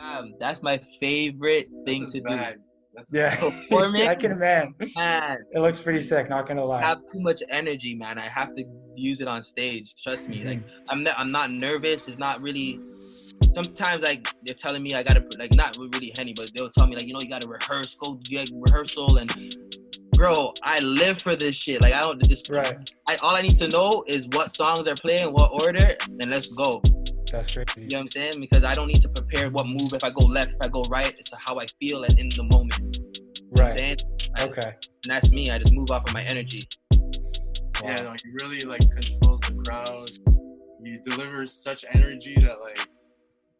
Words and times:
Um, 0.00 0.34
that's 0.40 0.62
my 0.62 0.80
favorite 1.00 1.68
thing 1.84 2.10
to 2.10 2.20
bad. 2.22 2.56
That's 2.94 3.12
Yeah, 3.12 3.36
Performing? 3.36 4.02
I 4.08 4.14
can 4.14 4.38
man. 4.38 4.74
Man, 4.96 5.38
It 5.52 5.60
looks 5.60 5.80
pretty 5.80 6.02
sick. 6.02 6.28
Not 6.28 6.48
gonna 6.48 6.64
lie. 6.64 6.80
I 6.80 6.86
have 6.86 6.98
too 7.12 7.20
much 7.20 7.42
energy, 7.50 7.94
man. 7.94 8.18
I 8.18 8.28
have 8.28 8.54
to 8.56 8.64
use 8.96 9.20
it 9.20 9.28
on 9.28 9.42
stage. 9.42 9.94
Trust 10.02 10.28
me. 10.28 10.44
Like 10.44 10.60
I'm 10.88 11.02
not, 11.02 11.14
I'm 11.18 11.30
not 11.30 11.50
nervous. 11.50 12.08
It's 12.08 12.18
not 12.18 12.40
really. 12.40 12.80
Sometimes 13.52 14.02
like 14.02 14.28
they're 14.44 14.54
telling 14.54 14.82
me 14.82 14.94
I 14.94 15.02
gotta 15.02 15.24
like 15.38 15.54
not 15.54 15.76
really 15.76 16.12
henny, 16.16 16.32
but 16.34 16.50
they'll 16.54 16.70
tell 16.70 16.86
me 16.86 16.96
like 16.96 17.06
you 17.06 17.12
know 17.12 17.20
you 17.20 17.28
gotta 17.28 17.48
rehearse, 17.48 17.96
go 17.96 18.18
do 18.22 18.44
rehearsal, 18.52 19.18
and 19.18 19.56
bro, 20.12 20.54
I 20.62 20.78
live 20.80 21.20
for 21.20 21.36
this 21.36 21.56
shit. 21.56 21.80
Like 21.80 21.92
I 21.92 22.00
don't 22.00 22.22
just 22.26 22.48
Right. 22.48 22.90
I, 23.08 23.16
all 23.22 23.34
I 23.34 23.42
need 23.42 23.56
to 23.58 23.68
know 23.68 24.04
is 24.06 24.26
what 24.32 24.50
songs 24.50 24.86
are 24.86 24.94
playing, 24.94 25.32
what 25.32 25.50
order, 25.52 25.96
and 26.20 26.30
let's 26.30 26.52
go. 26.54 26.82
That's 27.30 27.52
crazy. 27.52 27.82
You 27.82 27.88
know 27.88 27.98
what 27.98 28.02
I'm 28.02 28.08
saying? 28.08 28.40
Because 28.40 28.64
I 28.64 28.74
don't 28.74 28.88
need 28.88 29.02
to 29.02 29.08
prepare 29.08 29.50
what 29.50 29.66
move 29.66 29.92
if 29.92 30.02
I 30.04 30.10
go 30.10 30.24
left, 30.26 30.50
if 30.50 30.56
I 30.60 30.68
go 30.68 30.82
right. 30.84 31.12
It's 31.18 31.30
how 31.36 31.58
I 31.58 31.66
feel 31.80 32.04
and 32.04 32.18
in 32.18 32.28
the 32.30 32.42
moment. 32.44 32.78
You 32.80 32.86
know 32.90 33.48
what 33.48 33.60
I'm 33.60 33.66
Right. 33.68 33.78
saying? 33.78 33.96
I- 34.38 34.44
Okay. 34.44 34.62
And 35.04 35.10
that's 35.12 35.30
me. 35.30 35.50
I 35.50 35.58
just 35.58 35.72
move 35.72 35.90
off 35.90 36.04
of 36.08 36.14
my 36.14 36.22
energy. 36.24 36.64
Yeah, 37.82 37.94
no, 38.02 38.12
he 38.12 38.30
really 38.42 38.60
like 38.62 38.80
controls 38.90 39.40
the 39.40 39.54
crowd. 39.64 40.08
He 40.84 40.98
delivers 41.08 41.52
such 41.52 41.84
energy 41.92 42.34
that 42.40 42.60
like 42.60 42.86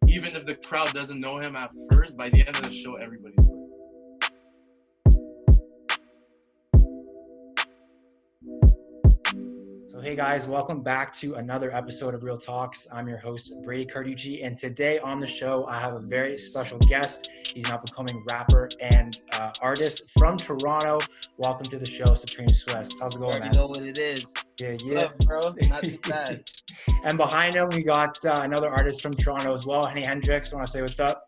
even 0.06 0.34
if 0.36 0.44
the 0.44 0.56
crowd 0.56 0.92
doesn't 0.92 1.20
know 1.20 1.38
him 1.38 1.56
at 1.56 1.70
first, 1.90 2.16
by 2.16 2.28
the 2.28 2.40
end 2.46 2.56
of 2.56 2.62
the 2.62 2.72
show, 2.72 2.96
everybody's 2.96 3.48
lit. 3.48 3.69
So 10.00 10.06
hey 10.06 10.16
guys, 10.16 10.48
welcome 10.48 10.80
back 10.80 11.12
to 11.16 11.34
another 11.34 11.76
episode 11.76 12.14
of 12.14 12.22
Real 12.22 12.38
Talks. 12.38 12.86
I'm 12.90 13.06
your 13.06 13.18
host 13.18 13.52
Brady 13.62 13.84
Carducci, 13.84 14.42
and 14.42 14.56
today 14.56 14.98
on 14.98 15.20
the 15.20 15.26
show 15.26 15.66
I 15.66 15.78
have 15.78 15.92
a 15.92 15.98
very 15.98 16.38
special 16.38 16.78
guest. 16.78 17.28
He's 17.44 17.68
an 17.68 17.74
up-and-coming 17.74 18.24
rapper 18.26 18.70
and 18.80 19.20
uh, 19.34 19.52
artist 19.60 20.04
from 20.18 20.38
Toronto. 20.38 21.00
Welcome 21.36 21.66
to 21.66 21.78
the 21.78 21.84
show, 21.84 22.14
Supreme 22.14 22.48
Swiss. 22.48 22.92
How's 22.98 23.16
it 23.16 23.18
going, 23.18 23.32
already 23.34 23.40
man? 23.40 23.52
know 23.52 23.66
what 23.66 23.82
it 23.82 23.98
is. 23.98 24.32
Yeah, 24.58 24.78
yeah. 24.82 25.00
Love, 25.00 25.18
bro. 25.18 25.54
Not 25.68 25.82
too 25.82 25.98
bad. 26.08 26.44
And 27.04 27.18
behind 27.18 27.56
him 27.56 27.68
we 27.68 27.82
got 27.82 28.16
uh, 28.24 28.40
another 28.42 28.70
artist 28.70 29.02
from 29.02 29.12
Toronto 29.12 29.52
as 29.52 29.66
well, 29.66 29.84
Henny 29.84 30.00
Hendricks. 30.00 30.50
Want 30.54 30.64
to 30.64 30.72
say 30.72 30.80
what's 30.80 30.98
up? 30.98 31.26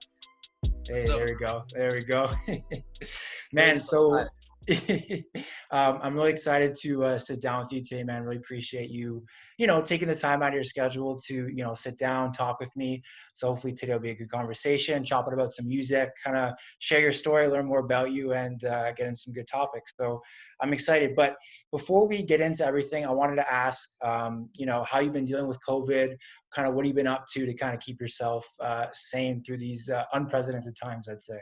Hey, 0.88 1.06
What's 1.06 1.10
up? 1.10 1.18
there 1.18 1.26
we 1.26 1.44
go. 1.44 1.64
There 1.74 1.90
we 1.94 2.04
go. 2.04 2.30
man, 3.52 3.80
so 3.80 4.28
um, 5.72 5.98
I'm 6.02 6.14
really 6.14 6.30
excited 6.30 6.76
to 6.82 7.04
uh, 7.04 7.18
sit 7.18 7.42
down 7.42 7.62
with 7.62 7.72
you 7.72 7.82
today, 7.82 8.04
man. 8.04 8.22
Really 8.22 8.36
appreciate 8.36 8.90
you, 8.90 9.24
you 9.58 9.66
know, 9.66 9.82
taking 9.82 10.06
the 10.06 10.14
time 10.14 10.42
out 10.42 10.50
of 10.50 10.54
your 10.54 10.64
schedule 10.64 11.20
to, 11.26 11.34
you 11.34 11.64
know, 11.64 11.74
sit 11.74 11.98
down, 11.98 12.32
talk 12.32 12.60
with 12.60 12.74
me. 12.76 13.02
So 13.34 13.48
hopefully 13.48 13.72
today 13.72 13.94
will 13.94 14.00
be 14.00 14.10
a 14.10 14.14
good 14.14 14.30
conversation, 14.30 15.04
chop 15.04 15.26
it 15.26 15.34
about 15.34 15.52
some 15.52 15.66
music, 15.66 16.10
kind 16.22 16.36
of 16.36 16.52
share 16.78 17.00
your 17.00 17.12
story, 17.12 17.48
learn 17.48 17.66
more 17.66 17.80
about 17.80 18.12
you, 18.12 18.32
and 18.32 18.62
uh, 18.64 18.92
get 18.92 19.08
in 19.08 19.16
some 19.16 19.32
good 19.32 19.48
topics. 19.48 19.92
So 19.98 20.20
I'm 20.60 20.72
excited. 20.72 21.16
But 21.16 21.36
before 21.72 22.06
we 22.06 22.22
get 22.22 22.40
into 22.40 22.64
everything, 22.64 23.04
I 23.06 23.10
wanted 23.10 23.36
to 23.36 23.52
ask, 23.52 23.90
um, 24.04 24.50
you 24.54 24.66
know, 24.66 24.84
how 24.84 25.00
you've 25.00 25.14
been 25.14 25.24
dealing 25.24 25.48
with 25.48 25.58
COVID, 25.66 26.14
kind 26.54 26.68
of 26.68 26.74
what 26.74 26.84
you've 26.84 26.92
you 26.92 26.96
been 26.96 27.06
up 27.06 27.26
to 27.32 27.46
to 27.46 27.54
kind 27.54 27.74
of 27.74 27.80
keep 27.80 28.00
yourself 28.00 28.46
uh, 28.60 28.86
sane 28.92 29.42
through 29.42 29.58
these 29.58 29.88
uh, 29.88 30.04
unprecedented 30.12 30.76
times, 30.76 31.08
I'd 31.08 31.22
say. 31.22 31.40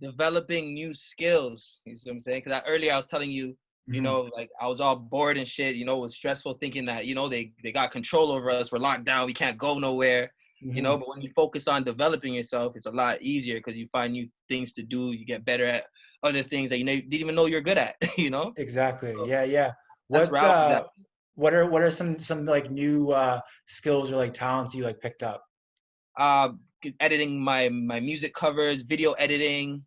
Developing 0.00 0.74
new 0.74 0.94
skills. 0.94 1.80
You 1.84 1.96
see 1.96 2.10
what 2.10 2.14
I'm 2.14 2.20
saying? 2.20 2.42
Because 2.44 2.62
earlier 2.66 2.92
I 2.92 2.96
was 2.96 3.06
telling 3.06 3.30
you, 3.30 3.56
you 3.90 4.00
Mhm. 4.00 4.04
know, 4.04 4.30
like 4.36 4.50
I 4.60 4.66
was 4.66 4.80
all 4.80 4.96
bored 4.96 5.38
and 5.38 5.48
shit. 5.48 5.76
You 5.76 5.84
know, 5.84 5.96
it 5.98 6.00
was 6.00 6.14
stressful 6.16 6.54
thinking 6.54 6.84
that 6.86 7.06
you 7.06 7.14
know 7.14 7.28
they 7.28 7.52
they 7.62 7.72
got 7.72 7.90
control 7.92 8.30
over 8.32 8.50
us. 8.50 8.70
We're 8.72 8.78
locked 8.78 9.04
down. 9.04 9.26
We 9.26 9.34
can't 9.34 9.58
go 9.58 9.78
nowhere. 9.78 10.32
You 10.60 10.82
know, 10.82 10.96
Mhm. 10.96 11.00
but 11.00 11.08
when 11.08 11.22
you 11.22 11.30
focus 11.34 11.68
on 11.68 11.84
developing 11.84 12.34
yourself, 12.34 12.74
it's 12.76 12.86
a 12.86 12.90
lot 12.90 13.22
easier 13.22 13.58
because 13.58 13.76
you 13.76 13.88
find 13.92 14.12
new 14.12 14.28
things 14.48 14.72
to 14.74 14.82
do. 14.82 15.12
You 15.12 15.24
get 15.24 15.44
better 15.44 15.64
at 15.64 15.84
other 16.22 16.42
things 16.42 16.68
that 16.70 16.78
you 16.78 16.84
didn't 16.84 17.14
even 17.14 17.34
know 17.34 17.46
you're 17.46 17.60
good 17.62 17.78
at. 17.78 17.96
You 18.18 18.30
know, 18.30 18.52
Exactly. 18.56 19.14
Yeah, 19.24 19.44
yeah. 19.44 19.72
What 20.08 20.30
where 20.32 20.42
I 20.42 20.46
was 20.48 20.80
uh, 20.80 20.82
what 21.36 21.54
are 21.54 21.66
what 21.70 21.82
are 21.82 21.90
some 21.90 22.18
some 22.18 22.44
like 22.44 22.70
new 22.70 23.10
uh 23.12 23.40
skills 23.66 24.10
or 24.12 24.16
like 24.16 24.34
talents 24.34 24.74
you 24.74 24.84
like 24.84 25.00
picked 25.00 25.22
up? 25.22 25.44
uh, 26.18 26.50
editing 27.00 27.40
my 27.40 27.68
my 27.68 28.00
music 28.00 28.34
covers, 28.34 28.82
video 28.82 29.12
editing, 29.12 29.84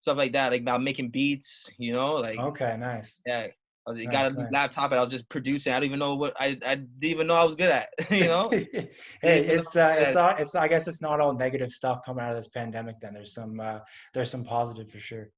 stuff 0.00 0.16
like 0.16 0.32
that. 0.32 0.50
Like 0.52 0.62
about 0.62 0.82
making 0.82 1.10
beats. 1.10 1.68
You 1.78 1.92
know, 1.92 2.14
like 2.14 2.38
Okay, 2.38 2.76
nice. 2.78 3.20
yeah. 3.26 3.48
I 3.86 3.90
was, 3.92 3.98
Nice, 3.98 4.12
got 4.12 4.32
a 4.32 4.34
nice. 4.34 4.52
laptop 4.52 4.90
and 4.92 5.00
I 5.00 5.02
was 5.02 5.10
just 5.10 5.28
producing. 5.30 5.72
I 5.72 5.76
don't 5.76 5.86
even 5.86 5.98
know 5.98 6.14
what 6.14 6.34
I, 6.38 6.58
I 6.64 6.74
didn't 6.76 7.02
even 7.02 7.26
know 7.26 7.34
I 7.34 7.44
was 7.44 7.54
good 7.54 7.70
at. 7.70 7.88
you 8.10 8.24
know, 8.24 8.48
hey, 8.50 8.94
it's 9.22 9.74
uh 9.74 9.96
it's 9.98 10.16
all 10.16 10.34
it's 10.38 10.54
I 10.54 10.68
guess 10.68 10.86
it's 10.86 11.00
not 11.00 11.18
all 11.18 11.32
negative 11.32 11.72
stuff 11.72 12.00
coming 12.04 12.22
out 12.22 12.30
of 12.32 12.36
this 12.36 12.48
pandemic 12.48 12.96
then. 13.00 13.14
There's 13.14 13.32
some 13.32 13.58
uh 13.58 13.78
there's 14.12 14.30
some 14.30 14.44
positive 14.44 14.90
for 14.90 14.98
sure. 15.00 15.30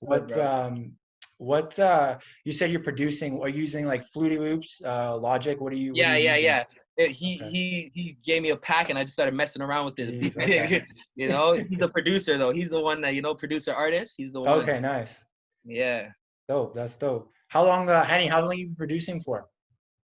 What 0.00 0.36
um 0.38 0.92
what 1.36 1.78
uh 1.78 2.18
you 2.44 2.52
said 2.54 2.70
you're 2.70 2.82
producing 2.82 3.38
are 3.40 3.48
you 3.50 3.60
using 3.60 3.86
like 3.86 4.04
Fruity 4.12 4.38
Loops, 4.38 4.80
uh 4.84 5.16
Logic? 5.18 5.60
What 5.60 5.72
are 5.74 5.76
you 5.76 5.92
yeah, 5.94 6.14
are 6.14 6.18
you 6.18 6.24
yeah, 6.24 6.30
using? 6.36 6.44
yeah. 6.44 6.64
It- 6.96 7.10
he 7.10 7.40
Okay. 7.40 7.50
he 7.50 7.90
he 7.94 8.18
gave 8.24 8.42
me 8.42 8.50
a 8.50 8.56
pack 8.56 8.90
and 8.90 8.98
I 8.98 9.02
just 9.02 9.14
started 9.14 9.34
messing 9.34 9.62
around 9.62 9.86
with 9.86 9.98
it. 9.98 10.20
Jeez, 10.20 10.36
okay. 10.42 10.84
you 11.14 11.28
know, 11.28 11.52
he's 11.54 11.80
a 11.80 11.88
producer 11.88 12.36
though. 12.36 12.50
He's 12.52 12.70
the 12.70 12.80
one 12.80 13.00
that 13.00 13.14
you 13.14 13.22
know, 13.22 13.34
producer 13.34 13.72
artist. 13.72 14.14
He's 14.16 14.32
the 14.32 14.40
one. 14.40 14.60
Okay, 14.60 14.78
nice. 14.80 15.24
Yeah. 15.64 16.08
Dope. 16.48 16.74
That's 16.74 16.96
dope. 16.96 17.30
How 17.48 17.64
long 17.64 17.88
uh 17.88 18.04
Henny, 18.04 18.26
how 18.26 18.40
long 18.42 18.56
you 18.56 18.66
been 18.66 18.76
producing 18.76 19.20
for? 19.20 19.48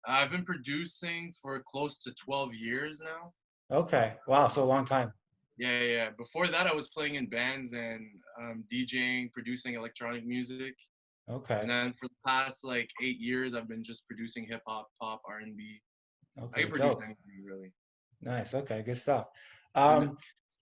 I've 0.08 0.31
been 0.31 0.46
producing 0.46 1.34
for 1.41 1.64
close 1.68 1.97
to 2.00 2.14
12 2.14 2.53
years 2.53 3.02
now. 3.03 3.34
Okay. 3.72 4.14
Wow, 4.28 4.47
so 4.50 4.64
a 4.64 4.66
long 4.66 4.85
time. 4.85 5.12
Yeah, 5.58 5.80
yeah, 5.80 5.85
yeah. 5.85 6.09
Before 6.18 6.47
that, 6.47 6.68
I 6.68 6.74
was 6.74 6.90
playing 6.90 7.16
in 7.16 7.28
bands 7.28 7.74
and 7.74 8.06
um, 8.40 8.64
DJing, 8.72 9.31
producing 9.31 9.74
electronic 9.75 10.25
music. 10.25 10.75
Okay. 11.30 11.58
And 11.59 11.69
then 11.69 11.94
for 11.94 12.08
the 12.08 12.16
past 12.28 12.64
like 12.64 12.90
eight 13.02 13.19
years, 13.19 13.56
I've 13.56 13.68
been 13.68 13.84
just 13.84 14.06
producing 14.08 14.46
hip 14.46 14.62
hop, 14.68 14.90
pop, 15.02 15.22
R 15.28 15.40
and 15.40 15.58
B. 15.58 15.81
I 16.38 16.41
Okay. 16.44 16.62
can 16.62 16.69
produce 16.69 16.94
dope. 16.96 17.03
anything 17.03 17.44
really. 17.46 17.72
Nice. 18.22 18.53
Okay. 18.53 18.81
Good 18.81 18.97
stuff. 18.97 19.28
Um, 19.75 20.18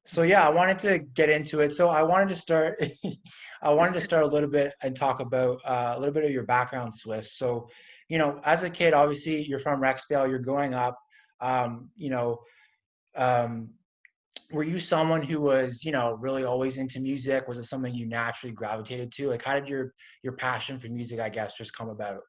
so 0.06 0.24
yeah, 0.24 0.46
I 0.46 0.50
wanted 0.50 0.80
to 0.80 1.00
get 1.00 1.30
into 1.30 1.62
it. 1.62 1.74
So 1.74 1.88
I 1.88 2.04
wanted 2.04 2.30
to 2.30 2.36
start. 2.36 2.82
I 3.62 3.70
wanted 3.74 3.94
to 3.94 4.02
start 4.10 4.24
a 4.24 4.28
little 4.28 4.50
bit 4.50 4.74
and 4.82 4.96
talk 4.96 5.20
about 5.20 5.60
uh, 5.66 5.94
a 5.96 6.00
little 6.00 6.14
bit 6.14 6.26
of 6.26 6.32
your 6.32 6.46
background, 6.46 6.94
Swiss. 6.94 7.38
So, 7.38 7.70
you 8.10 8.18
know, 8.18 8.42
as 8.44 8.64
a 8.64 8.70
kid, 8.70 8.94
obviously 8.94 9.44
you're 9.44 9.60
from 9.60 9.82
Rexdale. 9.82 10.28
You're 10.30 10.40
growing 10.40 10.74
up. 10.74 10.98
Um, 11.40 11.90
you 11.96 12.10
know, 12.10 12.40
um, 13.16 13.70
were 14.52 14.64
you 14.64 14.80
someone 14.80 15.22
who 15.22 15.42
was, 15.42 15.84
you 15.84 15.92
know, 15.92 16.14
really 16.14 16.44
always 16.44 16.78
into 16.78 17.00
music? 17.00 17.48
Was 17.48 17.58
it 17.58 17.66
something 17.66 17.94
you 17.94 18.08
naturally 18.08 18.54
gravitated 18.54 19.12
to? 19.14 19.30
Like, 19.30 19.42
how 19.42 19.54
did 19.54 19.68
your 19.68 19.94
your 20.22 20.34
passion 20.34 20.78
for 20.78 20.90
music, 20.90 21.20
I 21.20 21.30
guess, 21.30 21.58
just 21.58 21.76
come 21.76 21.90
about? 21.90 22.22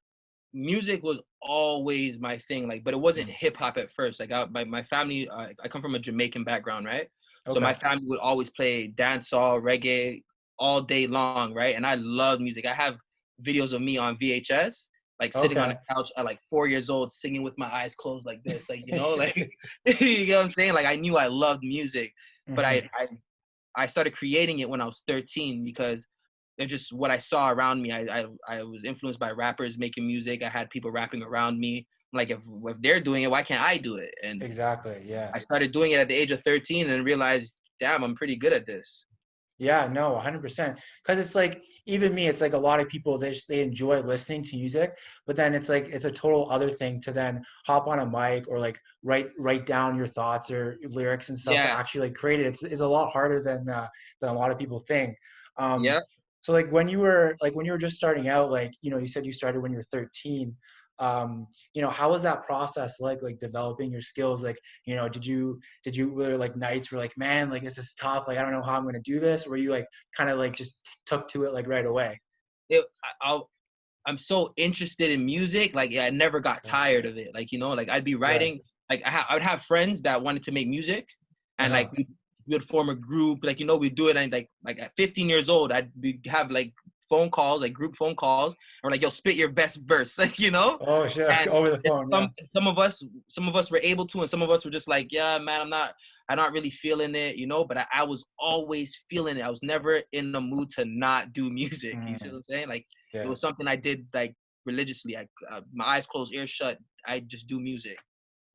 Music 0.55 1.03
was 1.03 1.21
always 1.43 2.19
my 2.19 2.39
thing 2.49 2.69
like 2.69 2.85
but 2.85 2.95
it 2.95 3.01
wasn't 3.01 3.29
Mm. 3.29 3.31
hip 3.31 3.57
hop 3.57 3.77
at 3.77 3.93
first 3.93 4.21
like 4.21 4.33
I, 4.33 4.47
my, 4.47 4.65
my 4.65 4.85
family 4.85 5.29
uh, 5.29 5.49
i 5.63 5.69
come 5.69 5.83
from 5.83 5.95
a 5.95 5.99
jamaican 5.99 6.45
background 6.45 6.87
right 6.87 7.09
so 7.49 7.61
my 7.61 7.75
family 7.75 8.05
would 8.07 8.21
always 8.21 8.51
play 8.51 8.93
dancehall 8.97 9.63
reggae 9.63 10.23
all 10.59 10.81
day 10.83 11.07
long 11.07 11.55
right 11.55 11.75
and 11.77 11.87
i 11.87 11.97
love 11.97 12.41
music 12.41 12.67
i 12.67 12.73
have 12.75 12.97
videos 13.45 13.73
of 13.73 13.83
me 13.83 13.97
on 13.99 14.17
vhs 14.19 14.87
like 15.21 15.35
sitting 15.35 15.61
on 15.61 15.71
Okay. 15.71 15.73
a 15.73 15.95
couch 15.95 16.11
at 16.17 16.25
like 16.25 16.41
four 16.49 16.67
years 16.69 16.89
old 16.89 17.13
singing 17.13 17.43
with 17.43 17.55
my 17.59 17.73
eyes 17.73 17.95
closed 17.95 18.27
like 18.27 18.43
this 18.45 18.69
like 18.71 18.83
you 18.87 18.95
know 18.95 19.11
like 19.15 19.37
you 20.01 20.27
know 20.29 20.39
what 20.39 20.45
i'm 20.47 20.51
saying 20.53 20.73
like 20.73 20.87
i 20.87 20.97
knew 20.97 21.17
i 21.17 21.27
loved 21.27 21.63
music 21.65 22.13
but 22.55 22.65
Mhm. 22.65 22.65
I, 22.65 22.89
I 22.95 23.09
I 23.77 23.87
started 23.87 24.13
creating 24.15 24.61
it 24.61 24.69
when 24.69 24.81
I 24.81 24.85
was 24.87 25.03
13 25.09 25.65
because 25.65 26.07
it's 26.59 26.71
just 26.71 26.93
what 26.93 27.11
I 27.11 27.19
saw 27.19 27.51
around 27.51 27.83
me. 27.83 27.93
I, 27.93 28.21
I 28.21 28.27
I 28.49 28.63
was 28.63 28.85
influenced 28.85 29.21
by 29.21 29.31
rappers 29.31 29.79
making 29.79 30.07
music. 30.07 30.43
I 30.43 30.49
had 30.49 30.71
people 30.71 30.91
rapping 30.91 31.23
around 31.23 31.59
me. 31.59 31.87
Like 32.13 32.31
if 32.31 32.41
if 32.67 32.77
they're 32.81 33.01
doing 33.01 33.25
it, 33.25 33.31
why 33.31 33.43
can't 33.43 33.63
I 33.63 33.77
do 33.77 33.97
it? 33.97 34.15
And 34.23 34.43
exactly. 34.43 35.03
Yeah. 35.05 35.31
I 35.35 35.41
started 35.41 35.73
doing 35.73 35.93
it 35.93 35.99
at 35.99 36.09
the 36.09 36.15
age 36.15 36.31
of 36.31 36.43
13 36.43 36.91
and 36.91 37.05
realized, 37.05 37.57
damn, 37.81 38.05
I'm 38.05 38.15
pretty 38.15 38.37
good 38.37 38.53
at 38.53 38.67
this. 38.67 39.07
Yeah, 39.59 39.87
no, 39.87 40.21
100%. 40.21 40.77
Because 41.03 41.19
it's 41.19 41.37
like, 41.37 41.63
even 41.87 42.13
me, 42.13 42.27
it's 42.27 42.41
like 42.41 42.55
a 42.55 42.59
lot 42.59 42.81
of 42.81 42.89
people, 42.89 43.19
they 43.19 43.31
just, 43.33 43.47
they 43.47 43.63
enjoy 43.63 44.01
listening 44.01 44.43
to 44.45 44.57
music, 44.57 44.97
but 45.27 45.37
then 45.37 45.55
it's 45.55 45.69
like, 45.69 45.87
it's 45.89 46.05
a 46.05 46.11
total 46.11 46.51
other 46.51 46.71
thing 46.71 47.01
to 47.03 47.13
then 47.13 47.41
hop 47.65 47.87
on 47.87 48.01
a 48.01 48.07
mic 48.07 48.49
or 48.49 48.59
like 48.59 48.79
write, 49.05 49.29
write 49.39 49.65
down 49.65 49.97
your 49.97 50.09
thoughts 50.09 50.51
or 50.51 50.79
lyrics 50.89 51.29
and 51.29 51.39
stuff 51.39 51.55
to 51.55 51.71
actually 51.71 52.09
like 52.09 52.15
create 52.17 52.41
it. 52.41 52.47
It's, 52.47 52.65
it's 52.65 52.81
a 52.81 52.87
lot 52.87 53.13
harder 53.13 53.43
than, 53.45 53.69
uh, 53.69 53.87
than 54.21 54.31
a 54.31 54.35
lot 54.35 54.51
of 54.51 54.59
people 54.59 54.81
think. 54.81 55.17
Um, 55.57 55.85
Yeah. 55.85 56.01
So 56.45 56.53
like 56.53 56.71
when 56.71 56.89
you 56.89 57.01
were, 57.01 57.37
like 57.41 57.55
when 57.55 57.65
you 57.65 57.73
were 57.73 57.79
just 57.79 57.97
starting 57.97 58.29
out, 58.29 58.51
like, 58.51 58.71
you 58.83 58.91
know, 58.91 58.99
you 58.99 59.09
said 59.09 59.25
you 59.25 59.33
started 59.33 59.63
when 59.63 59.73
you 59.73 59.79
were 59.79 59.91
13, 59.91 60.55
um 61.01 61.49
you 61.75 61.83
know 61.83 61.91
how 61.91 62.09
was 62.09 62.23
that 62.23 62.45
process 62.45 63.01
like 63.01 63.21
like 63.21 63.37
developing 63.41 63.91
your 63.91 64.01
skills 64.01 64.45
like 64.45 64.57
you 64.87 64.95
know 64.95 65.09
did 65.09 65.27
you 65.27 65.59
did 65.83 65.97
you 65.97 66.09
were 66.09 66.27
there, 66.29 66.39
like 66.39 66.55
nights 66.57 66.93
were 66.93 66.99
like 66.99 67.11
man 67.17 67.51
like 67.51 67.65
this 67.65 67.79
is 67.79 67.95
tough 67.95 68.29
like 68.29 68.39
i 68.39 68.43
don't 68.43 68.53
know 68.53 68.63
how 68.63 68.77
i'm 68.77 68.85
going 68.85 68.95
to 68.95 69.01
do 69.01 69.19
this 69.19 69.45
or 69.45 69.51
were 69.51 69.57
you 69.57 69.73
like 69.73 69.87
kind 70.17 70.31
of 70.31 70.39
like 70.39 70.55
just 70.55 70.79
took 71.05 71.27
to 71.27 71.43
it 71.47 71.53
like 71.53 71.67
right 71.67 71.85
away 71.85 72.21
It, 72.69 72.85
I, 73.03 73.29
I'll, 73.29 73.51
I'm 74.07 74.19
so 74.19 74.53
interested 74.57 75.11
in 75.11 75.25
music. 75.25 75.75
Like 75.75 75.91
yeah, 75.91 76.05
I 76.05 76.11
never 76.11 76.39
got 76.39 76.63
tired 76.63 77.07
of 77.07 77.17
it. 77.17 77.35
Like 77.35 77.51
you 77.53 77.59
know, 77.59 77.71
like 77.71 77.89
I'd 77.89 78.05
be 78.05 78.15
writing. 78.15 78.61
Like 78.91 79.03
I, 79.05 79.11
ha- 79.11 79.27
I 79.29 79.35
would 79.35 79.43
have 79.43 79.63
friends 79.63 80.03
that 80.03 80.23
wanted 80.23 80.45
to 80.45 80.53
make 80.53 80.69
music, 80.69 81.09
and 81.59 81.73
Uh-huh. 81.73 81.89
like 81.93 82.07
we 82.47 82.55
would 82.55 82.69
form 82.69 82.89
a 82.91 82.95
group, 82.95 83.41
like 83.43 83.61
you 83.61 83.67
know, 83.67 83.77
we 83.77 83.91
do 83.91 84.09
it 84.09 84.17
and 84.17 84.33
like 84.33 84.49
like 84.65 84.79
at 84.81 84.93
15 84.97 85.29
years 85.29 85.49
old, 85.49 85.73
I'd 85.73 85.91
be, 86.01 86.21
have 86.27 86.51
like 86.51 86.73
phone 87.11 87.31
calls, 87.31 87.61
like 87.61 87.73
group 87.73 87.95
phone 87.97 88.15
calls, 88.17 88.55
or 88.83 88.91
like 88.91 89.03
yo, 89.03 89.09
spit 89.11 89.37
your 89.37 89.51
best 89.51 89.79
verse, 89.85 90.17
like 90.23 90.39
you 90.39 90.51
know. 90.51 90.79
Oh 90.81 91.07
shit, 91.09 91.29
And 91.31 91.49
over 91.57 91.71
the 91.71 91.79
phone. 91.81 92.11
Some 92.11 92.31
yeah. 92.39 92.45
some 92.55 92.67
of 92.67 92.79
us 92.79 93.03
some 93.29 93.49
of 93.49 93.57
us 93.57 93.71
were 93.71 93.81
able 93.83 94.07
to, 94.09 94.21
and 94.21 94.31
some 94.31 94.43
of 94.43 94.51
us 94.51 94.65
were 94.65 94.71
just 94.71 94.89
like, 94.89 95.09
yeah, 95.11 95.39
man, 95.39 95.61
I'm 95.61 95.71
not 95.71 95.95
I'm 96.29 96.37
not 96.39 96.53
really 96.53 96.71
feeling 96.71 97.15
it, 97.15 97.37
you 97.37 97.47
know. 97.47 97.65
But 97.65 97.79
I, 97.79 97.87
I 97.95 98.03
was 98.05 98.25
always 98.39 98.99
feeling 99.11 99.37
it. 99.37 99.43
I 99.43 99.51
was 99.51 99.63
never 99.63 100.01
in 100.13 100.33
the 100.33 100.41
mood 100.41 100.71
to 100.77 100.85
not 100.87 101.33
do 101.33 101.51
music. 101.51 101.95
You 102.09 102.17
see 102.17 102.29
Mm. 102.29 102.33
what 102.33 102.37
I'm 102.39 102.45
saying? 102.49 102.69
Like 102.69 102.87
Yeah. 103.13 103.23
it 103.23 103.29
was 103.29 103.41
something 103.41 103.69
I 103.69 103.77
did 103.77 104.07
like 104.15 104.35
religiously. 104.67 105.17
I 105.17 105.27
uh, 105.53 105.61
my 105.73 105.85
eyes 105.85 106.07
closed, 106.07 106.33
ears 106.35 106.51
shut. 106.51 106.79
I 107.07 107.21
just 107.21 107.47
do 107.47 107.61
music. 107.61 107.99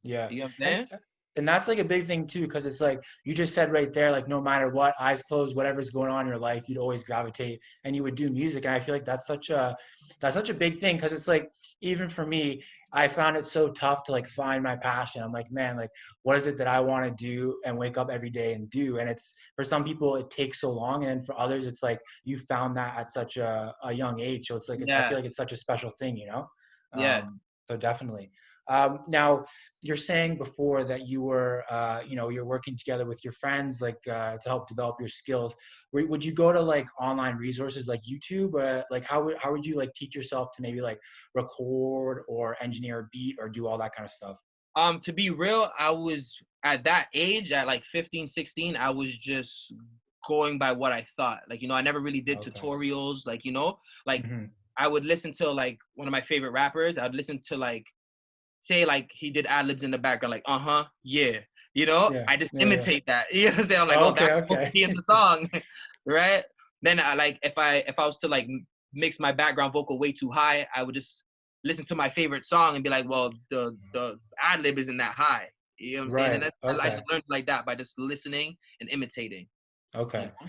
Yeah. 0.03 0.29
You 0.29 0.39
know 0.39 0.43
what 0.45 0.51
I'm 0.51 0.55
saying? 0.59 0.87
And, 0.91 0.99
and 1.35 1.47
that's 1.47 1.67
like 1.67 1.79
a 1.79 1.83
big 1.83 2.05
thing 2.05 2.27
too, 2.27 2.41
because 2.41 2.65
it's 2.65 2.81
like 2.81 2.99
you 3.23 3.33
just 3.33 3.53
said 3.53 3.71
right 3.71 3.93
there, 3.93 4.11
like 4.11 4.27
no 4.27 4.41
matter 4.41 4.69
what, 4.69 4.95
eyes 4.99 5.21
closed, 5.23 5.55
whatever's 5.55 5.91
going 5.91 6.11
on 6.11 6.21
in 6.21 6.27
your 6.27 6.39
life, 6.39 6.63
you'd 6.67 6.77
always 6.77 7.03
gravitate 7.03 7.61
and 7.83 7.95
you 7.95 8.03
would 8.03 8.15
do 8.15 8.29
music. 8.29 8.65
And 8.65 8.73
I 8.73 8.79
feel 8.79 8.95
like 8.95 9.05
that's 9.05 9.27
such 9.27 9.49
a 9.49 9.75
that's 10.19 10.35
such 10.35 10.49
a 10.49 10.53
big 10.53 10.79
thing 10.79 10.95
because 10.95 11.13
it's 11.13 11.27
like 11.27 11.51
even 11.81 12.09
for 12.09 12.25
me, 12.25 12.63
I 12.91 13.07
found 13.07 13.37
it 13.37 13.45
so 13.45 13.69
tough 13.69 14.03
to 14.05 14.11
like 14.11 14.27
find 14.27 14.63
my 14.63 14.75
passion. 14.75 15.21
I'm 15.21 15.31
like, 15.31 15.51
man, 15.51 15.77
like 15.77 15.91
what 16.23 16.37
is 16.37 16.47
it 16.47 16.57
that 16.57 16.67
I 16.67 16.79
want 16.79 17.05
to 17.05 17.11
do 17.23 17.59
and 17.63 17.77
wake 17.77 17.97
up 17.97 18.09
every 18.11 18.31
day 18.31 18.53
and 18.53 18.69
do? 18.69 18.97
And 18.97 19.07
it's 19.07 19.33
for 19.55 19.63
some 19.63 19.83
people 19.83 20.15
it 20.15 20.29
takes 20.31 20.59
so 20.59 20.71
long, 20.71 21.05
and 21.05 21.25
for 21.25 21.39
others 21.39 21.67
it's 21.67 21.83
like 21.83 21.99
you 22.25 22.39
found 22.39 22.75
that 22.77 22.97
at 22.97 23.11
such 23.11 23.37
a, 23.37 23.73
a 23.83 23.93
young 23.93 24.19
age. 24.19 24.47
So 24.47 24.55
it's 24.55 24.67
like 24.67 24.81
it's, 24.81 24.89
I 24.89 25.07
feel 25.07 25.17
like 25.17 25.25
it's 25.25 25.37
such 25.37 25.51
a 25.53 25.57
special 25.57 25.91
thing, 25.91 26.17
you 26.17 26.27
know? 26.27 26.49
Yeah. 26.97 27.19
Um, 27.19 27.39
so 27.69 27.77
definitely. 27.77 28.31
Um, 28.67 28.99
now 29.07 29.45
you're 29.81 29.95
saying 29.97 30.37
before 30.37 30.83
that 30.83 31.07
you 31.07 31.21
were, 31.21 31.63
uh, 31.71 32.01
you 32.05 32.15
know, 32.15 32.29
you're 32.29 32.45
working 32.45 32.77
together 32.77 33.05
with 33.05 33.23
your 33.23 33.33
friends, 33.33 33.81
like 33.81 34.05
uh, 34.07 34.37
to 34.37 34.49
help 34.49 34.67
develop 34.67 34.97
your 34.99 35.09
skills. 35.09 35.55
Would 35.93 36.09
would 36.09 36.23
you 36.23 36.33
go 36.33 36.51
to 36.51 36.61
like 36.61 36.87
online 36.99 37.37
resources 37.37 37.87
like 37.87 38.01
YouTube, 38.03 38.53
or 38.55 38.83
like 38.91 39.05
how 39.05 39.23
would 39.23 39.37
how 39.37 39.51
would 39.51 39.65
you 39.65 39.75
like 39.77 39.93
teach 39.93 40.15
yourself 40.15 40.49
to 40.55 40.61
maybe 40.61 40.81
like 40.81 40.99
record 41.33 42.23
or 42.27 42.61
engineer 42.61 42.99
a 42.99 43.07
beat 43.11 43.37
or 43.39 43.47
do 43.49 43.67
all 43.67 43.77
that 43.77 43.93
kind 43.95 44.05
of 44.05 44.11
stuff? 44.11 44.37
Um, 44.75 44.99
to 45.01 45.13
be 45.13 45.29
real, 45.29 45.71
I 45.77 45.89
was 45.91 46.37
at 46.63 46.83
that 46.83 47.09
age, 47.13 47.51
at 47.51 47.67
like 47.67 47.83
15, 47.85 48.27
16, 48.27 48.75
I 48.75 48.89
was 48.89 49.17
just 49.17 49.73
going 50.27 50.57
by 50.57 50.71
what 50.71 50.91
I 50.91 51.05
thought. 51.15 51.41
Like, 51.49 51.61
you 51.61 51.67
know, 51.67 51.73
I 51.73 51.81
never 51.81 51.99
really 51.99 52.21
did 52.21 52.41
Okay. 52.41 52.43
tutorials. 52.43 53.25
Like, 53.25 53.45
you 53.45 53.51
know, 53.51 53.79
like 54.05 54.25
Mhm. 54.25 54.51
I 54.77 54.87
would 54.87 55.05
listen 55.05 55.33
to 55.33 55.51
like 55.51 55.79
one 55.95 56.07
of 56.07 56.11
my 56.11 56.21
favorite 56.21 56.51
rappers. 56.51 56.97
I'd 56.97 57.15
listen 57.15 57.41
to 57.45 57.57
like, 57.57 57.85
say 58.61 58.85
like 58.85 59.09
he 59.13 59.31
did 59.31 59.45
ad 59.45 59.67
libs 59.67 59.83
in 59.83 59.91
the 59.91 59.97
background, 59.97 60.31
like 60.31 60.43
uh 60.45 60.59
huh, 60.59 60.85
yeah, 61.03 61.39
you 61.73 61.85
know. 61.85 62.11
Yeah, 62.13 62.25
I 62.27 62.37
just 62.37 62.51
yeah, 62.53 62.59
yeah. 62.59 62.65
imitate 62.65 63.05
that. 63.07 63.25
You 63.33 63.45
know 63.45 63.51
what 63.51 63.59
I'm 63.59 63.65
saying? 63.65 63.81
I'm 63.81 63.87
like, 63.87 63.97
Oh, 63.99 64.09
okay, 64.09 64.27
that's 64.27 64.51
okay. 64.51 64.81
in 64.83 64.93
the 64.95 65.03
song, 65.03 65.49
right? 66.05 66.43
Then 66.81 66.99
I 66.99 67.13
like 67.13 67.39
if 67.43 67.57
I 67.57 67.75
if 67.87 67.97
I 67.99 68.05
was 68.05 68.17
to 68.19 68.27
like 68.27 68.47
mix 68.93 69.19
my 69.19 69.31
background 69.31 69.73
vocal 69.73 69.99
way 69.99 70.11
too 70.11 70.31
high, 70.31 70.67
I 70.75 70.83
would 70.83 70.95
just 70.95 71.23
listen 71.63 71.85
to 71.85 71.95
my 71.95 72.09
favorite 72.09 72.45
song 72.45 72.75
and 72.75 72.83
be 72.83 72.89
like, 72.89 73.07
well, 73.09 73.33
the 73.49 73.75
the 73.93 74.17
ad 74.41 74.61
lib 74.61 74.77
isn't 74.77 74.97
that 74.97 75.13
high. 75.13 75.49
You 75.77 75.97
know 75.97 76.03
what 76.03 76.05
I'm 76.07 76.11
saying? 76.11 76.33
And 76.33 76.43
Right, 76.43 76.51
that's, 76.61 76.81
I- 76.81 76.85
I 76.85 76.87
okay. 76.87 76.95
just 76.97 77.03
learned 77.11 77.23
like 77.29 77.47
that 77.47 77.65
by 77.65 77.75
just 77.75 77.97
listening 77.99 78.57
and 78.81 78.89
imitating. 78.89 79.47
you 79.93 80.01
Okay. 80.01 80.25
know? 80.41 80.47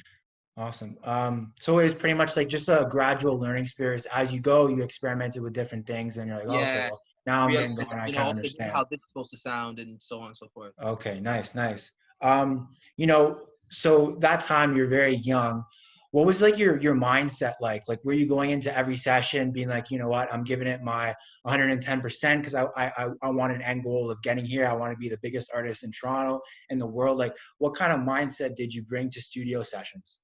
Awesome. 0.56 0.98
Um, 1.04 1.52
so 1.60 1.78
it 1.78 1.84
was 1.84 1.94
pretty 1.94 2.14
much 2.14 2.36
like 2.36 2.48
just 2.48 2.68
a 2.68 2.86
gradual 2.90 3.38
learning 3.38 3.62
experience. 3.62 4.06
As 4.12 4.32
you 4.32 4.40
go, 4.40 4.66
you 4.68 4.82
experimented 4.82 5.40
with 5.42 5.52
different 5.52 5.86
things, 5.86 6.16
and 6.18 6.28
you're 6.28 6.38
like, 6.38 6.48
oh, 6.48 6.58
okay, 6.62 6.88
well, 6.90 7.00
now 7.26 7.44
I'm 7.44 7.50
getting 7.52 7.74
going. 7.74 7.88
I 7.92 8.06
you 8.08 8.14
kind 8.14 8.14
know, 8.14 8.30
of 8.30 8.36
this 8.36 8.52
is 8.52 8.58
understand. 8.58 8.72
how 8.72 8.84
this 8.90 8.98
is 9.00 9.06
supposed 9.08 9.30
to 9.30 9.36
sound 9.36 9.78
and 9.78 9.98
so 10.00 10.20
on 10.20 10.28
and 10.28 10.36
so 10.36 10.48
forth. 10.54 10.72
Okay, 10.82 11.20
nice, 11.20 11.54
nice. 11.54 11.92
Um, 12.22 12.68
you 12.96 13.06
know, 13.06 13.40
so 13.70 14.16
that 14.20 14.40
time 14.40 14.76
you're 14.76 14.88
very 14.88 15.16
young. 15.16 15.64
What 16.12 16.26
was 16.26 16.42
like 16.42 16.58
your 16.58 16.80
your 16.80 16.94
mindset 16.94 17.54
like? 17.60 17.84
Like, 17.86 18.00
were 18.04 18.12
you 18.12 18.26
going 18.26 18.50
into 18.50 18.76
every 18.76 18.96
session 18.96 19.52
being 19.52 19.68
like, 19.68 19.90
you 19.90 19.98
know 19.98 20.08
what, 20.08 20.32
I'm 20.32 20.42
giving 20.42 20.66
it 20.66 20.82
my 20.82 21.14
110 21.42 22.00
percent 22.00 22.42
because 22.42 22.54
I, 22.54 22.64
I 22.76 22.92
I 22.96 23.08
I 23.22 23.30
want 23.30 23.52
an 23.52 23.62
end 23.62 23.84
goal 23.84 24.10
of 24.10 24.20
getting 24.22 24.44
here. 24.44 24.66
I 24.66 24.72
want 24.72 24.92
to 24.92 24.98
be 24.98 25.08
the 25.08 25.18
biggest 25.22 25.50
artist 25.54 25.84
in 25.84 25.92
Toronto 25.92 26.40
in 26.70 26.78
the 26.78 26.86
world. 26.86 27.16
Like, 27.16 27.34
what 27.58 27.76
kind 27.76 27.92
of 27.92 28.00
mindset 28.00 28.56
did 28.56 28.74
you 28.74 28.82
bring 28.82 29.08
to 29.10 29.20
studio 29.20 29.62
sessions? 29.62 30.18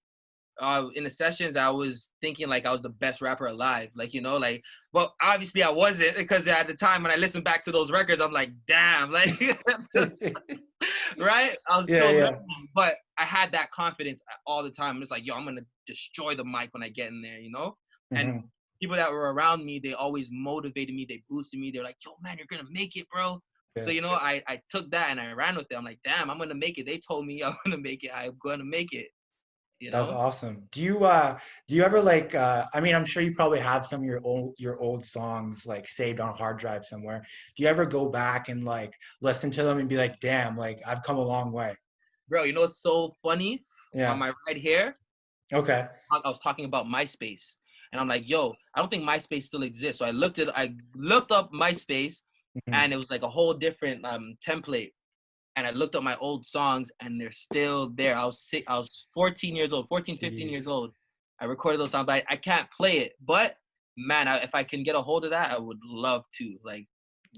Uh, 0.61 0.87
in 0.94 1.05
the 1.05 1.11
sessions, 1.11 1.56
I 1.56 1.69
was 1.69 2.12
thinking 2.20 2.49
like 2.49 2.64
I 2.67 2.73
was 2.73 2.82
the 2.82 2.88
best 2.88 3.20
rapper 3.20 3.47
alive. 3.47 3.91
Like, 3.94 4.14
you 4.14 4.20
know, 4.20 4.37
like, 4.37 4.62
well, 4.93 5.14
obviously 5.20 5.62
I 5.62 5.70
wasn't 5.70 6.17
because 6.17 6.47
at 6.49 6.67
the 6.67 6.75
time 6.75 7.03
when 7.03 7.12
I 7.12 7.17
listened 7.17 7.44
back 7.44 7.62
to 7.64 7.73
those 7.73 7.91
records, 7.91 8.20
I'm 8.20 8.32
like, 8.32 8.50
damn, 8.67 9.11
like, 9.12 9.38
right? 11.19 11.56
I 11.69 11.79
was 11.79 11.88
Yeah, 11.88 12.11
still 12.11 12.12
yeah. 12.14 12.37
but 12.75 12.97
I 13.19 13.25
had 13.25 13.53
that 13.53 13.70
confidence 13.70 14.23
all 14.47 14.62
the 14.62 14.70
time. 14.70 15.00
It's 15.03 15.11
like, 15.11 15.26
yo, 15.26 15.35
I'm 15.35 15.44
gonna 15.44 15.62
destroy 15.87 16.35
the 16.35 16.44
mic 16.44 16.73
when 16.73 16.82
I 16.82 16.88
get 16.88 17.08
in 17.08 17.23
there, 17.23 17.38
you 17.38 17.50
know. 17.50 17.76
And 18.14 18.29
Mhm. 18.29 18.49
people 18.81 18.97
that 18.97 19.11
were 19.11 19.32
around 19.32 19.64
me, 19.64 19.79
they 19.79 19.93
always 19.94 20.29
motivated 20.31 20.94
me. 20.94 21.06
They 21.08 21.23
boosted 21.29 21.61
me. 21.61 21.70
They're 21.70 21.85
like, 21.85 21.97
yo, 22.05 22.17
man, 22.23 22.38
you're 22.38 22.47
gonna 22.47 22.69
make 22.70 22.97
it, 22.97 23.08
bro. 23.11 23.43
So 23.85 23.91
you 23.91 24.00
know, 24.00 24.11
I 24.12 24.43
I 24.49 24.61
took 24.70 24.91
that 24.91 25.11
and 25.11 25.20
I 25.20 25.32
ran 25.32 25.55
with 25.56 25.67
it. 25.70 25.75
I'm 25.76 25.85
like, 25.85 26.00
damn, 26.03 26.31
I'm 26.31 26.38
gonna 26.38 26.55
make 26.55 26.79
it. 26.79 26.87
They 26.87 26.99
told 26.99 27.26
me 27.26 27.43
I'm 27.44 27.56
gonna 27.64 27.79
make 27.79 28.05
it. 28.05 28.11
I'm 28.14 28.37
gonna 28.43 28.64
make 28.64 28.93
it. 28.93 29.08
You 29.78 29.90
know. 29.90 29.99
That's 29.99 30.08
awesome. 30.08 30.67
Do 30.73 30.81
you 30.81 31.05
uh 31.05 31.38
do 31.69 31.75
you 31.75 31.82
ever 31.84 32.00
like 32.00 32.34
uh 32.34 32.64
I 32.73 32.81
mean 32.81 32.94
I'm 32.94 33.05
sure 33.05 33.23
you 33.23 33.34
probably 33.34 33.61
have 33.61 33.87
some 33.87 34.00
of 34.00 34.06
your 34.06 34.20
old 34.25 34.55
your 34.58 34.81
old 34.81 35.05
songs 35.05 35.67
like 35.67 35.87
saved 35.88 36.19
on 36.19 36.31
a 36.31 36.32
hard 36.32 36.58
drive 36.58 36.84
somewhere. 36.84 37.23
Do 37.56 37.62
you 37.62 37.69
ever 37.69 37.84
go 37.84 38.08
back 38.08 38.49
and 38.49 38.64
like 38.64 38.94
listen 39.20 39.50
to 39.50 39.62
them 39.62 39.78
and 39.78 39.88
be 39.88 39.99
like, 39.99 40.19
damn, 40.20 40.56
like 40.56 40.81
I've 40.87 41.02
come 41.02 41.17
a 41.17 41.23
long 41.23 41.52
way? 41.52 41.76
Bro, 42.28 42.44
you 42.44 42.52
know 42.55 42.62
what's 42.62 42.81
so 42.81 43.12
funny? 43.23 43.64
Yeah. 43.93 44.12
On 44.12 44.19
my 44.19 44.32
right 44.46 44.56
here, 44.56 44.96
okay. 45.52 45.87
I 46.11 46.29
was 46.29 46.40
talking 46.40 46.64
about 46.64 46.87
MySpace, 46.87 47.55
and 47.93 48.00
I'm 48.00 48.08
like, 48.08 48.29
yo, 48.29 48.55
I 48.75 48.81
don't 48.81 48.90
think 48.90 49.05
MySpace 49.05 49.44
still 49.44 49.62
exists. 49.62 49.99
So 50.00 50.06
I 50.06 50.11
looked 50.11 50.38
at, 50.38 50.56
I 50.56 50.75
looked 50.94 51.32
up 51.32 51.52
MySpace, 51.52 52.22
Mhm. 52.56 52.75
and 52.75 52.93
it 52.93 52.96
was 52.96 53.11
like 53.11 53.22
a 53.22 53.29
whole 53.29 53.55
different 53.55 54.05
um 54.05 54.37
template. 54.46 54.93
And 55.56 55.67
I 55.67 55.70
looked 55.70 55.94
up 55.97 56.03
my 56.03 56.17
old 56.19 56.44
songs, 56.44 56.91
and 57.00 57.19
they're 57.20 57.31
still 57.31 57.91
there. 57.94 58.14
I 58.14 58.25
was 58.26 58.43
sick. 58.43 58.64
I 58.69 58.76
was 58.79 59.06
14 59.14 59.56
years 59.56 59.73
old, 59.73 59.88
14, 59.88 60.19
15 60.19 60.49
years 60.50 60.67
old. 60.69 60.93
I 61.41 61.47
recorded 61.47 61.81
those 61.81 61.91
songs, 61.93 62.06
but 62.06 62.17
I, 62.17 62.25
I 62.31 62.37
can't 62.37 62.69
play 62.76 62.99
it. 62.99 63.12
But 63.26 63.56
man, 63.97 64.29
I, 64.29 64.38
if 64.38 64.55
I 64.55 64.62
can 64.64 64.82
get 64.82 64.94
a 64.94 65.00
hold 65.00 65.25
of 65.25 65.31
that, 65.31 65.50
I 65.50 65.58
would 65.58 65.79
love 65.82 66.25
to. 66.38 66.56
Like, 66.62 66.87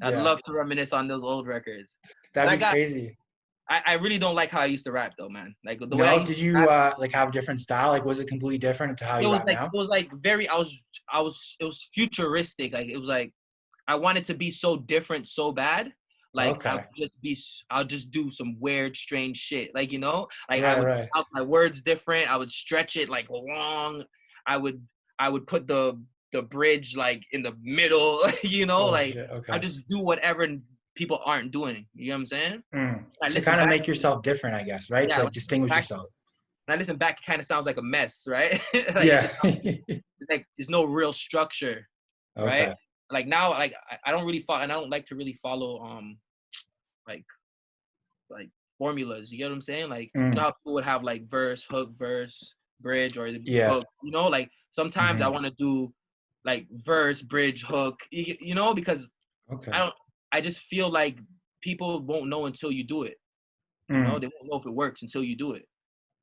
I'd 0.02 0.14
Yeah. 0.14 0.22
love 0.22 0.40
to 0.46 0.52
reminisce 0.52 0.92
on 0.92 1.06
those 1.06 1.22
old 1.22 1.46
records. 1.46 1.96
That'd 2.34 2.52
I 2.52 2.56
be 2.56 2.60
got- 2.60 2.72
crazy. 2.72 3.16
I, 3.70 3.82
I 3.86 3.92
really 3.94 4.16
don't 4.18 4.34
like 4.34 4.50
how 4.50 4.60
I 4.62 4.64
used 4.64 4.86
to 4.86 4.92
rap 4.92 5.12
though, 5.18 5.28
man. 5.28 5.54
Like 5.62 5.78
the 5.78 5.94
way 5.94 6.08
I 6.08 6.16
No, 6.16 6.24
did 6.24 6.38
you 6.38 6.54
rap- 6.54 6.94
uh 6.96 7.00
like 7.00 7.12
have 7.12 7.28
a 7.28 7.32
different 7.32 7.60
style? 7.60 7.90
Like 7.90 8.02
was 8.02 8.18
it 8.18 8.26
completely 8.26 8.56
different 8.56 8.96
to 8.96 9.04
how 9.04 9.18
it 9.18 9.22
you 9.24 9.28
was 9.28 9.40
rap 9.40 9.46
like 9.46 9.56
now? 9.60 9.66
it 9.66 9.76
was 9.76 9.88
like 9.88 10.10
very 10.22 10.48
I 10.48 10.56
was 10.56 10.82
I 11.12 11.20
was 11.20 11.54
it 11.60 11.64
was 11.64 11.86
futuristic. 11.92 12.72
Like 12.72 12.88
it 12.88 12.96
was 12.96 13.06
like 13.08 13.34
I 13.86 13.94
wanted 13.96 14.24
to 14.24 14.34
be 14.34 14.50
so 14.50 14.78
different 14.78 15.28
so 15.28 15.52
bad. 15.52 15.92
Like 16.34 16.64
I'll 16.66 16.84
just 16.96 17.12
be 17.22 17.36
I'll 17.70 17.84
just 17.84 18.10
do 18.10 18.30
some 18.30 18.56
weird, 18.60 18.96
strange 18.96 19.36
shit. 19.38 19.74
Like 19.74 19.92
you 19.92 19.98
know, 19.98 20.28
like 20.50 20.62
I 20.62 20.78
would 20.78 20.86
right. 20.86 21.08
pronounce 21.10 21.28
my 21.32 21.42
words 21.42 21.82
different. 21.82 22.30
I 22.30 22.36
would 22.36 22.50
stretch 22.50 22.96
it 22.96 23.08
like 23.08 23.28
long. 23.30 24.04
I 24.46 24.56
would 24.56 24.80
I 25.18 25.28
would 25.28 25.46
put 25.46 25.66
the 25.66 26.00
the 26.32 26.42
bridge 26.42 26.94
like 26.96 27.22
in 27.32 27.42
the 27.42 27.54
middle. 27.62 28.20
You 28.42 28.66
know, 28.66 28.82
Oh, 28.88 28.90
like 28.90 29.16
okay. 29.16 29.52
I 29.52 29.58
just 29.58 29.88
do 29.88 29.98
whatever 30.00 30.46
people 30.94 31.20
aren't 31.24 31.50
doing. 31.50 31.86
You 31.94 32.08
know 32.08 32.14
what 32.14 32.18
I'm 32.20 32.26
saying? 32.26 32.62
Mm. 32.74 33.04
I 33.22 33.28
To 33.30 33.40
kind 33.40 33.60
of 33.60 33.68
make 33.68 33.86
yourself 33.86 34.22
different, 34.22 34.54
I 34.56 34.62
guess, 34.62 34.90
right? 34.90 35.08
Yeah, 35.08 35.18
to 35.18 35.24
like 35.24 35.32
distinguish 35.32 35.70
back- 35.70 35.84
yourself. 35.84 36.06
When 36.66 36.76
I 36.76 36.78
listen 36.78 36.96
back, 36.98 37.20
it 37.20 37.24
kind 37.24 37.40
of 37.40 37.46
sounds 37.46 37.64
like 37.64 37.78
a 37.78 37.82
mess, 37.82 38.24
right? 38.28 38.60
like, 38.74 39.04
yeah. 39.04 39.26
sounds 39.28 39.60
like 40.30 40.44
there's 40.58 40.68
no 40.68 40.84
real 40.84 41.14
structure. 41.14 41.88
okay. 42.38 42.66
right? 42.66 42.76
Like 43.10 43.26
now, 43.26 43.50
like 43.50 43.74
I, 43.90 43.96
I 44.06 44.12
don't 44.12 44.26
really 44.26 44.40
follow, 44.42 44.62
and 44.62 44.72
I 44.72 44.74
don't 44.74 44.90
like 44.90 45.06
to 45.06 45.16
really 45.16 45.32
follow, 45.34 45.80
um, 45.82 46.18
like, 47.06 47.24
like 48.30 48.50
formulas. 48.78 49.32
You 49.32 49.38
get 49.38 49.44
what 49.48 49.54
I'm 49.54 49.62
saying? 49.62 49.88
Like 49.88 50.10
you 50.14 50.22
Mm. 50.22 50.34
know 50.36 50.42
how 50.42 50.50
people 50.52 50.74
would 50.74 50.84
have 50.84 51.02
like 51.02 51.28
verse, 51.28 51.64
hook, 51.64 51.90
verse, 51.98 52.54
bridge, 52.80 53.16
or 53.16 53.28
Yeah. 53.28 53.70
hook. 53.70 53.86
You 54.02 54.10
know, 54.12 54.26
like 54.26 54.50
sometimes 54.70 55.20
I 55.22 55.26
Mhm. 55.28 55.32
want 55.32 55.46
to 55.46 55.52
do 55.58 55.92
like 56.44 56.66
verse, 56.84 57.22
bridge, 57.22 57.62
hook. 57.64 58.00
You, 58.10 58.36
you 58.40 58.54
know, 58.54 58.74
because 58.74 59.10
Okay. 59.52 59.72
I 59.72 59.78
don't. 59.78 59.94
I 60.32 60.42
just 60.42 60.60
feel 60.60 60.90
like 60.90 61.18
people 61.62 62.00
won't 62.00 62.28
know 62.28 62.44
until 62.44 62.70
you 62.70 62.84
do 62.84 63.04
it. 63.04 63.16
You 63.88 63.96
Mm. 63.96 64.04
know, 64.04 64.18
they 64.18 64.26
won't 64.26 64.50
know 64.50 64.58
if 64.60 64.66
it 64.66 64.74
works 64.74 65.00
until 65.00 65.24
you 65.24 65.34
do 65.34 65.52
it. 65.52 65.66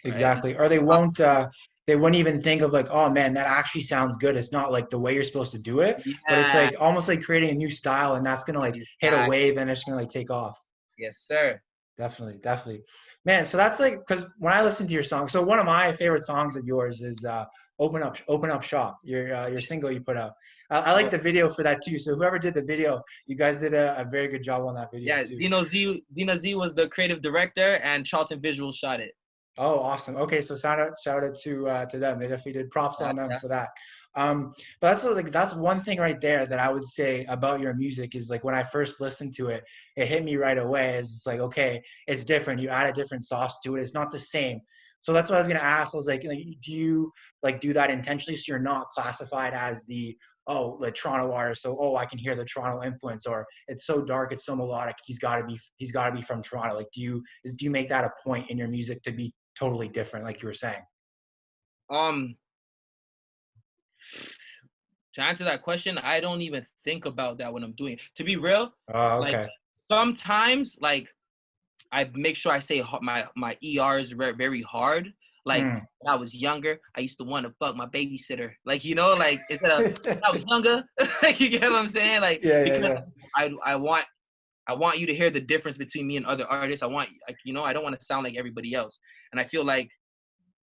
right? 0.03 0.11
Exactly. 0.11 0.55
Or 0.55 0.69
they 0.69 0.77
won't 0.77 1.19
uh 1.19 1.49
they 1.87 1.95
wouldn't 1.95 2.15
even 2.15 2.41
think 2.41 2.61
of 2.61 2.73
like, 2.73 2.87
oh 2.89 3.09
man, 3.09 3.33
that 3.35 3.47
actually 3.47 3.81
sounds 3.81 4.17
good. 4.17 4.35
It's 4.35 4.51
not 4.51 4.71
like 4.71 4.89
the 4.89 4.97
way 4.99 5.13
you're 5.13 5.23
supposed 5.23 5.51
to 5.51 5.59
do 5.59 5.81
it, 5.81 6.03
but 6.27 6.39
it's 6.39 6.53
like 6.53 6.75
almost 6.79 7.07
like 7.07 7.21
creating 7.21 7.51
a 7.51 7.53
new 7.53 7.69
style 7.69 8.15
and 8.15 8.25
that's 8.25 8.43
gonna 8.43 8.59
like 8.59 8.75
hit 8.99 9.13
a 9.13 9.27
wave 9.29 9.57
and 9.57 9.69
it's 9.69 9.83
gonna 9.83 9.97
like 9.97 10.09
take 10.09 10.31
off. 10.31 10.59
yes, 10.97 11.17
sir. 11.19 11.61
Definitely, 11.97 12.39
definitely. 12.41 12.83
Man, 13.23 13.45
so 13.45 13.55
that's 13.55 13.79
like 13.79 13.99
because 14.05 14.25
when 14.39 14.51
I 14.51 14.61
listen 14.61 14.85
to 14.85 14.93
your 14.93 15.03
song, 15.03 15.29
so 15.29 15.41
one 15.41 15.59
of 15.59 15.65
my 15.65 15.93
favorite 15.93 16.25
songs 16.25 16.57
of 16.57 16.65
yours 16.65 17.01
is 17.01 17.23
uh 17.23 17.45
Open 17.79 18.03
Up 18.03 18.17
Open 18.27 18.51
Up 18.51 18.63
Shop, 18.63 18.97
your 19.03 19.33
uh, 19.33 19.47
your 19.47 19.61
single 19.61 19.89
you 19.91 20.01
put 20.01 20.17
out. 20.17 20.33
I, 20.69 20.79
I 20.79 20.91
like 20.91 21.09
the 21.09 21.17
video 21.17 21.49
for 21.49 21.63
that 21.63 21.81
too. 21.85 21.97
So 21.99 22.15
whoever 22.15 22.37
did 22.37 22.53
the 22.53 22.61
video, 22.63 23.01
you 23.27 23.37
guys 23.37 23.61
did 23.61 23.73
a, 23.73 23.97
a 24.01 24.05
very 24.05 24.27
good 24.27 24.43
job 24.43 24.65
on 24.65 24.75
that 24.75 24.91
video 24.91 25.15
Yeah, 25.15 25.23
too. 25.23 25.37
Zeno 25.37 25.63
Z, 25.63 26.03
Zena 26.13 26.37
Z 26.37 26.55
was 26.55 26.73
the 26.73 26.89
creative 26.89 27.21
director, 27.21 27.79
and 27.81 28.05
Charlton 28.05 28.41
Visual 28.41 28.73
shot 28.73 28.99
it. 28.99 29.11
Oh, 29.57 29.79
awesome. 29.79 30.17
Okay, 30.17 30.41
so 30.41 30.55
shout 30.55 30.79
out, 30.79 30.99
shout 31.01 31.23
out 31.23 31.35
to 31.43 31.67
uh, 31.69 31.85
to 31.85 31.97
them. 31.97 32.19
They 32.19 32.27
definitely 32.27 32.53
did 32.53 32.71
props 32.71 32.99
on 32.99 33.15
them 33.15 33.31
Yeah. 33.31 33.39
for 33.39 33.47
that. 33.47 33.69
Um, 34.15 34.53
but 34.81 34.89
that's 34.91 35.03
like 35.03 35.31
that's 35.31 35.53
one 35.53 35.81
thing 35.81 35.99
right 35.99 36.19
there 36.19 36.45
that 36.45 36.59
I 36.59 36.69
would 36.71 36.85
say 36.85 37.25
about 37.29 37.59
your 37.61 37.73
music 37.73 38.15
is 38.15 38.29
like 38.29 38.43
when 38.43 38.55
I 38.55 38.63
first 38.63 38.99
listened 39.01 39.33
to 39.35 39.47
it, 39.47 39.63
it 39.95 40.07
hit 40.07 40.23
me 40.23 40.35
right 40.35 40.57
away. 40.57 40.97
Is 40.97 41.11
it's 41.11 41.25
like 41.25 41.39
okay, 41.39 41.81
it's 42.07 42.23
different. 42.23 42.61
You 42.61 42.69
add 42.69 42.89
a 42.89 42.93
different 42.93 43.25
sauce 43.25 43.57
to 43.63 43.75
it. 43.75 43.81
It's 43.81 43.93
not 43.93 44.11
the 44.11 44.19
same. 44.19 44.59
So 45.01 45.13
that's 45.13 45.29
what 45.29 45.35
I 45.35 45.39
was 45.39 45.47
gonna 45.47 45.59
ask. 45.59 45.93
I 45.93 45.97
was 45.97 46.07
like, 46.07 46.23
like, 46.23 46.39
do 46.61 46.71
you 46.71 47.11
like 47.43 47.61
do 47.61 47.73
that 47.73 47.91
intentionally 47.91 48.35
so 48.37 48.51
you're 48.51 48.59
not 48.59 48.89
classified 48.89 49.53
as 49.53 49.85
the 49.85 50.17
oh 50.47 50.77
the 50.81 50.91
Toronto 50.91 51.31
artist? 51.31 51.61
So 51.61 51.77
oh 51.79 51.95
I 51.95 52.05
can 52.05 52.17
hear 52.17 52.35
the 52.35 52.45
Toronto 52.45 52.83
influence, 52.85 53.25
or 53.25 53.45
it's 53.67 53.85
so 53.85 54.01
dark, 54.01 54.31
it's 54.31 54.45
so 54.45 54.55
melodic. 54.55 54.95
He's 55.05 55.19
got 55.19 55.37
to 55.37 55.45
be 55.45 55.59
he's 55.77 55.91
got 55.91 56.09
to 56.09 56.15
be 56.15 56.21
from 56.21 56.41
Toronto. 56.41 56.75
Like 56.75 56.87
do 56.93 57.01
you 57.01 57.21
is, 57.43 57.53
do 57.53 57.65
you 57.65 57.71
make 57.71 57.87
that 57.89 58.03
a 58.03 58.11
point 58.25 58.49
in 58.49 58.57
your 58.57 58.67
music 58.67 59.03
to 59.03 59.11
be 59.11 59.33
totally 59.57 59.87
different, 59.87 60.25
like 60.25 60.41
you 60.41 60.47
were 60.47 60.53
saying? 60.53 60.81
Um, 61.89 62.35
to 65.13 65.21
answer 65.21 65.43
that 65.45 65.61
question, 65.63 65.97
I 65.97 66.19
don't 66.19 66.41
even 66.41 66.65
think 66.83 67.05
about 67.05 67.37
that 67.37 67.53
when 67.53 67.63
I'm 67.63 67.73
doing. 67.73 67.93
it. 67.93 68.01
To 68.15 68.23
be 68.23 68.35
real, 68.35 68.73
Oh, 68.93 69.19
Like, 69.19 69.33
okay. 69.35 69.47
sometimes 69.75 70.77
like 70.81 71.07
I 71.91 72.09
make 72.13 72.35
sure 72.35 72.51
I 72.51 72.59
say 72.59 72.83
my 73.01 73.25
my 73.35 73.57
ERs 73.63 74.11
very 74.11 74.33
very 74.33 74.61
hard. 74.61 75.13
Like 75.45 75.63
Mm. 75.63 75.85
when 75.99 76.13
I 76.13 76.17
was 76.17 76.33
younger, 76.33 76.79
I 76.95 77.01
used 77.01 77.17
to 77.19 77.23
want 77.23 77.45
to 77.45 77.53
fuck 77.59 77.75
my 77.75 77.85
babysitter. 77.85 78.51
Like 78.65 78.83
you 78.83 78.95
know, 78.95 79.13
like 79.13 79.39
instead 79.49 79.71
of 79.71 79.97
when 80.03 80.21
I 80.23 80.31
was 80.31 80.43
younger, 80.51 80.83
Like 81.21 81.39
you 81.39 81.49
get 81.49 81.61
what 81.61 81.79
I'm 81.79 81.87
saying? 81.87 82.21
Like 82.21 82.43
Yeah, 82.43 82.63
yeah, 82.65 82.77
yeah. 82.79 83.01
I 83.35 83.51
I 83.63 83.75
want 83.75 84.05
I 84.67 84.73
want 84.73 84.97
you 84.97 85.05
to 85.05 85.15
hear 85.15 85.29
the 85.29 85.39
difference 85.39 85.77
between 85.77 86.07
me 86.07 86.17
and 86.17 86.25
other 86.25 86.45
artists. 86.47 86.81
I 86.83 86.87
want 86.87 87.09
like 87.27 87.37
you 87.45 87.53
know 87.53 87.63
I 87.63 87.71
don't 87.73 87.83
want 87.83 87.97
to 87.97 88.03
sound 88.05 88.23
like 88.25 88.35
everybody 88.35 88.73
else. 88.73 88.97
And 89.35 89.41
I 89.41 89.49
feel 89.49 89.65
like 89.65 89.91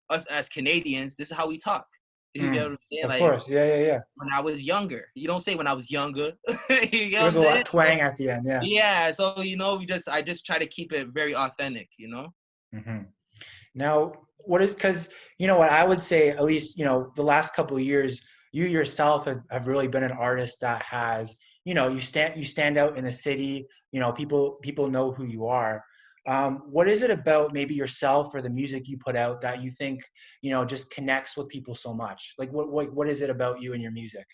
us 0.09 0.25
as 0.31 0.49
Canadians, 0.49 1.15
this 1.15 1.31
is 1.31 1.37
how 1.37 1.47
we 1.47 1.59
talk. 1.59 1.87
You 2.33 2.49
Mm, 2.49 2.55
get 2.55 2.63
what 2.63 2.71
I'm 2.73 2.79
saying? 2.91 3.05
Of 3.05 3.11
Like 3.11 3.19
course, 3.21 3.49
yeah, 3.51 3.65
yeah, 3.67 3.77
yeah. 3.77 3.99
when 4.15 4.33
I 4.33 4.41
was 4.41 4.63
younger. 4.63 5.05
You 5.15 5.29
don't 5.29 5.41
say 5.41 5.57
when 5.57 5.67
I 5.67 5.75
was 5.75 5.91
younger. 5.91 6.33
you 6.71 7.11
get 7.11 7.21
There's 7.23 7.37
a 7.37 7.43
lot 7.43 7.67
twang 7.67 8.01
at 8.01 8.17
the 8.17 8.31
end, 8.31 8.47
yeah. 8.47 8.63
Yeah, 8.65 9.11
so 9.11 9.43
you 9.43 9.59
know, 9.59 9.77
we 9.77 9.85
just 9.85 10.09
I 10.09 10.23
just 10.23 10.47
try 10.47 10.59
to 10.59 10.67
keep 10.67 10.91
it 10.95 11.09
very 11.09 11.35
authentic, 11.35 11.91
you 11.99 12.09
know. 12.09 12.33
hmm 12.73 13.03
Now, 13.75 14.13
what 14.39 14.63
is 14.63 14.75
because 14.75 15.09
you 15.39 15.47
know 15.47 15.59
what 15.59 15.69
I 15.71 15.85
would 15.85 16.01
say 16.01 16.31
at 16.31 16.43
least 16.43 16.79
you 16.79 16.87
know 16.87 17.13
the 17.15 17.23
last 17.23 17.55
couple 17.55 17.77
of 17.77 17.83
years 17.83 18.23
you 18.53 18.65
yourself 18.65 19.27
have, 19.27 19.43
have 19.51 19.67
really 19.67 19.87
been 19.89 20.03
an 20.03 20.13
artist 20.13 20.61
that 20.63 20.81
has 20.81 21.37
you 21.67 21.75
know 21.75 21.89
you 21.89 22.01
stand 22.01 22.39
you 22.41 22.47
stand 22.47 22.79
out 22.79 22.97
in 22.97 23.05
the 23.05 23.13
city 23.13 23.67
you 23.93 24.01
know 24.01 24.13
people 24.13 24.53
people 24.63 24.89
know 24.89 25.13
who 25.13 25.25
you 25.25 25.47
are 25.47 25.85
um, 26.29 26.63
what 26.71 26.89
is 26.89 27.03
it 27.03 27.11
about 27.11 27.53
maybe 27.53 27.75
yourself 27.75 28.33
or 28.35 28.41
the 28.41 28.51
music 28.51 28.89
you 28.89 28.97
put 28.99 29.17
out 29.17 29.41
that 29.41 29.63
you 29.63 29.71
think 29.71 30.03
you 30.41 30.51
know 30.51 30.65
just 30.65 30.91
connects 30.91 31.37
with 31.37 31.49
people 31.49 31.75
so 31.75 31.93
much 31.93 32.35
like 32.39 32.53
what 32.53 32.71
what, 32.71 32.93
what 32.93 33.09
is 33.09 33.23
it 33.23 33.31
about 33.31 33.61
you 33.61 33.73
and 33.73 33.83
your 33.83 33.93
music 33.93 34.27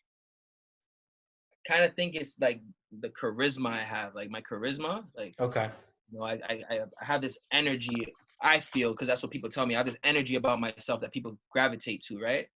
I 1.66 1.72
Kind 1.72 1.84
of 1.84 1.94
think 1.96 2.14
it's 2.14 2.40
like 2.40 2.62
the 3.00 3.10
charisma 3.10 3.70
I 3.70 3.82
have, 3.82 4.14
like 4.14 4.30
my 4.30 4.40
charisma, 4.40 5.04
like 5.16 5.34
okay 5.38 5.70
you 6.10 6.18
know, 6.18 6.24
I 6.24 6.32
I, 6.48 6.62
I 6.70 6.80
I 7.00 7.04
have 7.04 7.20
this 7.20 7.38
energy. 7.52 8.14
I 8.42 8.60
feel 8.60 8.92
because 8.92 9.08
that's 9.08 9.22
what 9.22 9.32
people 9.32 9.50
tell 9.50 9.66
me. 9.66 9.74
I 9.74 9.78
have 9.78 9.86
this 9.86 9.96
energy 10.04 10.36
about 10.36 10.60
myself 10.60 11.00
that 11.00 11.12
people 11.12 11.36
gravitate 11.50 12.04
to, 12.08 12.20
right? 12.20 12.46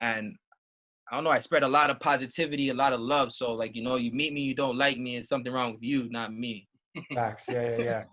And 0.00 0.34
I 1.10 1.16
don't 1.16 1.24
know. 1.24 1.30
I 1.30 1.40
spread 1.40 1.62
a 1.62 1.68
lot 1.68 1.90
of 1.90 2.00
positivity, 2.00 2.70
a 2.70 2.74
lot 2.74 2.92
of 2.92 3.00
love. 3.00 3.32
So 3.32 3.52
like 3.52 3.76
you 3.76 3.82
know, 3.82 3.96
you 3.96 4.12
meet 4.12 4.32
me, 4.32 4.40
you 4.40 4.54
don't 4.54 4.78
like 4.78 4.98
me, 4.98 5.16
it's 5.16 5.28
something 5.28 5.52
wrong 5.52 5.72
with 5.72 5.82
you, 5.82 6.08
not 6.10 6.32
me. 6.32 6.68
Facts. 7.14 7.44
Yeah 7.48 7.76
yeah 7.76 8.04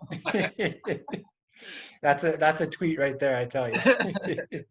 yeah. 0.58 0.94
That's 2.02 2.24
a 2.24 2.36
that's 2.38 2.60
a 2.62 2.66
tweet 2.66 2.98
right 2.98 3.18
there 3.18 3.36
i 3.36 3.44
tell 3.44 3.68
you. 3.68 3.78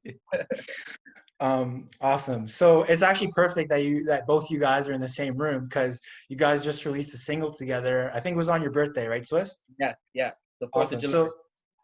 Um 1.41 1.87
awesome. 2.01 2.49
So 2.49 2.83
it's 2.83 3.01
actually 3.01 3.31
perfect 3.31 3.69
that 3.69 3.85
you 3.85 4.03
that 4.05 4.27
both 4.27 4.51
you 4.51 4.59
guys 4.59 4.89
are 4.89 4.93
in 4.93 4.99
the 4.99 5.07
same 5.07 5.37
room 5.37 5.67
because 5.69 6.01
you 6.27 6.35
guys 6.35 6.61
just 6.61 6.83
released 6.83 7.13
a 7.13 7.17
single 7.17 7.53
together. 7.53 8.11
I 8.13 8.19
think 8.19 8.33
it 8.33 8.37
was 8.37 8.49
on 8.49 8.61
your 8.61 8.71
birthday 8.71 9.07
right 9.07 9.25
swiss? 9.25 9.55
Yeah, 9.79 9.93
yeah. 10.13 10.31
The 10.59 10.67
Fourth 10.73 10.87
awesome. 10.87 10.97
Of 10.97 11.01
July. 11.01 11.11
so 11.13 11.31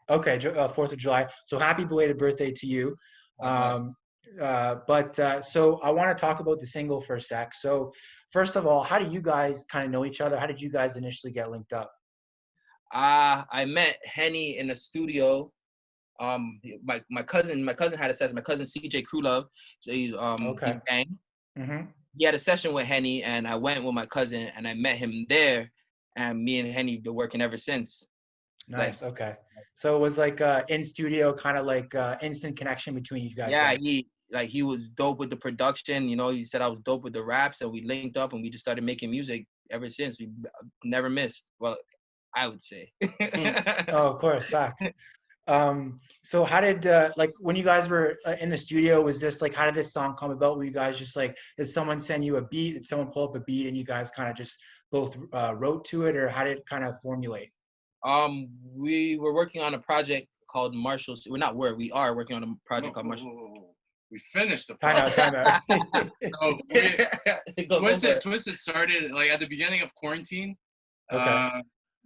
okay 0.10 0.36
uh, 0.46 0.68
fourth 0.68 0.92
of 0.92 0.98
july. 0.98 1.28
So 1.46 1.58
happy 1.58 1.86
belated 1.86 2.18
birthday 2.18 2.52
to 2.52 2.68
you. 2.68 2.98
Um 3.42 3.96
uh 4.42 4.76
but 4.88 5.18
uh 5.20 5.42
so 5.42 5.80
i 5.84 5.90
want 5.90 6.10
to 6.16 6.20
talk 6.20 6.42
about 6.42 6.60
the 6.60 6.68
single 6.68 7.00
for 7.00 7.16
a 7.16 7.22
sec. 7.22 7.54
So 7.56 7.94
first 8.34 8.58
of 8.58 8.68
all 8.68 8.84
how 8.84 9.00
do 9.00 9.10
you 9.10 9.22
guys 9.22 9.64
kind 9.72 9.86
of 9.86 9.92
know 9.92 10.04
each 10.04 10.20
other? 10.20 10.38
How 10.38 10.48
did 10.48 10.60
you 10.60 10.70
guys 10.70 10.98
initially 10.98 11.32
get 11.32 11.50
linked 11.50 11.72
up 11.72 11.90
Uh, 12.94 13.44
I 13.52 13.66
met 13.66 13.98
Henny 14.04 14.58
in 14.58 14.68
the 14.68 14.76
studio. 14.76 15.52
Um, 16.20 16.62
my 16.84 17.02
my 17.10 17.24
cousin, 17.24 17.64
my 17.64 17.74
cousin 17.74 17.98
had 18.00 18.10
a 18.10 18.14
session. 18.14 18.36
My 18.36 18.42
cousin 18.42 18.66
CJ 18.66 19.06
Crewlove, 19.06 19.46
so 19.80 19.92
he's 19.92 20.14
um 20.18 20.48
Okay. 20.48 20.68
he's 20.68 20.78
gang. 20.88 21.18
mm-hmm. 21.58 21.82
He 22.18 22.24
had 22.26 22.34
a 22.36 22.40
session 22.40 22.74
with 22.74 22.86
Henny, 22.86 23.24
and 23.24 23.46
I 23.46 23.56
went 23.56 23.84
with 23.84 23.94
my 23.94 24.06
cousin, 24.06 24.48
and 24.56 24.66
I 24.68 24.74
met 24.74 24.98
him 24.98 25.26
there. 25.28 25.72
And 26.16 26.42
me 26.42 26.60
and 26.60 26.72
Henny 26.72 26.96
been 26.98 27.14
working 27.14 27.42
ever 27.42 27.58
since. 27.58 28.06
Like- 28.70 28.78
Nice. 28.88 29.04
okay. 29.04 29.36
So 29.76 29.98
it 29.98 30.00
was 30.00 30.18
like 30.18 30.40
uh, 30.40 30.64
in 30.70 30.82
studio, 30.86 31.34
kind 31.34 31.58
of 31.58 31.66
like 31.66 31.94
uh, 31.94 32.16
instant 32.22 32.58
connection 32.58 32.96
between 32.96 33.24
you 33.26 33.36
guys. 33.36 33.50
yeah, 33.52 33.72
then. 33.72 33.82
he 33.82 34.08
like 34.32 34.50
he 34.50 34.64
was 34.64 34.80
dope 34.96 35.20
with 35.20 35.30
the 35.30 35.36
production. 35.36 36.08
You 36.08 36.16
know, 36.16 36.30
he 36.30 36.46
said 36.46 36.62
I 36.62 36.68
was 36.68 36.80
dope 36.86 37.04
with 37.04 37.12
the 37.14 37.24
raps, 37.24 37.60
and 37.60 37.70
we 37.72 37.82
linked 37.84 38.16
up, 38.16 38.32
and 38.32 38.42
we 38.42 38.50
just 38.50 38.64
started 38.64 38.86
making 38.86 39.12
music 39.12 39.46
ever 39.70 39.90
since. 39.90 40.18
We 40.18 40.30
never 40.86 41.10
missed. 41.10 41.46
Well, 41.60 41.76
I 42.36 42.48
would 42.48 42.62
say. 42.64 42.92
Oh, 43.90 44.08
of 44.14 44.20
course, 44.20 44.48
facts. 44.48 44.84
um, 45.48 46.00
so 46.24 46.44
how 46.44 46.60
did 46.62 46.86
uh, 46.88 47.12
like 47.18 47.32
when 47.40 47.56
you 47.56 47.64
guys 47.64 47.88
were 47.88 48.18
uh, 48.26 48.36
in 48.42 48.50
the 48.50 48.58
studio? 48.58 49.02
Was 49.02 49.20
this 49.20 49.42
like 49.42 49.54
how 49.54 49.66
did 49.66 49.76
this 49.76 49.94
song 49.94 50.16
come 50.18 50.32
about? 50.32 50.58
Were 50.58 50.64
you 50.64 50.72
guys 50.72 50.98
just 50.98 51.16
like 51.16 51.38
did 51.58 51.68
someone 51.68 52.00
send 52.00 52.26
you 52.26 52.38
a 52.38 52.42
beat? 52.48 52.74
Did 52.74 52.86
someone 52.86 53.10
pull 53.12 53.30
up 53.30 53.36
a 53.36 53.40
beat 53.42 53.68
and 53.68 53.78
you 53.78 53.84
guys 53.84 54.12
kind 54.12 54.30
of 54.30 54.36
just 54.36 54.58
both 54.92 55.16
uh, 55.34 55.54
wrote 55.58 55.86
to 55.86 56.06
it, 56.08 56.16
or 56.16 56.30
how 56.30 56.44
did 56.44 56.58
it 56.58 56.66
kind 56.70 56.84
of 56.84 56.96
formulate? 57.02 57.50
Um, 58.04 58.50
we 58.76 59.18
were 59.18 59.34
working 59.34 59.62
on 59.62 59.74
a 59.74 59.80
project 59.80 60.28
called 60.52 60.76
Marshall. 60.76 61.16
We're 61.28 61.38
not 61.38 61.56
were. 61.56 61.76
We 61.76 61.92
are 61.92 62.16
working 62.16 62.36
on 62.36 62.44
a 62.44 62.48
project 62.66 62.94
called 62.94 63.06
Marshall. 63.08 63.28
Whoa, 63.28 63.36
whoa, 63.36 63.48
whoa, 63.50 63.60
whoa. 63.62 63.70
We 64.12 64.20
finished 64.20 64.68
the 64.68 64.76
Time 64.76 64.98
out, 64.98 65.14
project. 65.14 65.68
time 65.68 65.82
out. 65.96 66.10
So 66.40 66.60
we, 66.70 67.66
Go- 67.68 67.80
go 67.80 67.80
for 67.80 67.90
Twisted. 67.90 68.22
Twisted 68.22 68.56
started 68.56 69.12
like 69.12 69.30
at 69.32 69.40
the 69.40 69.48
beginning 69.48 69.82
of 69.82 69.94
quarantine. 69.96 70.56
Okay. 71.12 71.24
Uh, 71.24 71.62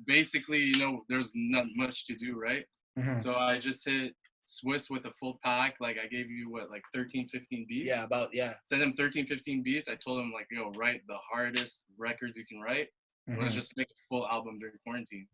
basically, 0.06 0.60
you 0.63 0.79
know, 0.79 1.03
there's 1.10 1.32
not 1.36 1.65
much 1.75 2.06
to 2.06 2.15
do, 2.15 2.39
right? 2.39 2.65
Mhm. 2.98 3.22
So 3.22 3.36
I 3.36 3.60
just 3.60 3.86
hit 3.86 4.15
Swiss 4.46 4.89
with 4.89 5.06
a 5.06 5.12
full 5.13 5.39
pack. 5.44 5.75
Like 5.79 5.98
I 6.00 6.08
gave 6.08 6.29
you 6.29 6.50
what, 6.50 6.70
like 6.72 6.84
13, 6.94 7.27
15 7.29 7.65
beats. 7.68 7.88
Yeah, 7.88 8.06
about 8.06 8.34
yeah. 8.34 8.56
Send 8.65 8.82
him 8.82 8.94
13, 8.94 9.27
15 9.27 9.62
beats. 9.63 9.88
I 9.88 9.96
told 9.96 10.22
him 10.22 10.32
like, 10.32 10.48
yo, 10.51 10.72
write 10.72 11.01
the 11.08 11.18
hardest 11.32 11.86
records 11.98 12.38
you 12.38 12.46
can 12.46 12.60
write. 12.60 12.89
Let's 13.27 13.53
Mhm. 13.53 13.58
just 13.58 13.77
make 13.77 13.91
a 13.91 13.96
full 14.08 14.27
album 14.27 14.58
during 14.58 14.75
quarantine, 14.84 15.27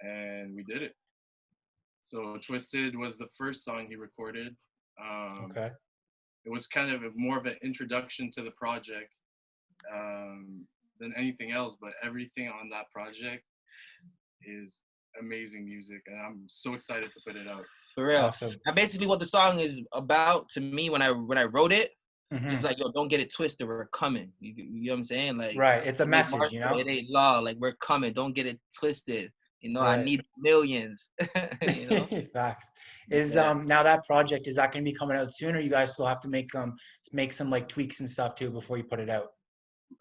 and 0.00 0.54
we 0.54 0.62
did 0.62 0.82
it. 0.82 0.96
So 2.02 2.36
Twisted 2.38 2.94
was 2.94 3.18
the 3.18 3.28
first 3.36 3.64
song 3.64 3.88
he 3.88 3.96
recorded. 3.96 4.56
Um, 5.00 5.50
Okay. 5.50 5.72
it 6.44 6.50
was 6.50 6.68
kind 6.68 6.92
of 6.92 7.02
a, 7.02 7.10
more 7.16 7.38
of 7.38 7.46
an 7.46 7.56
introduction 7.62 8.30
to 8.32 8.42
the 8.42 8.52
project 8.52 9.12
um, 9.92 10.68
than 11.00 11.12
anything 11.16 11.50
else. 11.50 11.76
But 11.80 11.94
everything 12.02 12.48
on 12.50 12.68
that 12.68 12.88
project 12.92 13.44
is 14.46 14.82
amazing 15.20 15.64
music, 15.64 16.02
and 16.06 16.18
I'm 16.20 16.44
so 16.48 16.74
excited 16.74 17.12
to 17.12 17.20
put 17.26 17.36
it 17.36 17.46
out. 17.48 17.64
For 17.94 18.06
real. 18.06 18.22
Awesome. 18.22 18.54
Now, 18.66 18.74
basically, 18.74 19.06
what 19.06 19.20
the 19.20 19.26
song 19.26 19.60
is 19.60 19.80
about 19.92 20.48
to 20.50 20.60
me 20.60 20.90
when 20.90 21.02
I 21.02 21.10
when 21.12 21.38
I 21.38 21.44
wrote 21.44 21.72
it, 21.72 21.92
Mhm. 22.32 22.50
just 22.50 22.64
like 22.64 22.78
yo, 22.78 22.90
don't 22.90 23.08
get 23.08 23.20
it 23.20 23.32
twisted. 23.32 23.66
We're 23.68 23.86
coming. 23.88 24.32
You, 24.40 24.54
you 24.56 24.86
know 24.86 24.92
what 24.94 24.98
I'm 24.98 25.04
saying? 25.04 25.36
Like 25.38 25.56
Right. 25.56 25.86
It's 25.86 26.00
a 26.00 26.02
it 26.02 26.06
ain't 26.06 26.10
message, 26.10 26.52
you 26.52 26.60
know. 26.60 26.78
It 26.78 26.88
ain't 26.88 27.08
law. 27.10 27.38
Like 27.38 27.56
we're 27.58 27.76
coming. 27.76 28.12
Don't 28.12 28.32
get 28.34 28.46
it 28.46 28.58
twisted. 28.76 29.30
You 29.60 29.70
know, 29.72 29.80
I 29.80 30.02
need 30.02 30.22
millions. 30.38 31.10
you 31.62 31.86
know. 31.88 32.06
Facts. 32.34 32.70
Is 33.10 33.34
Yeah. 33.36 33.50
um 33.50 33.66
now 33.66 33.82
that 33.84 34.04
project 34.04 34.48
is 34.48 34.56
that 34.56 34.72
going 34.72 34.84
to 34.84 34.90
be 34.90 34.96
coming 34.96 35.16
out 35.16 35.32
soon, 35.32 35.54
or 35.54 35.60
you 35.60 35.70
guys 35.70 35.92
still 35.92 36.06
have 36.06 36.20
to 36.20 36.28
make 36.28 36.52
um 36.54 36.74
make 37.12 37.32
some 37.32 37.50
like 37.50 37.68
tweaks 37.68 38.00
and 38.00 38.10
stuff 38.10 38.34
too 38.34 38.50
before 38.50 38.78
you 38.78 38.84
put 38.84 38.98
it 39.00 39.08
out? 39.08 39.28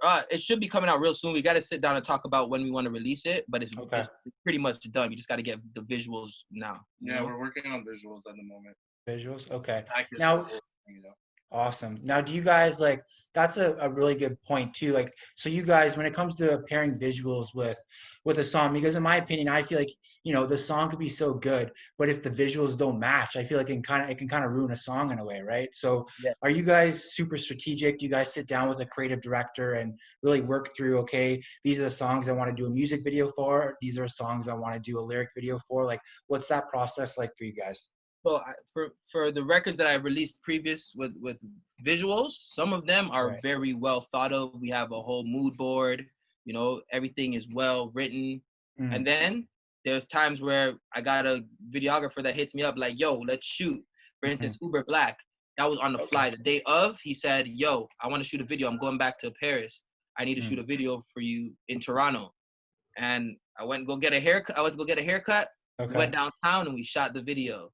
Uh, 0.01 0.21
it 0.29 0.41
should 0.41 0.59
be 0.59 0.67
coming 0.67 0.89
out 0.89 0.99
real 0.99 1.13
soon. 1.13 1.33
We 1.33 1.41
got 1.41 1.53
to 1.53 1.61
sit 1.61 1.81
down 1.81 1.95
and 1.95 2.03
talk 2.03 2.25
about 2.25 2.49
when 2.49 2.63
we 2.63 2.71
want 2.71 2.85
to 2.85 2.91
release 2.91 3.25
it, 3.25 3.45
but 3.47 3.61
it's, 3.63 3.77
Okay. 3.77 3.99
it's 3.99 4.09
pretty 4.43 4.57
much 4.57 4.79
done. 4.91 5.11
You 5.11 5.17
just 5.17 5.29
got 5.29 5.37
to 5.37 5.43
get 5.43 5.59
the 5.75 5.81
visuals 5.81 6.29
now. 6.51 6.81
Yeah, 6.99 7.19
know? 7.19 7.25
we're 7.25 7.39
working 7.39 7.65
on 7.71 7.85
visuals 7.85 8.21
at 8.27 8.35
the 8.35 8.43
moment. 8.43 8.75
Visuals. 9.07 9.49
Okay. 9.51 9.83
Now- 10.17 10.37
the 10.37 10.43
whole 10.43 10.47
thing, 10.49 10.95
you 10.95 11.01
know. 11.03 11.13
Awesome. 11.51 11.99
Now, 12.01 12.19
do 12.19 12.33
you 12.33 12.41
guys 12.41 12.79
like? 12.79 13.03
That's 13.35 13.57
a, 13.57 13.77
a 13.79 13.87
really 13.91 14.15
good 14.15 14.41
point 14.43 14.73
too. 14.73 14.91
Like, 14.91 15.13
so 15.35 15.49
you 15.49 15.61
guys, 15.61 15.95
when 15.95 16.07
it 16.07 16.13
comes 16.15 16.35
to 16.37 16.63
pairing 16.67 16.97
visuals 16.97 17.53
with 17.53 17.77
with 18.25 18.39
a 18.39 18.43
song, 18.43 18.73
because 18.73 18.95
in 18.95 19.03
my 19.03 19.17
opinion, 19.17 19.47
I 19.49 19.63
feel 19.63 19.79
like 19.79 19.91
you 20.23 20.33
know 20.33 20.45
the 20.45 20.57
song 20.57 20.89
could 20.89 20.99
be 20.99 21.09
so 21.09 21.33
good, 21.33 21.71
but 21.97 22.09
if 22.09 22.23
the 22.23 22.29
visuals 22.29 22.77
don't 22.77 22.99
match, 22.99 23.35
I 23.35 23.43
feel 23.43 23.57
like 23.57 23.69
it 23.69 23.73
can 23.73 23.83
kind 23.83 24.03
of 24.03 24.09
it 24.09 24.17
can 24.17 24.29
kind 24.29 24.45
of 24.45 24.51
ruin 24.51 24.71
a 24.71 24.77
song 24.77 25.11
in 25.11 25.19
a 25.19 25.25
way, 25.25 25.41
right? 25.41 25.69
So, 25.73 26.05
Yeah. 26.23 26.33
are 26.41 26.49
you 26.49 26.63
guys 26.63 27.13
super 27.13 27.37
strategic? 27.37 27.99
Do 27.99 28.05
you 28.05 28.11
guys 28.11 28.33
sit 28.33 28.47
down 28.47 28.69
with 28.69 28.79
a 28.79 28.85
creative 28.85 29.21
director 29.21 29.73
and 29.73 29.93
really 30.21 30.41
work 30.41 30.75
through? 30.75 30.99
Okay, 30.99 31.43
these 31.63 31.79
are 31.79 31.83
the 31.83 31.89
songs 31.89 32.29
I 32.29 32.31
want 32.33 32.49
to 32.49 32.55
do 32.55 32.67
a 32.67 32.69
music 32.69 33.03
video 33.03 33.31
for. 33.35 33.75
These 33.81 33.99
are 33.99 34.07
songs 34.07 34.47
I 34.47 34.53
want 34.53 34.73
to 34.75 34.79
do 34.79 34.99
a 34.99 35.01
lyric 35.01 35.29
video 35.35 35.59
for. 35.67 35.85
Like, 35.85 36.01
what's 36.27 36.47
that 36.47 36.69
process 36.69 37.17
like 37.17 37.31
for 37.37 37.43
you 37.43 37.53
guys? 37.53 37.89
So 38.25 38.37
I, 38.37 38.53
for 38.73 38.89
for 39.11 39.31
the 39.31 39.43
records 39.43 39.75
that 39.77 39.87
I 39.87 39.95
released 39.95 40.41
previous 40.43 40.93
with 40.95 41.11
with 41.19 41.37
visuals, 41.85 42.31
some 42.39 42.71
of 42.71 42.85
them 42.85 43.11
are 43.11 43.29
Right. 43.29 43.41
very 43.43 43.73
well 43.73 43.99
thought 43.99 44.31
of. 44.31 44.55
We 44.61 44.69
have 44.69 44.91
a 44.93 45.01
whole 45.01 45.25
mood 45.25 45.57
board. 45.57 46.05
You 46.45 46.53
know, 46.53 46.81
everything 46.91 47.33
is 47.33 47.47
well 47.51 47.91
written. 47.93 48.41
Mhm. 48.79 48.95
And 48.95 49.07
then 49.07 49.47
there's 49.85 50.07
times 50.07 50.41
where 50.41 50.75
I 50.95 51.01
got 51.01 51.25
a 51.25 51.45
videographer 51.73 52.23
that 52.23 52.35
hits 52.35 52.53
me 52.55 52.63
up 52.63 52.75
like, 52.77 52.99
"Yo, 52.99 53.19
let's 53.19 53.45
shoot." 53.45 53.83
For 54.19 54.27
instance, 54.27 54.57
Uber 54.61 54.83
Black. 54.85 55.17
That 55.57 55.69
was 55.69 55.79
on 55.79 55.93
the 55.93 55.99
fly. 55.99 56.29
The 56.31 56.37
day 56.37 56.61
of, 56.65 56.99
he 57.01 57.13
said, 57.13 57.47
"Yo, 57.47 57.87
I 58.01 58.07
want 58.07 58.23
to 58.23 58.27
shoot 58.27 58.41
a 58.41 58.45
video. 58.45 58.67
I'm 58.67 58.77
going 58.77 58.97
back 58.97 59.19
to 59.19 59.31
Paris. 59.39 59.83
I 60.17 60.25
need 60.25 60.35
to 60.35 60.41
Mm. 60.41 60.49
shoot 60.49 60.59
a 60.59 60.63
video 60.63 61.03
for 61.13 61.21
you 61.21 61.55
in 61.67 61.79
Toronto." 61.79 62.33
And 62.97 63.37
I 63.57 63.63
went 63.65 63.81
and 63.81 63.87
go 63.87 63.97
get 63.97 64.13
a 64.13 64.19
haircut. 64.19 64.57
I 64.57 64.61
went 64.61 64.73
to 64.73 64.77
go 64.77 64.85
get 64.85 64.97
a 64.97 65.03
haircut. 65.03 65.49
Okay. 65.81 65.97
went 65.97 66.11
downtown 66.11 66.67
and 66.67 66.75
we 66.75 66.83
shot 66.83 67.13
the 67.13 67.21
video. 67.21 67.71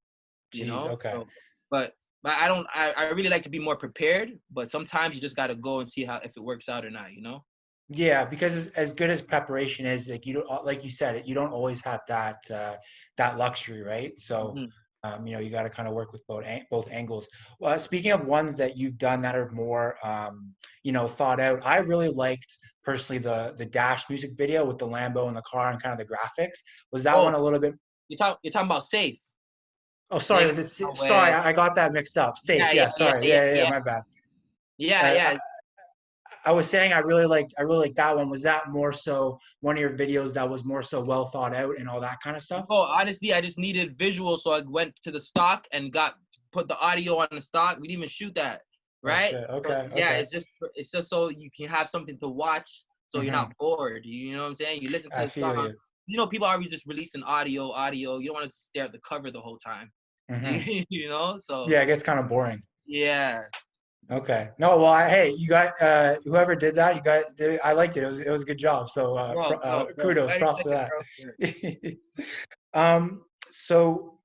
You 0.54 0.64
Jeez, 0.64 0.68
know. 0.68 0.88
okay. 0.92 1.12
So, 1.12 1.28
but 1.70 1.94
but 2.22 2.32
I 2.36 2.48
don't. 2.48 2.66
I, 2.74 2.92
I 2.92 3.04
really 3.10 3.28
like 3.28 3.42
to 3.44 3.50
be 3.50 3.58
more 3.58 3.76
prepared. 3.76 4.38
But 4.50 4.70
sometimes 4.70 5.14
you 5.14 5.20
just 5.20 5.36
got 5.36 5.46
to 5.48 5.54
go 5.54 5.80
and 5.80 5.90
see 5.90 6.04
how 6.04 6.16
if 6.16 6.36
it 6.36 6.40
works 6.40 6.68
out 6.68 6.84
or 6.84 6.90
not. 6.90 7.12
You 7.12 7.22
know. 7.22 7.44
Yeah, 7.92 8.24
because 8.24 8.54
as, 8.54 8.68
as 8.68 8.94
good 8.94 9.10
as 9.10 9.20
preparation 9.20 9.84
is, 9.84 10.08
like 10.08 10.24
you 10.24 10.34
don't, 10.34 10.64
like 10.64 10.84
you 10.84 10.90
said, 10.90 11.26
you 11.26 11.34
don't 11.34 11.50
always 11.52 11.82
have 11.84 12.00
that 12.06 12.48
uh, 12.48 12.76
that 13.16 13.36
luxury, 13.36 13.82
right? 13.82 14.16
So, 14.16 14.54
Mhm. 14.56 14.70
um, 15.02 15.26
you 15.26 15.34
know, 15.34 15.40
you 15.40 15.50
got 15.50 15.64
to 15.64 15.70
kind 15.70 15.88
of 15.88 15.94
work 15.94 16.12
with 16.12 16.24
both 16.28 16.44
both 16.70 16.88
angles. 16.88 17.28
Well, 17.58 17.76
speaking 17.80 18.12
of 18.12 18.24
ones 18.24 18.54
that 18.56 18.76
you've 18.76 18.96
done 18.96 19.20
that 19.22 19.34
are 19.34 19.50
more, 19.50 19.96
um, 20.06 20.54
you 20.84 20.92
know, 20.92 21.08
thought 21.08 21.40
out, 21.40 21.66
I 21.66 21.78
really 21.78 22.08
liked 22.08 22.58
personally 22.84 23.18
the 23.18 23.54
the 23.58 23.66
Dash 23.66 24.08
music 24.08 24.32
video 24.36 24.64
with 24.64 24.78
the 24.78 24.86
Lambo 24.86 25.26
and 25.26 25.36
the 25.36 25.42
car 25.42 25.72
and 25.72 25.82
kind 25.82 26.00
of 26.00 26.06
the 26.06 26.14
graphics. 26.14 26.58
Was 26.92 27.02
that 27.02 27.16
Oh. 27.16 27.24
one 27.24 27.34
a 27.34 27.40
little 27.42 27.58
bit? 27.58 27.74
You 28.06 28.16
talk. 28.16 28.38
You're 28.44 28.52
talking 28.52 28.66
about 28.66 28.84
safe. 28.84 29.18
Oh, 30.12 30.20
sorry, 30.20 30.46
was 30.46 30.58
it? 30.58 30.68
Sorry. 30.68 31.32
I 31.32 31.48
I 31.48 31.52
got 31.52 31.74
that 31.74 31.92
mixed 31.92 32.16
up. 32.16 32.38
Safe, 32.38 32.58
Yeah, 32.60 32.72
yeah, 32.72 32.82
yeah, 32.82 32.88
sorry, 32.88 33.28
yeah, 33.28 33.34
yeah, 33.46 33.50
yeah, 33.54 33.62
yeah. 33.64 33.70
my 33.70 33.80
bad. 33.80 34.02
Yeah, 34.76 35.08
Uh, 35.10 35.14
yeah. 35.14 35.38
I 36.46 36.52
was 36.52 36.68
saying 36.68 36.92
I 36.92 36.98
really 37.00 37.26
liked 37.26 37.54
I 37.58 37.62
really 37.62 37.80
liked 37.86 37.96
that 37.96 38.16
one. 38.16 38.30
Was 38.30 38.42
that 38.42 38.68
more 38.70 38.92
so 38.92 39.38
one 39.60 39.76
of 39.76 39.80
your 39.80 39.96
videos 39.96 40.32
that 40.34 40.48
was 40.48 40.64
more 40.64 40.82
so 40.82 41.00
well 41.00 41.26
thought 41.28 41.54
out 41.54 41.78
and 41.78 41.88
all 41.88 42.00
that 42.00 42.18
kind 42.22 42.36
of 42.36 42.42
stuff? 42.42 42.66
Oh, 42.70 42.82
honestly, 42.82 43.34
I 43.34 43.40
just 43.40 43.58
needed 43.58 43.98
visual, 43.98 44.36
so 44.36 44.52
I 44.52 44.60
went 44.60 44.94
to 45.04 45.10
the 45.10 45.20
stock 45.20 45.66
and 45.72 45.92
got 45.92 46.14
put 46.52 46.66
the 46.68 46.78
audio 46.78 47.18
on 47.18 47.28
the 47.30 47.40
stock. 47.40 47.78
We 47.80 47.88
didn't 47.88 47.98
even 48.00 48.08
shoot 48.08 48.34
that, 48.36 48.62
right? 49.02 49.34
Okay, 49.34 49.46
So, 49.48 49.54
okay. 49.56 49.88
Yeah, 49.96 50.10
okay. 50.10 50.20
it's 50.20 50.30
just 50.30 50.46
it's 50.74 50.90
just 50.90 51.08
so 51.10 51.28
you 51.28 51.50
can 51.56 51.68
have 51.68 51.90
something 51.90 52.18
to 52.20 52.28
watch, 52.28 52.84
so 53.08 53.20
you're 53.20 53.32
not 53.32 53.52
bored. 53.58 54.04
You 54.04 54.34
know 54.34 54.42
what 54.42 54.48
I'm 54.48 54.54
saying? 54.54 54.82
You 54.82 54.90
listen 54.90 55.10
to 55.10 55.16
Mm-hmm. 55.16 55.22
I 55.22 55.26
the 55.26 55.30
feel 55.32 55.54
song. 55.54 55.64
you. 55.66 55.74
You 56.06 56.16
know, 56.16 56.26
people 56.26 56.46
are 56.46 56.54
always 56.54 56.70
just 56.70 56.86
releasing 56.86 57.22
audio, 57.22 57.70
audio. 57.70 58.18
You 58.18 58.28
don't 58.28 58.34
want 58.40 58.50
to 58.50 58.56
stare 58.56 58.84
at 58.84 58.92
the 58.92 58.98
cover 59.08 59.30
the 59.30 59.40
whole 59.40 59.58
time. 59.58 59.90
Mhm. 60.30 60.86
you 60.88 61.08
know, 61.08 61.38
so 61.40 61.68
Yeah, 61.68 61.82
it 61.82 61.86
gets 61.86 62.02
kind 62.04 62.18
of 62.20 62.28
boring. 62.28 62.62
yeah. 62.86 63.42
Okay. 64.10 64.48
No, 64.58 64.76
well, 64.76 64.86
I, 64.86 65.08
hey, 65.08 65.32
you 65.36 65.46
got 65.46 65.80
uh, 65.80 66.16
whoever 66.24 66.56
did 66.56 66.74
that. 66.74 66.96
You 66.96 67.02
got. 67.02 67.36
Did, 67.36 67.60
I 67.62 67.72
liked 67.72 67.96
it. 67.96 68.02
It 68.02 68.06
was 68.06 68.20
it 68.20 68.30
was 68.30 68.42
a 68.42 68.46
good 68.46 68.58
job. 68.58 68.90
So 68.90 69.16
uh, 69.16 69.34
pro- 69.34 69.56
uh, 69.58 69.86
kudos, 70.00 70.36
props 70.36 70.64
to 70.64 70.88
that. 71.38 71.96
um, 72.74 73.22
so 73.52 74.18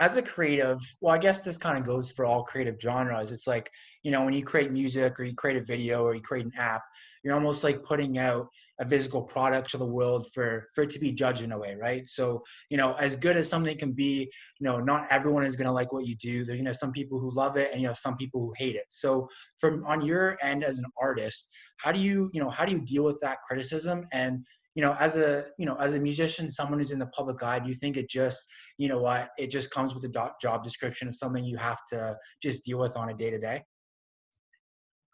as 0.00 0.16
a 0.16 0.22
creative, 0.22 0.78
well, 1.00 1.14
I 1.14 1.18
guess 1.18 1.42
this 1.42 1.58
kind 1.58 1.78
of 1.78 1.84
goes 1.84 2.10
for 2.10 2.24
all 2.24 2.42
creative 2.42 2.76
genres. 2.80 3.32
It's 3.32 3.46
like, 3.46 3.70
you 4.02 4.10
know, 4.10 4.24
when 4.24 4.32
you 4.32 4.42
create 4.42 4.72
music 4.72 5.20
or 5.20 5.24
you 5.24 5.34
create 5.34 5.58
a 5.58 5.64
video 5.64 6.02
or 6.04 6.14
you 6.14 6.22
create 6.22 6.46
an 6.46 6.52
app, 6.56 6.82
you're 7.22 7.34
almost 7.34 7.62
like 7.62 7.82
putting 7.82 8.16
out 8.16 8.48
a 8.80 8.88
physical 8.88 9.22
product 9.22 9.70
to 9.70 9.78
the 9.78 9.84
world 9.84 10.26
for 10.32 10.68
for 10.74 10.82
it 10.84 10.90
to 10.90 10.98
be 10.98 11.12
judged 11.12 11.42
in 11.42 11.52
a 11.52 11.58
way, 11.58 11.74
right? 11.74 12.06
So, 12.08 12.42
you 12.70 12.78
know, 12.78 12.94
as 12.94 13.14
good 13.16 13.36
as 13.36 13.48
something 13.48 13.76
can 13.78 13.92
be, 13.92 14.30
you 14.58 14.64
know, 14.66 14.78
not 14.78 15.06
everyone 15.10 15.44
is 15.44 15.54
gonna 15.56 15.72
like 15.72 15.92
what 15.92 16.06
you 16.06 16.16
do. 16.16 16.44
There's 16.44 16.58
you 16.58 16.64
know 16.64 16.72
some 16.72 16.92
people 16.92 17.20
who 17.20 17.30
love 17.34 17.56
it 17.56 17.70
and 17.72 17.80
you 17.80 17.88
have 17.88 17.98
some 17.98 18.16
people 18.16 18.40
who 18.40 18.52
hate 18.56 18.76
it. 18.76 18.86
So 18.88 19.28
from 19.58 19.84
on 19.86 20.00
your 20.04 20.38
end 20.42 20.64
as 20.64 20.78
an 20.78 20.86
artist, 21.00 21.50
how 21.76 21.92
do 21.92 22.00
you, 22.00 22.30
you 22.32 22.40
know, 22.42 22.50
how 22.50 22.64
do 22.64 22.72
you 22.72 22.80
deal 22.80 23.04
with 23.04 23.20
that 23.20 23.38
criticism 23.46 24.06
and 24.12 24.44
you 24.76 24.82
know, 24.82 24.96
as 25.00 25.16
a 25.16 25.46
you 25.58 25.66
know, 25.66 25.74
as 25.76 25.94
a 25.94 25.98
musician, 25.98 26.50
someone 26.50 26.78
who's 26.78 26.92
in 26.92 26.98
the 26.98 27.08
public 27.08 27.42
eye, 27.42 27.58
do 27.58 27.68
you 27.68 27.74
think 27.74 27.96
it 27.96 28.08
just, 28.08 28.46
you 28.78 28.88
know, 28.88 29.00
what 29.02 29.30
it 29.36 29.50
just 29.50 29.70
comes 29.70 29.94
with 29.94 30.02
the 30.04 30.30
job 30.40 30.64
description? 30.64 31.08
It's 31.08 31.18
something 31.18 31.44
you 31.44 31.58
have 31.58 31.80
to 31.88 32.16
just 32.40 32.64
deal 32.64 32.78
with 32.78 32.96
on 32.96 33.10
a 33.10 33.14
day 33.14 33.30
to 33.30 33.38
day. 33.38 33.62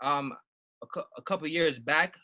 um 0.02 0.32
a, 0.82 0.86
cou- 0.86 1.10
a 1.16 1.22
couple 1.22 1.48
years 1.48 1.78
back 1.78 2.14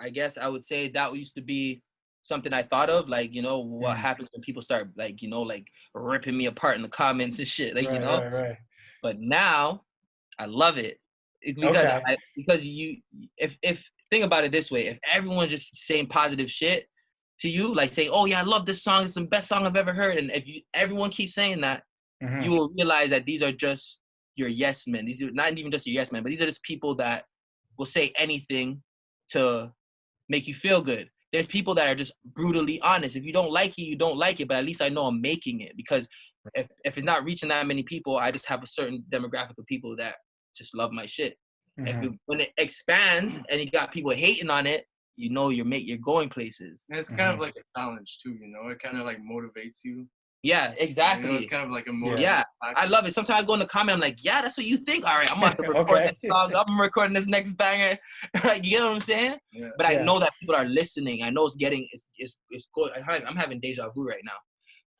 i 0.00 0.08
guess 0.08 0.38
i 0.38 0.48
would 0.48 0.64
say 0.64 0.88
that 0.90 1.14
used 1.14 1.34
to 1.34 1.40
be 1.40 1.82
something 2.22 2.52
i 2.52 2.62
thought 2.62 2.90
of 2.90 3.08
like 3.08 3.32
you 3.32 3.42
know 3.42 3.58
what 3.60 3.96
Mhm. 3.96 4.00
happens 4.00 4.28
when 4.32 4.42
people 4.42 4.62
start 4.62 4.88
like 4.96 5.22
you 5.22 5.28
know 5.28 5.42
like 5.42 5.66
ripping 5.94 6.36
me 6.36 6.46
apart 6.46 6.76
in 6.76 6.82
the 6.82 6.88
comments 6.88 7.38
and 7.38 7.46
shit 7.48 7.74
like 7.74 7.88
you 7.92 7.98
know 8.00 8.18
right, 8.20 8.32
right. 8.32 8.56
but 9.02 9.18
now 9.18 9.82
i 10.38 10.46
love 10.46 10.78
it 10.78 10.98
because 11.42 11.88
Okay. 11.88 12.02
I, 12.06 12.16
because 12.36 12.66
you 12.66 12.96
if 13.36 13.56
if 13.62 13.88
think 14.10 14.24
about 14.24 14.44
it 14.44 14.52
this 14.52 14.70
way 14.70 14.86
if 14.86 14.98
everyone's 15.10 15.50
just 15.50 15.76
saying 15.76 16.06
positive 16.08 16.50
shit 16.50 16.88
to 17.40 17.48
you 17.48 17.74
like 17.74 17.92
say 17.92 18.08
oh 18.08 18.24
yeah 18.24 18.40
i 18.40 18.42
love 18.42 18.66
this 18.66 18.82
song 18.82 19.04
it's 19.04 19.14
the 19.14 19.22
best 19.22 19.48
song 19.48 19.66
i've 19.66 19.76
ever 19.76 19.92
heard 19.92 20.16
and 20.18 20.30
if 20.32 20.46
you 20.46 20.62
everyone 20.74 21.10
keeps 21.10 21.34
saying 21.34 21.60
that 21.60 21.84
Mhm. 22.22 22.44
you 22.44 22.50
will 22.50 22.70
realize 22.70 23.10
that 23.10 23.26
these 23.26 23.42
are 23.42 23.52
just 23.52 24.00
your 24.38 24.48
yes 24.48 24.86
men. 24.86 25.04
These 25.04 25.22
are 25.22 25.30
not 25.32 25.58
even 25.58 25.70
just 25.70 25.86
your 25.86 25.94
yes 25.94 26.12
men, 26.12 26.22
but 26.22 26.30
these 26.30 26.40
are 26.40 26.46
just 26.46 26.62
people 26.62 26.94
that 26.96 27.24
will 27.76 27.86
say 27.86 28.12
anything 28.16 28.82
to 29.30 29.72
make 30.28 30.46
you 30.46 30.54
feel 30.54 30.80
good. 30.82 31.08
There's 31.32 31.46
people 31.46 31.74
that 31.74 31.86
are 31.88 31.94
just 31.94 32.14
brutally 32.24 32.80
honest. 32.80 33.16
If 33.16 33.24
you 33.24 33.32
don't 33.32 33.50
like 33.50 33.78
it, 33.78 33.82
you 33.82 33.96
don't 33.96 34.16
like 34.16 34.40
it, 34.40 34.48
but 34.48 34.56
at 34.56 34.64
least 34.64 34.80
I 34.80 34.88
know 34.88 35.06
I'm 35.06 35.20
making 35.20 35.60
it 35.60 35.76
because 35.76 36.08
if, 36.54 36.66
if 36.84 36.96
it's 36.96 37.04
not 37.04 37.24
reaching 37.24 37.50
that 37.50 37.66
many 37.66 37.82
people, 37.82 38.16
I 38.16 38.30
just 38.30 38.46
have 38.46 38.62
a 38.62 38.66
certain 38.66 39.04
demographic 39.10 39.58
of 39.58 39.66
people 39.66 39.94
that 39.96 40.14
just 40.56 40.74
love 40.74 40.90
my 40.92 41.06
shit. 41.06 41.36
If 41.84 41.96
Mhm. 41.96 42.04
it, 42.14 42.20
when 42.26 42.40
it 42.40 42.52
expands 42.56 43.38
and 43.50 43.60
you 43.60 43.70
got 43.70 43.92
people 43.92 44.10
hating 44.12 44.48
on 44.50 44.66
it, 44.66 44.86
you 45.16 45.30
know 45.30 45.50
you're 45.50 45.64
make, 45.66 45.86
you're 45.86 45.98
going 45.98 46.28
places. 46.30 46.84
And 46.88 46.98
it's 46.98 47.10
kind 47.10 47.30
Mhm. 47.30 47.34
of 47.34 47.40
like 47.40 47.56
a 47.56 47.78
challenge 47.78 48.18
too, 48.22 48.32
you 48.32 48.48
know. 48.48 48.68
It 48.68 48.78
kind 48.78 48.96
of 48.96 49.04
like 49.04 49.18
motivates 49.18 49.80
you. 49.84 50.08
Yeah, 50.44 50.70
You 50.70 50.76
exactly. 50.78 51.28
know, 51.28 51.36
it's 51.36 51.48
kind 51.48 51.64
of 51.64 51.70
like 51.72 51.88
a 51.88 51.92
motivating 51.92 52.22
Yeah, 52.22 52.44
factor. 52.62 52.78
I 52.78 52.84
love 52.86 53.06
it. 53.06 53.12
Sometimes 53.12 53.42
I 53.42 53.46
go 53.46 53.54
in 53.54 53.60
the 53.60 53.66
comment, 53.66 53.94
I'm 53.96 54.00
like, 54.00 54.24
yeah, 54.24 54.40
that's 54.40 54.56
what 54.56 54.66
you 54.66 54.76
think. 54.78 55.04
All 55.04 55.16
right, 55.16 55.30
I'm 55.32 55.38
about 55.38 55.56
to 55.56 55.62
record 55.68 55.88
Okay. 55.90 56.16
this 56.22 56.30
song. 56.30 56.54
I'm 56.54 56.80
recording 56.80 57.12
this 57.14 57.26
next 57.26 57.54
banger. 57.54 57.98
like, 58.44 58.64
you 58.64 58.70
get 58.70 58.84
what 58.84 58.92
I'm 58.92 59.00
saying? 59.00 59.36
Yeah. 59.52 59.68
But 59.76 59.86
I 59.86 59.92
Yeah. 59.94 60.04
know 60.04 60.20
that 60.20 60.30
people 60.38 60.54
are 60.54 60.64
listening. 60.64 61.24
I 61.24 61.30
know 61.30 61.44
it's 61.46 61.56
getting, 61.56 61.88
it's, 61.92 62.06
it's, 62.18 62.38
it's 62.50 62.68
good. 62.72 62.92
I'm 62.96 63.02
having, 63.02 63.26
I'm 63.26 63.34
having 63.36 63.58
deja 63.58 63.88
vu 63.90 64.06
right 64.06 64.22
now. 64.24 64.32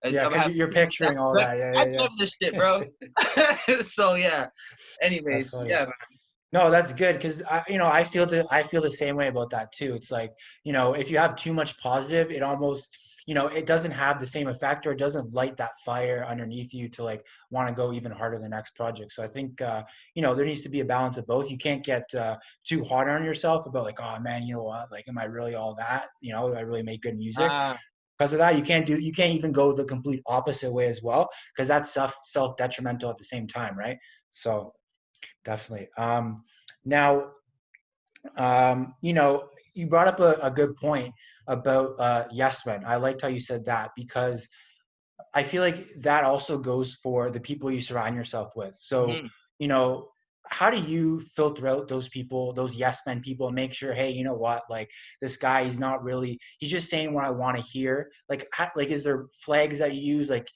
As 0.03 0.13
Yeah, 0.13 0.29
having- 0.29 0.57
you're 0.57 0.71
picturing 0.73 1.19
all 1.19 1.33
that. 1.35 1.57
Yeah, 1.57 1.65
I 1.77 1.85
yeah, 1.85 1.93
yeah. 1.93 2.01
love 2.01 2.11
this 2.19 2.33
shit, 2.43 2.55
bro. 2.57 2.85
so 3.83 4.15
yeah. 4.15 4.47
Anyways, 5.03 5.55
yeah, 5.67 5.85
man. 5.85 5.93
No, 6.53 6.71
that's 6.71 6.93
good 6.95 7.17
because 7.17 7.43
I, 7.43 7.63
you 7.69 7.79
know, 7.79 7.87
I 7.89 8.03
feel 8.05 8.25
the 8.27 8.47
I 8.51 8.63
feel 8.63 8.81
the 8.81 8.91
same 8.91 9.17
way 9.17 9.29
about 9.29 9.51
that 9.51 9.71
too. 9.73 9.95
It's 9.95 10.11
like, 10.11 10.33
you 10.65 10.73
know, 10.73 10.95
if 10.95 11.11
you 11.11 11.19
have 11.19 11.37
too 11.37 11.53
much 11.53 11.77
positive, 11.79 12.31
it 12.31 12.43
almost, 12.43 12.89
you 13.29 13.35
know, 13.35 13.47
it 13.49 13.67
doesn't 13.67 13.91
have 13.91 14.19
the 14.19 14.27
same 14.27 14.49
effect 14.49 14.87
or 14.87 14.93
it 14.93 14.99
doesn't 14.99 15.35
light 15.35 15.55
that 15.59 15.73
fire 15.85 16.25
underneath 16.27 16.73
you 16.73 16.89
to 16.89 17.05
like 17.05 17.23
want 17.51 17.69
to 17.69 17.75
go 17.75 17.93
even 17.93 18.11
harder 18.11 18.39
the 18.39 18.49
next 18.49 18.75
project. 18.75 19.13
So 19.13 19.23
I 19.23 19.29
think, 19.29 19.61
uh, 19.61 19.83
you 20.15 20.23
know, 20.23 20.35
there 20.35 20.47
needs 20.47 20.63
to 20.63 20.71
be 20.71 20.81
a 20.81 20.85
balance 20.87 21.19
of 21.19 21.27
both. 21.27 21.51
You 21.51 21.59
can't 21.59 21.85
get 21.85 22.05
uh, 22.15 22.39
too 22.67 22.83
hard 22.85 23.07
on 23.11 23.23
yourself 23.23 23.67
about 23.67 23.85
like, 23.85 24.01
oh 24.01 24.19
man, 24.21 24.45
you 24.45 24.55
know 24.55 24.63
what, 24.63 24.91
like, 24.91 25.07
am 25.09 25.19
I 25.19 25.25
really 25.25 25.55
all 25.55 25.75
that? 25.75 26.07
You 26.23 26.33
know, 26.33 26.49
do 26.49 26.57
I 26.57 26.61
really 26.61 26.83
make 26.83 27.03
good 27.03 27.19
music? 27.19 27.53
Ah, 27.53 27.79
because 28.19 28.33
of 28.33 28.39
that 28.39 28.57
you 28.57 28.63
can't 28.63 28.87
do 28.87 28.99
you 28.99 29.13
can't 29.13 29.33
even 29.35 29.53
go 29.53 29.73
the 29.73 29.85
complete 29.85 30.23
opposite 30.27 30.73
way 30.73 30.89
as 30.89 31.03
well 31.03 31.29
because 31.55 31.69
that's 31.69 31.93
self 31.93 32.17
self 32.25 32.57
detrimental 32.57 33.11
at 33.11 33.17
the 33.17 33.25
same 33.25 33.47
time 33.47 33.79
right 33.79 33.97
so 34.31 34.73
definitely 35.45 35.89
um 35.99 36.43
now 36.85 37.27
um 38.37 38.95
you 39.03 39.13
know 39.13 39.49
you 39.75 39.87
brought 39.87 40.09
up 40.09 40.21
a, 40.21 40.33
a 40.43 40.51
good 40.51 40.75
point 40.77 41.13
about 41.49 41.99
uh 41.99 42.25
yes 42.31 42.65
men 42.67 42.85
i 42.87 42.97
liked 42.97 43.23
how 43.23 43.29
you 43.29 43.41
said 43.41 43.65
that 43.65 43.91
because 43.97 44.49
i 45.35 45.43
feel 45.43 45.63
like 45.63 45.89
that 46.01 46.25
also 46.25 46.59
goes 46.59 46.95
for 47.03 47.31
the 47.31 47.41
people 47.41 47.71
you 47.71 47.81
surround 47.81 48.17
yourself 48.17 48.53
with. 48.57 48.75
So 48.77 49.09
mhm. 49.09 49.31
you 49.59 49.69
know 49.69 50.09
how 50.51 50.71
do 50.71 50.81
you 50.81 51.21
filter 51.21 51.69
out 51.69 51.89
those 51.89 52.09
people 52.09 52.55
those 52.55 52.75
yes 52.75 53.03
men 53.07 53.21
people 53.21 53.49
and 53.49 53.55
make 53.57 53.75
sure 53.75 53.93
hey 53.95 54.11
you 54.11 54.25
know 54.25 54.35
what? 54.35 54.63
Like 54.71 54.89
this 55.21 55.37
guy 55.37 55.65
he's 55.65 55.79
not 55.79 56.03
really 56.03 56.39
he's 56.59 56.71
just 56.71 56.91
saying 56.91 57.13
what 57.13 57.25
i 57.25 57.31
want 57.31 57.57
to 57.57 57.63
hear. 57.63 58.11
Like 58.29 58.49
how, 58.53 58.71
like 58.77 58.89
is 58.91 59.05
there 59.05 59.27
flags 59.45 59.79
that 59.79 59.95
you 59.95 60.17
use? 60.17 60.31
Like 60.31 60.49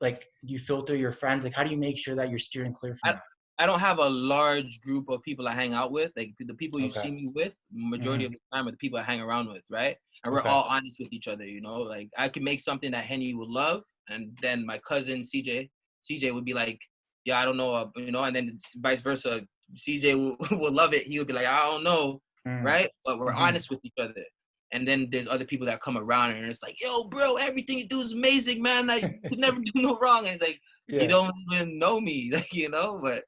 like 0.00 0.26
you 0.42 0.58
filter 0.58 0.96
your 0.96 1.12
friends? 1.12 1.44
Like 1.44 1.54
how 1.54 1.64
do 1.64 1.70
you 1.70 1.78
make 1.78 1.98
sure 1.98 2.16
that 2.16 2.30
you're 2.30 2.38
steering 2.38 2.74
clear 2.74 2.96
from 2.96 3.12
I- 3.12 3.12
that 3.12 3.22
I 3.58 3.66
don't 3.66 3.80
have 3.80 3.98
a 3.98 4.08
large 4.08 4.80
group 4.82 5.08
of 5.08 5.22
people 5.22 5.48
I 5.48 5.52
hang 5.52 5.74
out 5.74 5.90
with. 5.90 6.12
Like 6.16 6.34
the 6.38 6.54
people 6.54 6.78
you 6.80 6.90
Okay. 6.90 6.92
see 6.92 7.10
me 7.10 7.26
with, 7.28 7.54
majority 7.72 8.24
of 8.24 8.32
the 8.32 8.38
time 8.52 8.68
are 8.68 8.70
the 8.70 8.76
people 8.76 8.98
I 8.98 9.02
hang 9.02 9.20
around 9.20 9.48
with, 9.48 9.64
right? 9.68 9.96
And 10.24 10.32
we're 10.32 10.42
Okay. 10.42 10.44
all 10.44 10.64
honest 10.64 10.98
with 11.00 11.12
each 11.12 11.26
other, 11.28 11.44
you 11.46 11.60
know. 11.60 11.78
Like 11.82 12.08
I 12.16 12.28
can 12.28 12.44
make 12.44 12.60
something 12.60 12.90
that 12.92 13.04
Henny 13.04 13.34
would 13.34 13.48
love, 13.48 13.82
and 14.08 14.36
then 14.42 14.64
my 14.64 14.78
cousin 14.78 15.22
CJ, 15.22 15.70
CJ 16.02 16.32
would 16.32 16.44
be 16.44 16.54
like, 16.54 16.78
"Yeah, 17.24 17.40
I 17.40 17.44
don't 17.44 17.56
know," 17.56 17.74
uh, 17.74 17.88
you 17.96 18.10
know, 18.12 18.22
and 18.24 18.34
then 18.36 18.56
vice 18.76 19.00
versa. 19.02 19.46
CJ 19.76 20.14
will, 20.14 20.36
will 20.60 20.72
love 20.72 20.94
it. 20.94 21.06
He 21.06 21.18
would 21.18 21.28
be 21.28 21.34
like, 21.34 21.46
"I 21.46 21.64
don't 21.66 21.84
know," 21.84 22.20
Mm, 22.46 22.62
right? 22.64 22.90
But 23.04 23.18
we're 23.18 23.32
Mhm. 23.32 23.34
honest 23.34 23.70
with 23.70 23.80
each 23.84 23.94
other. 23.98 24.24
And 24.72 24.86
then 24.86 25.08
there's 25.10 25.26
other 25.28 25.46
people 25.46 25.66
that 25.66 25.80
come 25.80 25.96
around 25.96 26.32
and 26.32 26.44
it's 26.46 26.62
like, 26.62 26.80
"Yo, 26.80 27.04
bro, 27.08 27.36
everything 27.36 27.78
you 27.78 27.88
do 27.88 28.00
is 28.00 28.12
amazing, 28.12 28.62
man. 28.62 28.86
Like 28.86 29.08
you 29.10 29.20
could 29.28 29.38
never 29.40 29.58
do 29.64 29.72
no 29.76 29.98
wrong." 29.98 30.26
And 30.26 30.36
it's 30.36 30.44
like, 30.44 30.60
yeah. 30.88 31.00
you 31.00 31.08
don't 31.08 31.32
even 31.52 31.78
know 31.78 32.00
me, 32.00 32.30
like 32.34 32.52
you 32.54 32.68
know. 32.68 33.00
But 33.02 33.24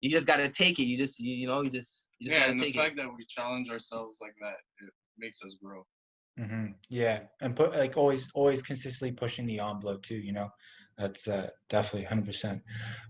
you 0.00 0.10
just 0.10 0.26
gotta 0.26 0.48
take 0.48 0.78
it. 0.78 0.84
You 0.84 0.96
just 0.96 1.18
you, 1.18 1.34
you 1.34 1.46
know 1.46 1.62
you 1.62 1.70
just 1.70 2.08
you 2.18 2.26
just 2.26 2.34
yeah, 2.34 2.46
gotta 2.46 2.52
and 2.52 2.60
the 2.60 2.72
fact 2.72 2.94
it. 2.94 3.02
that 3.02 3.08
we 3.16 3.24
challenge 3.26 3.70
ourselves 3.70 4.18
like 4.20 4.34
that, 4.40 4.54
it 4.86 4.92
makes 5.18 5.42
us 5.42 5.56
grow. 5.62 5.84
hmm 6.38 6.68
Yeah, 6.88 7.20
and 7.40 7.54
put 7.56 7.72
like 7.72 7.96
always, 7.96 8.28
always 8.34 8.62
consistently 8.62 9.12
pushing 9.12 9.46
the 9.46 9.60
envelope 9.60 10.02
too. 10.02 10.16
You 10.16 10.32
know, 10.32 10.48
that's 10.96 11.28
uh, 11.28 11.48
definitely 11.68 12.04
hundred 12.04 12.26
percent. 12.26 12.62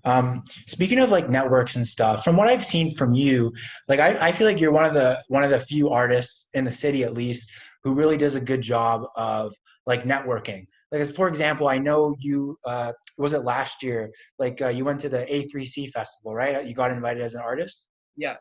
Um, 0.05 0.45
speaking 0.67 0.99
of 0.99 1.11
like 1.11 1.29
networks 1.29 1.77
and 1.77 1.87
stuff, 1.87 2.25
from 2.25 2.37
what 2.37 2.49
I've 2.49 2.65
seen 2.65 2.95
from 2.95 3.15
you, 3.15 3.53
like 3.89 4.01
I, 4.01 4.29
I 4.29 4.33
feel 4.33 4.47
like 4.47 4.61
you're 4.61 4.73
one 4.73 4.85
of 4.85 4.95
the 4.95 5.23
one 5.29 5.45
of 5.45 5.51
the 5.51 5.61
few 5.61 5.91
artists 5.91 6.49
in 6.55 6.65
the 6.65 6.73
city, 6.73 7.05
at 7.05 7.15
least, 7.15 7.51
who 7.85 7.95
really 7.95 8.17
does 8.17 8.35
a 8.35 8.41
good 8.41 8.63
job 8.63 9.05
of 9.17 9.55
like 9.87 10.05
networking. 10.05 10.67
Like, 10.93 11.01
as 11.01 11.11
for 11.11 11.29
example, 11.29 11.69
I 11.69 11.79
know 11.79 12.15
you 12.19 12.57
uh, 12.65 12.93
was 13.19 13.33
it 13.33 13.45
last 13.45 13.83
year? 13.83 14.11
Like, 14.39 14.61
uh, 14.61 14.69
you 14.69 14.85
went 14.85 15.01
to 15.01 15.09
the 15.09 15.25
A3C 15.25 15.91
festival, 15.91 16.35
right? 16.35 16.67
You 16.67 16.75
got 16.75 16.91
invited 16.91 17.23
as 17.23 17.35
an 17.35 17.43
artist. 17.43 17.85
Yeah. 18.17 18.37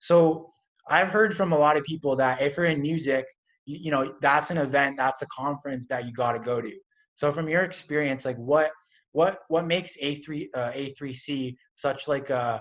So 0.00 0.52
I've 0.88 1.08
heard 1.08 1.36
from 1.36 1.52
a 1.52 1.58
lot 1.58 1.76
of 1.76 1.84
people 1.84 2.16
that 2.16 2.42
if 2.42 2.56
you're 2.56 2.66
in 2.66 2.80
music, 2.82 3.24
you, 3.64 3.78
you 3.84 3.90
know, 3.90 4.14
that's 4.20 4.50
an 4.50 4.58
event, 4.58 4.96
that's 4.96 5.22
a 5.22 5.26
conference 5.26 5.86
that 5.88 6.06
you 6.06 6.12
got 6.12 6.32
to 6.32 6.38
go 6.38 6.60
to. 6.60 6.72
So 7.14 7.30
from 7.32 7.48
your 7.48 7.62
experience, 7.62 8.24
like 8.24 8.36
what 8.36 8.70
what 9.12 9.38
what 9.48 9.66
makes 9.66 9.96
A3 9.96 10.48
uh, 10.54 10.72
A3C 10.72 11.54
such 11.76 12.08
like 12.08 12.30
a 12.30 12.60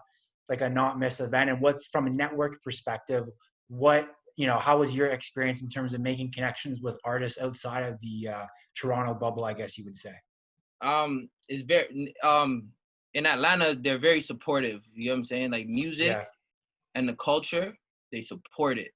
like 0.49 0.61
a 0.61 0.69
not 0.69 0.99
miss 0.99 1.19
event, 1.19 1.49
and 1.49 1.59
what's 1.59 1.87
from 1.87 2.07
a 2.07 2.09
network 2.09 2.61
perspective, 2.63 3.25
what 3.69 4.09
you 4.35 4.47
know, 4.47 4.57
how 4.57 4.77
was 4.77 4.95
your 4.95 5.07
experience 5.09 5.61
in 5.61 5.69
terms 5.69 5.93
of 5.93 6.01
making 6.01 6.31
connections 6.33 6.81
with 6.81 6.97
artists 7.05 7.39
outside 7.39 7.83
of 7.83 7.99
the 8.01 8.29
uh, 8.29 8.45
Toronto 8.75 9.13
bubble? 9.13 9.45
I 9.45 9.53
guess 9.53 9.77
you 9.77 9.85
would 9.85 9.97
say. 9.97 10.13
Um, 10.81 11.29
it's 11.47 11.63
very 11.63 12.13
um 12.23 12.69
in 13.13 13.25
Atlanta 13.25 13.75
they're 13.75 13.99
very 13.99 14.21
supportive. 14.21 14.81
You 14.93 15.05
know 15.09 15.11
what 15.13 15.17
I'm 15.19 15.23
saying? 15.23 15.51
Like 15.51 15.67
music 15.67 16.07
Yeah. 16.07 16.25
and 16.95 17.07
the 17.07 17.15
culture, 17.15 17.77
they 18.11 18.21
support 18.21 18.77
it, 18.79 18.91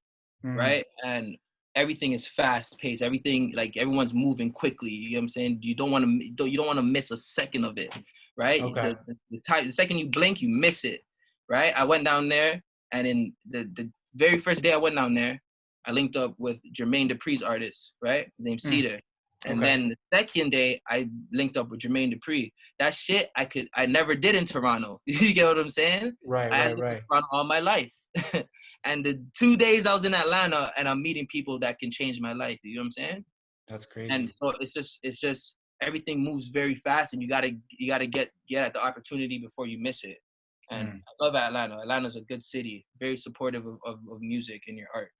Mhm. 0.46 0.56
right? 0.58 0.86
And 1.06 1.38
everything 1.76 2.14
is 2.14 2.28
fast 2.28 2.78
paced. 2.80 3.04
Everything 3.04 3.52
like 3.56 3.78
everyone's 3.78 4.14
moving 4.14 4.52
quickly. 4.52 4.90
You 4.90 5.12
know 5.12 5.18
what 5.20 5.24
I'm 5.24 5.30
saying? 5.30 5.60
You 5.62 5.76
don't 5.76 5.92
want 5.92 6.04
to 6.38 6.50
you 6.50 6.58
don't 6.58 6.68
want 6.68 6.78
to 6.80 6.84
miss 6.84 7.12
a 7.12 7.18
second 7.18 7.64
of 7.64 7.78
it, 7.78 7.96
right? 8.36 8.62
Okay. 8.62 8.82
The, 8.82 8.98
the, 9.08 9.18
the, 9.32 9.40
time, 9.42 9.68
the 9.68 9.74
second 9.74 10.00
you 10.00 10.08
blink, 10.08 10.42
you 10.42 10.50
miss 10.50 10.84
it, 10.84 11.02
right? 11.48 11.74
I 11.78 11.84
went 11.84 12.04
down 12.04 12.28
there, 12.28 12.64
and 12.92 13.06
in 13.08 13.34
the 13.50 13.70
the 13.78 13.92
very 14.18 14.40
first 14.40 14.62
day 14.62 14.74
I 14.74 14.78
went 14.78 14.96
down 14.96 15.14
there, 15.14 15.42
I 15.86 15.92
linked 15.92 16.16
up 16.16 16.36
with 16.38 16.60
Jermaine 16.74 17.10
Dupri's 17.12 17.42
artist, 17.42 17.94
right? 18.02 18.30
Named 18.40 18.60
Mm. 18.60 18.70
Cedar. 18.70 19.00
And 19.46 19.60
Okay. 19.60 19.68
then 19.68 19.90
the 19.90 19.98
second 20.12 20.50
day, 20.50 20.82
I 20.90 21.10
linked 21.32 21.58
up 21.58 21.70
with 21.70 21.80
Jermaine 21.80 22.12
Dupri. 22.14 22.52
That 22.80 22.94
shit 22.94 23.30
I 23.36 23.46
could 23.46 23.70
I 23.76 23.86
never 23.86 24.16
did 24.16 24.36
in 24.36 24.46
Toronto. 24.46 25.00
you 25.06 25.34
get 25.34 25.48
what 25.48 25.60
I'm 25.60 25.70
saying? 25.70 26.14
Right, 26.26 26.52
I 26.52 26.70
right, 26.70 26.78
right. 26.78 27.02
Toronto 27.10 27.28
all 27.32 27.44
my 27.44 27.60
life. 27.60 27.94
and 28.84 29.06
the 29.06 29.24
two 29.38 29.56
days 29.56 29.86
I 29.86 29.94
was 29.94 30.06
in 30.06 30.14
Atlanta 30.16 30.72
and 30.76 30.90
I'm 30.90 31.02
meeting 31.02 31.28
people 31.28 31.60
that 31.60 31.78
can 31.80 31.92
change 31.92 32.20
my 32.20 32.34
life. 32.34 32.60
You 32.64 32.76
know 32.76 32.82
what 32.82 32.86
I'm 32.86 32.92
saying? 32.92 33.26
That's 33.68 33.86
crazy. 33.86 34.12
And 34.14 34.32
so 34.32 34.54
it's 34.60 34.74
just 34.74 35.00
it's 35.04 35.20
just 35.20 35.56
everything 35.82 36.24
moves 36.24 36.48
very 36.48 36.76
fast 36.76 37.14
and 37.14 37.22
you 37.22 37.30
gotta 37.30 37.52
you 37.70 37.88
gotta 37.88 38.08
get 38.08 38.32
get 38.50 38.66
at 38.66 38.74
the 38.74 38.84
opportunity 38.84 39.38
before 39.38 39.68
you 39.68 39.78
miss 39.80 40.04
it. 40.04 40.18
And 40.72 40.88
Mm. 40.88 41.02
I 41.08 41.24
love 41.24 41.36
Atlanta. 41.36 41.78
Atlanta's 41.80 42.16
a 42.16 42.22
good 42.22 42.46
city, 42.46 42.86
very 43.00 43.18
supportive 43.18 43.66
of, 43.66 43.78
of, 43.86 44.00
of 44.12 44.22
music 44.22 44.64
and 44.68 44.78
your 44.78 44.90
art. 44.94 45.12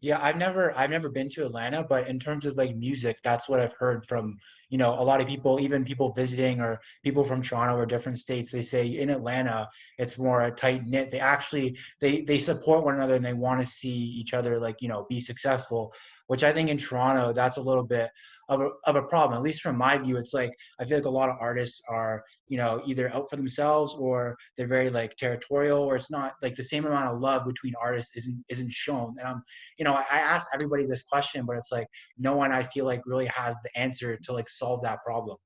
Yeah, 0.00 0.18
I've 0.22 0.36
never 0.36 0.76
I've 0.76 0.90
never 0.90 1.10
been 1.10 1.28
to 1.30 1.46
Atlanta, 1.46 1.82
but 1.82 2.06
in 2.08 2.18
terms 2.18 2.44
of 2.46 2.56
like 2.56 2.76
music, 2.76 3.18
that's 3.22 3.48
what 3.48 3.60
I've 3.60 3.74
heard 3.78 4.06
from, 4.06 4.36
you 4.68 4.78
know, 4.78 4.92
a 4.98 5.02
lot 5.02 5.20
of 5.20 5.26
people, 5.26 5.58
even 5.60 5.84
people 5.84 6.12
visiting 6.12 6.60
or 6.60 6.80
people 7.02 7.24
from 7.24 7.42
Toronto 7.42 7.76
or 7.76 7.86
different 7.86 8.18
states, 8.18 8.50
they 8.52 8.62
say 8.62 8.86
in 8.86 9.10
Atlanta 9.10 9.68
it's 9.98 10.18
more 10.18 10.42
a 10.42 10.50
tight 10.50 10.86
knit. 10.86 11.10
They 11.10 11.20
actually 11.20 11.78
they 12.00 12.22
they 12.22 12.38
support 12.38 12.84
one 12.84 12.94
another 12.96 13.14
and 13.14 13.24
they 13.24 13.32
want 13.32 13.60
to 13.60 13.66
see 13.66 13.88
each 13.88 14.34
other 14.34 14.58
like, 14.58 14.82
you 14.82 14.88
know, 14.88 15.06
be 15.08 15.20
successful, 15.20 15.92
which 16.26 16.44
I 16.44 16.52
think 16.52 16.68
in 16.68 16.78
Toronto 16.78 17.32
that's 17.32 17.56
a 17.56 17.62
little 17.62 17.84
bit 17.84 18.10
of 18.48 18.60
a 18.60 18.70
of 18.84 18.96
a 18.96 19.02
problem. 19.02 19.36
At 19.36 19.42
least 19.42 19.62
from 19.62 19.76
my 19.76 19.98
view, 19.98 20.16
it's 20.16 20.32
like 20.32 20.52
I 20.80 20.84
feel 20.84 20.98
like 20.98 21.06
a 21.06 21.10
lot 21.10 21.28
of 21.28 21.36
artists 21.40 21.82
are, 21.88 22.22
you 22.48 22.58
know, 22.58 22.82
either 22.86 23.12
out 23.12 23.28
for 23.28 23.36
themselves 23.36 23.94
or 23.94 24.36
they're 24.56 24.68
very 24.68 24.90
like 24.90 25.16
territorial 25.16 25.80
or 25.80 25.96
it's 25.96 26.10
not 26.10 26.34
like 26.42 26.54
the 26.54 26.62
same 26.62 26.86
amount 26.86 27.12
of 27.12 27.20
love 27.20 27.46
between 27.46 27.74
artists 27.80 28.16
isn't 28.16 28.44
isn't 28.48 28.72
shown. 28.72 29.16
And 29.18 29.28
I'm 29.28 29.42
you 29.78 29.84
know, 29.84 29.94
I 29.94 30.04
I 30.10 30.18
ask 30.18 30.48
everybody 30.54 30.86
this 30.86 31.02
question, 31.02 31.44
but 31.44 31.56
it's 31.56 31.72
like 31.72 31.88
no 32.18 32.36
one 32.36 32.52
I 32.52 32.62
feel 32.62 32.84
like 32.84 33.02
really 33.04 33.26
has 33.26 33.56
the 33.64 33.76
answer 33.78 34.16
to 34.16 34.32
like 34.32 34.48
solve 34.48 34.82
that 34.82 35.02
problem. 35.04 35.36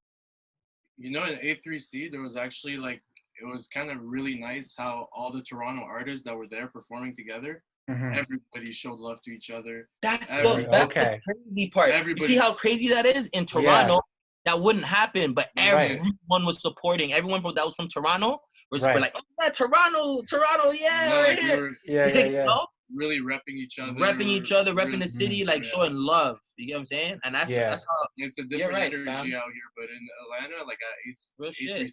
You 0.98 1.10
know, 1.10 1.24
in 1.24 1.38
A3C, 1.38 2.10
there 2.10 2.20
was 2.20 2.36
actually 2.36 2.76
like 2.76 3.02
it 3.40 3.46
was 3.46 3.66
kind 3.66 3.90
of 3.90 3.98
really 4.02 4.38
nice 4.38 4.74
how 4.76 5.08
all 5.12 5.32
the 5.32 5.42
Toronto 5.42 5.82
artists 5.82 6.24
that 6.26 6.36
were 6.36 6.46
there 6.46 6.66
performing 6.66 7.16
together, 7.16 7.62
Mhm. 7.88 8.16
everybody 8.16 8.72
showed 8.72 8.98
love 8.98 9.20
to 9.22 9.30
each 9.30 9.50
other. 9.50 9.88
That's 10.02 10.26
the 10.32 10.66
that's 10.70 10.84
okay. 10.90 11.20
the 11.26 11.34
crazy 11.34 11.70
part. 11.70 11.92
You 12.06 12.26
see 12.26 12.36
how 12.36 12.52
crazy 12.52 12.88
that 12.88 13.06
is 13.06 13.26
in 13.28 13.46
Toronto. 13.46 14.00
That 14.46 14.60
wouldn't 14.60 14.84
happen, 14.84 15.34
but 15.34 15.50
Right. 15.56 15.92
everyone 15.92 16.46
was 16.46 16.60
supporting. 16.62 17.12
Everyone 17.12 17.42
that 17.54 17.66
was 17.66 17.74
from 17.74 17.88
Toronto 17.88 18.38
was 18.70 18.82
Right. 18.82 18.98
like, 19.00 19.12
"Oh 19.14 19.20
yeah, 19.42 19.50
Toronto, 19.50 20.22
Toronto, 20.28 20.70
yeah, 20.70 21.08
No, 21.10 21.22
right 21.22 21.38
here." 21.38 21.60
were 21.60 21.70
Yeah, 21.84 22.06
yeah, 22.06 22.24
You 22.24 22.32
yeah. 22.32 22.44
know? 22.44 22.66
really 22.94 23.20
repping 23.20 23.40
each 23.54 23.78
other. 23.78 23.92
repping 23.92 24.26
each 24.26 24.50
other, 24.50 24.72
repping 24.72 24.86
really- 24.86 24.98
the 24.98 25.08
city, 25.08 25.42
Mhm. 25.42 25.46
like 25.48 25.62
Yeah. 25.64 25.70
showing 25.70 25.94
love. 25.94 26.38
You 26.56 26.66
get 26.66 26.74
what 26.74 26.78
I'm 26.80 26.84
saying? 26.86 27.18
And 27.24 27.34
that's 27.34 27.50
Yeah. 27.50 27.70
that's 27.70 27.84
how 27.84 28.06
It's 28.16 28.38
a 28.38 28.44
different 28.44 28.72
right, 28.74 28.92
energy 28.92 29.04
fam. 29.04 29.16
out 29.16 29.52
here, 29.52 29.62
but 29.76 29.90
in 29.90 30.08
Atlanta, 30.24 30.64
like 30.64 30.78
at 30.82 31.08
Ace, 31.08 31.34
Real 31.38 31.52
shit. 31.52 31.92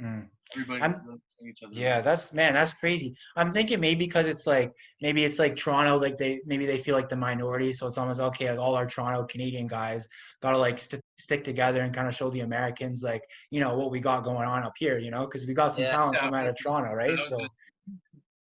A3C, 0.00 0.06
Mm. 0.06 0.28
everybody 0.54 0.82
I'm- 0.82 0.92
was 1.06 1.18
repping 1.18 1.48
each 1.50 1.62
other. 1.62 1.74
Yeah, 1.74 2.00
that's 2.00 2.32
man, 2.32 2.54
that's 2.54 2.72
crazy. 2.74 3.16
I'm 3.36 3.52
thinking 3.52 3.80
maybe 3.80 4.04
because 4.06 4.26
it's 4.26 4.46
like 4.46 4.72
maybe 5.00 5.24
it's 5.24 5.38
like 5.38 5.56
Toronto, 5.56 5.96
like 5.98 6.18
they 6.18 6.40
maybe 6.46 6.66
they 6.66 6.78
feel 6.78 6.94
like 6.94 7.08
the 7.08 7.16
minority, 7.16 7.72
so 7.72 7.86
it's 7.86 7.98
almost 7.98 8.20
okay. 8.20 8.50
Like 8.50 8.58
all 8.58 8.74
our 8.74 8.86
Toronto 8.86 9.24
Canadian 9.26 9.66
guys 9.66 10.06
gotta 10.42 10.58
like 10.58 10.78
st- 10.80 11.02
stick 11.18 11.44
together 11.44 11.80
and 11.80 11.94
kind 11.94 12.08
of 12.08 12.14
show 12.14 12.30
the 12.30 12.40
Americans 12.40 13.02
like 13.02 13.22
you 13.50 13.60
know 13.60 13.76
what 13.76 13.90
we 13.90 14.00
got 14.00 14.24
going 14.24 14.46
on 14.48 14.62
up 14.62 14.74
here, 14.78 14.98
you 14.98 15.10
know, 15.10 15.24
because 15.26 15.46
we 15.46 15.54
got 15.54 15.72
some 15.72 15.84
Yeah. 15.84 15.90
talent 15.90 16.18
coming 16.18 16.38
out 16.38 16.46
of 16.46 16.56
Toronto, 16.56 16.92
right? 16.92 17.24
So 17.24 17.38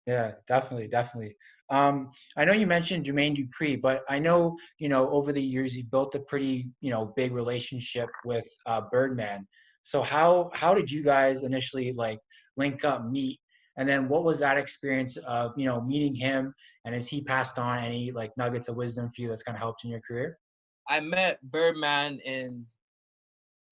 yeah, 0.07 0.33
definitely, 0.47 0.89
definitely. 0.89 1.37
Um, 1.71 2.11
I 2.37 2.45
know 2.45 2.53
you 2.53 2.67
mentioned 2.67 3.07
Jermaine 3.07 3.35
Dupri, 3.37 3.81
but 3.81 4.03
I 4.09 4.19
know 4.19 4.57
you 4.79 4.89
know 4.89 5.09
over 5.11 5.33
the 5.33 5.43
years 5.43 5.75
you've 5.77 5.91
built 5.91 6.15
a 6.15 6.21
pretty 6.21 6.69
you 6.81 6.91
know 6.91 7.07
big 7.17 7.33
relationship 7.33 8.09
with 8.25 8.47
uh, 8.67 8.83
Birdman. 8.93 9.47
So 9.85 10.01
how 10.03 10.51
how 10.55 10.75
did 10.75 10.91
you 10.91 11.03
guys 11.05 11.43
initially 11.43 11.93
like 11.93 12.19
link 12.57 12.85
up, 12.85 13.05
meet, 13.07 13.39
and 13.77 13.87
then 13.89 14.09
what 14.09 14.25
was 14.25 14.39
that 14.41 14.57
experience 14.59 15.17
of 15.19 15.53
you 15.57 15.67
know 15.67 15.81
meeting 15.83 16.15
him, 16.15 16.53
and 16.85 16.95
has 16.95 17.07
he 17.07 17.23
passed 17.23 17.59
on 17.59 17.79
any 17.79 18.11
like 18.11 18.33
nuggets 18.37 18.69
of 18.69 18.77
wisdom 18.77 19.11
for 19.15 19.21
you 19.23 19.29
that's 19.29 19.43
kind 19.43 19.55
of 19.57 19.61
helped 19.61 19.85
in 19.85 19.91
your 19.91 20.01
career? 20.01 20.39
I 20.89 21.01
met 21.01 21.39
Birdman 21.51 22.19
in 22.25 22.65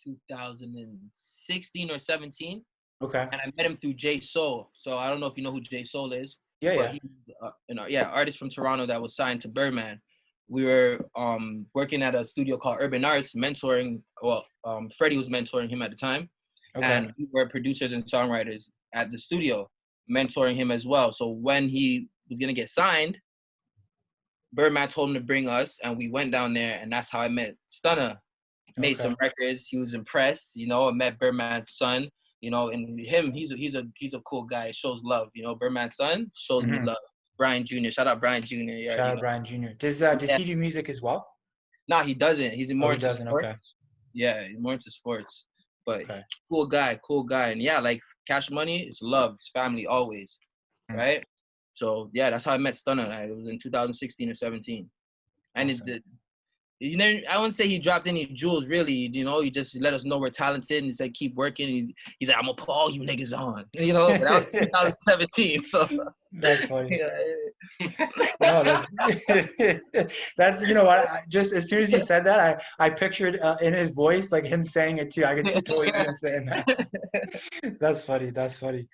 2016 0.05 1.90
or 1.90 1.98
17, 1.98 2.64
Okay. 3.03 3.29
and 3.33 3.35
I 3.40 3.51
met 3.57 3.66
him 3.66 3.77
through 3.81 3.94
Jay 3.94 4.20
Soul. 4.20 4.70
So 4.75 4.96
I 4.98 5.09
don't 5.09 5.20
know 5.20 5.27
if 5.27 5.37
you 5.37 5.42
know 5.42 5.53
who 5.53 5.61
Jay 5.61 5.85
Soul 5.85 6.12
is. 6.12 6.37
Yeah, 6.61 6.72
yeah. 6.75 6.92
he's, 6.92 7.01
uh, 7.42 7.51
an, 7.68 7.79
ar- 7.79 7.90
yeah, 7.90 8.05
artist 8.05 8.38
from 8.38 8.48
Toronto 8.51 8.87
that 8.87 9.01
was 9.01 9.16
signed 9.16 9.40
to 9.42 9.48
Birdman. 9.48 10.01
We 10.52 10.64
were 10.64 10.98
um, 11.16 11.64
working 11.72 12.02
at 12.02 12.14
a 12.14 12.26
studio 12.26 12.58
called 12.58 12.76
Urban 12.80 13.06
Arts, 13.06 13.34
mentoring. 13.34 14.02
Well, 14.22 14.44
um, 14.64 14.90
Freddie 14.98 15.16
was 15.16 15.30
mentoring 15.30 15.70
him 15.70 15.80
at 15.80 15.90
the 15.90 15.96
time, 15.96 16.28
Okay. 16.76 16.86
and 16.86 17.10
we 17.18 17.26
were 17.32 17.48
producers 17.48 17.92
and 17.92 18.04
songwriters 18.04 18.68
at 18.94 19.10
the 19.10 19.16
studio, 19.16 19.66
mentoring 20.10 20.54
him 20.54 20.70
as 20.70 20.86
well. 20.86 21.10
So 21.10 21.28
when 21.30 21.70
he 21.70 22.08
was 22.28 22.38
gonna 22.38 22.52
get 22.52 22.68
signed, 22.68 23.16
Birdman 24.52 24.88
told 24.88 25.08
him 25.08 25.14
to 25.14 25.20
bring 25.20 25.48
us, 25.48 25.78
and 25.82 25.96
we 25.96 26.10
went 26.10 26.32
down 26.32 26.52
there, 26.52 26.78
and 26.82 26.92
that's 26.92 27.10
how 27.10 27.20
I 27.20 27.28
met 27.28 27.56
Stunner. 27.68 28.20
Made 28.76 28.92
Okay. 28.98 29.02
some 29.04 29.16
records. 29.22 29.66
He 29.68 29.78
was 29.78 29.94
impressed. 29.94 30.50
You 30.54 30.66
know, 30.66 30.88
I 30.88 30.92
met 30.92 31.18
Birdman's 31.18 31.72
son. 31.76 32.10
You 32.42 32.50
know, 32.50 32.68
and 32.70 32.98
him, 33.00 33.32
he's 33.32 33.52
a 33.52 33.56
he's 33.56 33.74
a 33.74 33.84
he's 33.96 34.12
a 34.14 34.20
cool 34.20 34.44
guy. 34.44 34.70
Shows 34.72 35.02
love. 35.02 35.28
You 35.34 35.44
know, 35.44 35.54
Birdman's 35.54 35.96
son 35.96 36.30
shows 36.36 36.64
Mhm. 36.64 36.70
me 36.80 36.86
love. 36.86 36.96
Brian 37.42 37.66
Jr. 37.66 37.90
Shout 37.90 38.07
out 38.07 38.20
Brian 38.20 38.40
Jr. 38.44 38.55
You 38.55 38.88
Shout 38.90 39.00
out 39.00 39.14
know. 39.16 39.20
Brian 39.20 39.44
Jr. 39.44 39.70
Does 39.78 40.00
uh, 40.00 40.14
does 40.14 40.28
Yeah. 40.28 40.38
he 40.38 40.44
do 40.44 40.57
music 40.57 40.88
as 40.88 41.02
well? 41.02 41.26
No, 41.88 41.98
he 42.05 42.14
doesn't. 42.14 42.52
He's 42.52 42.72
more 42.72 42.90
Oh, 42.90 42.90
he 42.90 42.94
into 42.94 43.07
doesn't. 43.07 43.26
sports. 43.26 43.46
Okay. 43.46 43.57
Yeah, 44.14 44.46
he's 44.46 44.61
more 44.61 44.74
into 44.74 44.90
sports. 44.92 45.46
But 45.85 46.02
Okay. 46.02 46.20
cool 46.48 46.66
guy, 46.66 47.00
cool 47.05 47.24
guy. 47.24 47.48
And 47.48 47.61
yeah, 47.61 47.81
like 47.81 48.00
cash 48.28 48.48
money, 48.48 48.85
it's 48.87 49.02
love, 49.02 49.35
it's 49.35 49.48
family 49.50 49.87
always. 49.88 50.38
Mm. 50.88 50.96
Right? 50.96 51.24
So 51.74 52.11
yeah, 52.14 52.31
that's 52.31 52.44
how 52.44 52.52
I 52.52 52.59
met 52.59 52.76
Stunner. 52.76 53.07
I- 53.07 53.24
It 53.24 53.35
was 53.37 53.48
in 53.48 53.59
2016 53.59 54.31
or 54.31 54.35
17. 54.35 54.88
And 55.57 55.70
Awesome. 55.72 55.88
it, 55.88 56.02
you 56.78 56.96
know, 56.96 57.12
I 57.28 57.38
wouldn't 57.38 57.57
say 57.57 57.66
he 57.66 57.81
dropped 57.81 58.07
any 58.07 58.26
jewels 58.26 58.68
really. 58.68 59.11
You 59.12 59.24
know, 59.24 59.40
he 59.40 59.50
just 59.50 59.74
let 59.81 59.94
us 59.94 60.05
know 60.05 60.18
we're 60.18 60.31
talented 60.31 60.78
and 60.78 60.87
he 60.87 60.92
said 60.92 61.12
keep 61.14 61.35
working. 61.35 61.66
He's, 61.68 61.90
he's 62.20 62.28
like, 62.28 62.38
I'm 62.38 62.44
gonna 62.44 62.55
put 62.55 62.68
all 62.68 62.90
you 62.92 63.00
niggas 63.02 63.37
on. 63.37 63.64
You 63.74 63.92
know, 63.94 64.07
that 64.07 64.31
was 64.31 64.44
2017. 64.52 65.64
So 65.64 65.88
That's 66.32 66.64
funny. 66.64 66.98
yeah, 67.80 67.88
no, 68.40 68.62
that's, 68.62 69.82
that's 70.36 70.62
you 70.62 70.74
know 70.74 70.84
what. 70.84 71.08
I, 71.08 71.22
just 71.28 71.52
as 71.52 71.68
soon 71.68 71.82
as 71.82 71.92
you 71.92 72.00
said 72.00 72.24
that, 72.24 72.62
I 72.78 72.86
I 72.86 72.90
pictured 72.90 73.38
uh, 73.40 73.56
in 73.60 73.74
his 73.74 73.90
voice 73.90 74.32
like 74.32 74.46
him 74.46 74.64
saying 74.64 74.98
it 74.98 75.10
too. 75.10 75.24
I 75.24 75.34
could 75.34 75.48
see 75.48 75.60
totally 75.60 75.92
him 75.92 76.14
saying 76.14 76.46
that. 76.46 76.88
that's 77.80 78.02
funny. 78.04 78.30
That's 78.30 78.56
funny. 78.56 78.88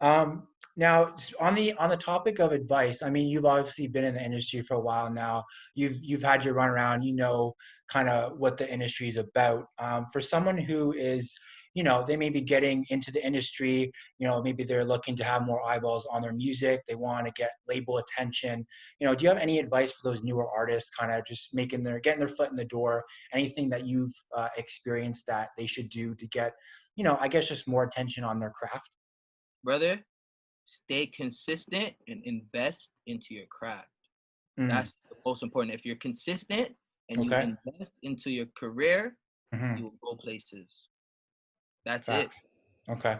Um, 0.00 0.48
now 0.76 1.14
on 1.40 1.54
the 1.54 1.72
on 1.74 1.88
the 1.88 1.96
topic 1.96 2.40
of 2.40 2.52
advice, 2.52 3.02
I 3.02 3.08
mean, 3.08 3.26
you've 3.26 3.46
obviously 3.46 3.86
been 3.86 4.04
in 4.04 4.14
the 4.14 4.22
industry 4.22 4.60
for 4.60 4.74
a 4.74 4.80
while 4.80 5.10
now. 5.10 5.44
You've 5.74 5.96
you've 6.02 6.22
had 6.22 6.44
your 6.44 6.54
run 6.54 6.68
around. 6.68 7.02
You 7.02 7.14
know 7.14 7.54
kind 7.90 8.08
of 8.08 8.38
what 8.38 8.56
the 8.56 8.70
industry 8.70 9.08
is 9.08 9.16
about. 9.16 9.66
Um, 9.78 10.06
for 10.12 10.20
someone 10.20 10.58
who 10.58 10.92
is 10.92 11.34
you 11.74 11.82
know 11.82 12.04
they 12.06 12.16
may 12.16 12.28
be 12.28 12.40
getting 12.40 12.84
into 12.90 13.10
the 13.10 13.24
industry 13.24 13.90
you 14.18 14.26
know 14.26 14.42
maybe 14.42 14.64
they're 14.64 14.84
looking 14.84 15.16
to 15.16 15.24
have 15.24 15.46
more 15.46 15.64
eyeballs 15.66 16.06
on 16.10 16.22
their 16.22 16.32
music 16.32 16.82
they 16.86 16.94
want 16.94 17.26
to 17.26 17.32
get 17.36 17.52
label 17.68 17.98
attention 17.98 18.66
you 19.00 19.06
know 19.06 19.14
do 19.14 19.22
you 19.24 19.28
have 19.28 19.38
any 19.38 19.58
advice 19.58 19.92
for 19.92 20.08
those 20.08 20.22
newer 20.22 20.48
artists 20.48 20.90
kind 20.98 21.12
of 21.12 21.24
just 21.26 21.54
making 21.54 21.82
their 21.82 22.00
getting 22.00 22.20
their 22.20 22.28
foot 22.28 22.50
in 22.50 22.56
the 22.56 22.64
door 22.64 23.04
anything 23.32 23.68
that 23.68 23.86
you've 23.86 24.12
uh, 24.36 24.48
experienced 24.56 25.26
that 25.26 25.48
they 25.56 25.66
should 25.66 25.88
do 25.88 26.14
to 26.14 26.26
get 26.28 26.52
you 26.96 27.04
know 27.04 27.16
i 27.20 27.28
guess 27.28 27.48
just 27.48 27.68
more 27.68 27.84
attention 27.84 28.24
on 28.24 28.38
their 28.38 28.50
craft 28.50 28.90
brother 29.64 30.00
stay 30.66 31.06
consistent 31.06 31.92
and 32.08 32.22
invest 32.24 32.90
into 33.06 33.28
your 33.30 33.46
craft 33.50 33.88
mm. 34.58 34.68
that's 34.68 34.94
the 35.08 35.16
most 35.26 35.42
important 35.42 35.74
if 35.74 35.84
you're 35.84 35.96
consistent 35.96 36.68
and 37.08 37.18
okay. 37.18 37.46
you 37.46 37.56
invest 37.66 37.92
into 38.02 38.30
your 38.30 38.46
career 38.56 39.16
mm-hmm. 39.54 39.76
you 39.76 39.84
will 39.84 39.94
go 40.02 40.16
places 40.16 40.68
that's 41.84 42.06
Facts. 42.08 42.36
it. 42.88 42.92
Okay. 42.92 43.16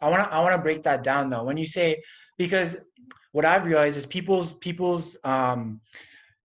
I 0.00 0.08
want 0.08 0.24
to 0.24 0.32
I 0.32 0.40
want 0.40 0.54
to 0.54 0.62
break 0.62 0.82
that 0.84 1.02
down 1.02 1.30
though. 1.30 1.44
When 1.44 1.56
you 1.56 1.66
say 1.66 2.02
because 2.38 2.76
what 3.32 3.44
I've 3.44 3.64
realized 3.64 3.96
is 3.96 4.06
people's 4.06 4.52
people's 4.54 5.16
um 5.24 5.80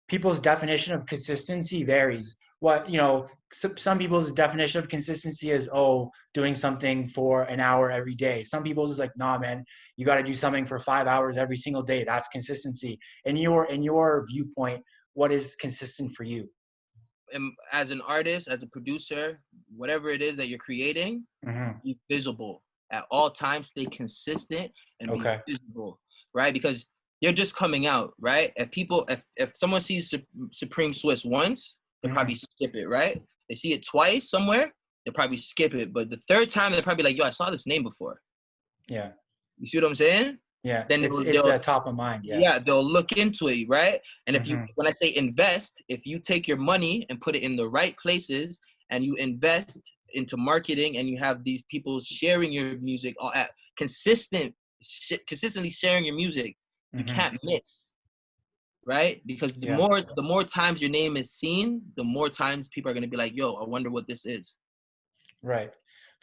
people's 0.08 0.40
definition 0.40 0.94
of 0.94 1.06
consistency 1.06 1.84
varies. 1.84 2.36
What 2.60 2.88
you 2.88 2.98
know, 2.98 3.28
some 3.52 3.98
people's 3.98 4.32
definition 4.32 4.80
of 4.80 4.88
consistency 4.88 5.50
is 5.50 5.68
oh, 5.72 6.10
doing 6.32 6.54
something 6.54 7.06
for 7.08 7.42
an 7.44 7.60
hour 7.60 7.90
every 7.90 8.14
day. 8.14 8.42
Some 8.42 8.62
people's 8.62 8.90
is 8.92 8.98
like, 8.98 9.12
nah, 9.16 9.38
man, 9.38 9.64
you 9.96 10.06
got 10.06 10.16
to 10.16 10.22
do 10.22 10.34
something 10.34 10.64
for 10.64 10.78
five 10.78 11.06
hours 11.06 11.36
every 11.36 11.56
single 11.56 11.82
day. 11.82 12.04
That's 12.04 12.28
consistency. 12.28 12.98
In 13.24 13.36
your 13.36 13.70
in 13.70 13.82
your 13.82 14.24
viewpoint, 14.28 14.82
what 15.14 15.32
is 15.32 15.56
consistent 15.56 16.14
for 16.14 16.24
you? 16.24 16.48
As 17.72 17.90
an 17.90 18.00
artist, 18.02 18.48
as 18.48 18.62
a 18.62 18.66
producer, 18.66 19.40
whatever 19.74 20.10
it 20.10 20.22
is 20.22 20.36
that 20.36 20.48
you're 20.48 20.58
creating, 20.58 21.24
mm-hmm. 21.46 21.78
be 21.84 21.98
visible 22.10 22.62
at 22.92 23.04
all 23.10 23.30
times. 23.30 23.68
Stay 23.68 23.86
consistent 23.86 24.70
and 25.00 25.10
okay. 25.10 25.40
be 25.46 25.52
visible, 25.54 25.98
right? 26.34 26.52
Because 26.52 26.86
you're 27.20 27.32
just 27.32 27.56
coming 27.56 27.86
out, 27.86 28.12
right? 28.20 28.52
If 28.56 28.70
people, 28.70 29.04
if 29.08 29.20
if 29.36 29.50
someone 29.54 29.80
sees 29.80 30.12
Supreme 30.52 30.92
Swiss 30.92 31.24
once, 31.24 31.76
they 32.02 32.08
mm-hmm. 32.08 32.14
probably 32.14 32.34
skip 32.34 32.74
it, 32.74 32.88
right? 32.88 33.22
They 33.48 33.54
see 33.54 33.72
it 33.72 33.86
twice 33.86 34.30
somewhere, 34.30 34.72
they 35.04 35.12
probably 35.12 35.36
skip 35.36 35.74
it. 35.74 35.92
But 35.92 36.10
the 36.10 36.20
third 36.28 36.50
time, 36.50 36.72
they're 36.72 36.82
probably 36.82 37.04
like, 37.04 37.16
"Yo, 37.16 37.24
I 37.24 37.30
saw 37.30 37.50
this 37.50 37.66
name 37.66 37.82
before." 37.82 38.20
Yeah. 38.88 39.10
You 39.58 39.66
see 39.66 39.78
what 39.78 39.86
I'm 39.86 39.94
saying? 39.94 40.38
Yeah, 40.62 40.84
then 40.88 41.02
it's, 41.02 41.18
it's 41.18 41.44
uh, 41.44 41.58
top 41.58 41.86
of 41.86 41.96
mind. 41.96 42.24
Yeah, 42.24 42.38
yeah, 42.38 42.58
they'll 42.58 42.84
look 42.84 43.12
into 43.12 43.48
it, 43.48 43.66
right? 43.68 44.00
And 44.26 44.36
if 44.36 44.44
mm-hmm. 44.44 44.62
you, 44.62 44.66
when 44.76 44.86
I 44.86 44.92
say 44.92 45.14
invest, 45.14 45.82
if 45.88 46.06
you 46.06 46.20
take 46.20 46.46
your 46.46 46.56
money 46.56 47.04
and 47.10 47.20
put 47.20 47.34
it 47.34 47.42
in 47.42 47.56
the 47.56 47.68
right 47.68 47.96
places, 47.96 48.60
and 48.90 49.04
you 49.04 49.16
invest 49.16 49.80
into 50.14 50.36
marketing, 50.36 50.98
and 50.98 51.08
you 51.08 51.18
have 51.18 51.42
these 51.42 51.64
people 51.68 51.98
sharing 52.00 52.52
your 52.52 52.78
music, 52.78 53.16
all 53.18 53.32
at 53.34 53.50
consistent, 53.76 54.54
sh- 54.80 55.14
consistently 55.26 55.70
sharing 55.70 56.04
your 56.04 56.14
music, 56.14 56.56
you 56.92 57.02
mm-hmm. 57.02 57.14
can't 57.14 57.38
miss, 57.42 57.96
right? 58.86 59.20
Because 59.26 59.54
the 59.54 59.68
yeah. 59.68 59.76
more 59.76 60.02
the 60.14 60.22
more 60.22 60.44
times 60.44 60.80
your 60.80 60.90
name 60.90 61.16
is 61.16 61.32
seen, 61.32 61.82
the 61.96 62.04
more 62.04 62.28
times 62.28 62.68
people 62.68 62.88
are 62.88 62.94
gonna 62.94 63.08
be 63.08 63.16
like, 63.16 63.34
"Yo, 63.34 63.54
I 63.54 63.66
wonder 63.66 63.90
what 63.90 64.06
this 64.06 64.26
is." 64.26 64.56
Right 65.42 65.72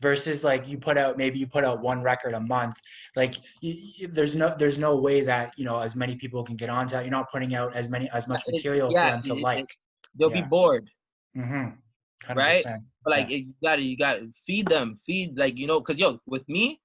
versus 0.01 0.43
like 0.43 0.67
you 0.67 0.77
put 0.77 0.97
out 0.97 1.17
maybe 1.17 1.39
you 1.39 1.47
put 1.47 1.63
out 1.63 1.81
one 1.81 2.01
record 2.01 2.33
a 2.33 2.39
month 2.39 2.75
like 3.15 3.35
you, 3.62 3.75
you, 3.97 4.07
there's 4.07 4.35
no 4.35 4.55
there's 4.57 4.77
no 4.77 4.95
way 4.95 5.21
that 5.21 5.53
you 5.57 5.65
know 5.65 5.79
as 5.79 5.95
many 5.95 6.15
people 6.15 6.43
can 6.43 6.55
get 6.55 6.69
onto 6.69 6.91
that 6.91 7.03
you're 7.03 7.12
not 7.12 7.29
putting 7.31 7.55
out 7.55 7.75
as 7.75 7.89
many 7.89 8.09
as 8.13 8.27
much 8.27 8.43
material 8.47 8.91
yeah, 8.91 9.09
for 9.09 9.15
them 9.15 9.23
to 9.23 9.39
it, 9.39 9.41
like 9.41 9.77
they'll 10.17 10.31
yeah. 10.31 10.41
be 10.41 10.47
bored 10.47 10.89
mm-hmm. 11.38 12.33
right 12.38 12.63
but 13.03 13.12
like 13.12 13.29
yeah. 13.29 13.38
you 13.38 13.53
gotta 13.63 13.81
you 13.81 13.97
gotta 13.97 14.27
feed 14.47 14.67
them 14.67 14.99
feed 15.05 15.38
like 15.38 15.57
you 15.57 15.67
know 15.67 15.79
because 15.79 15.99
yo 15.99 16.19
with 16.25 16.47
me 16.47 16.79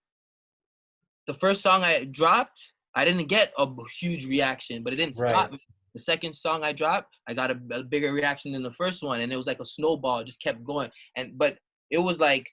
the 1.27 1.35
first 1.35 1.63
song 1.63 1.85
i 1.85 2.05
dropped 2.05 2.61
i 2.95 3.05
didn't 3.05 3.27
get 3.27 3.53
a 3.59 3.67
huge 3.99 4.27
reaction 4.27 4.83
but 4.83 4.93
it 4.93 4.97
didn't 4.97 5.19
right. 5.19 5.31
stop 5.31 5.53
me 5.53 5.59
the 5.95 6.01
second 6.01 6.35
song 6.35 6.65
I 6.65 6.73
dropped, 6.73 7.19
I 7.29 7.35
got 7.35 7.53
a, 7.53 7.59
a, 7.71 7.85
bigger 7.85 8.13
reaction 8.13 8.53
than 8.53 8.65
the 8.65 8.73
first 8.73 9.03
one, 9.03 9.21
and 9.21 9.33
it 9.33 9.37
was 9.37 9.47
like 9.47 9.61
a 9.61 9.65
snowball, 9.65 10.25
just 10.25 10.43
kept 10.43 10.65
going. 10.65 10.91
And 11.17 11.39
but 11.39 11.57
it 11.91 11.99
was 11.99 12.19
like 12.19 12.49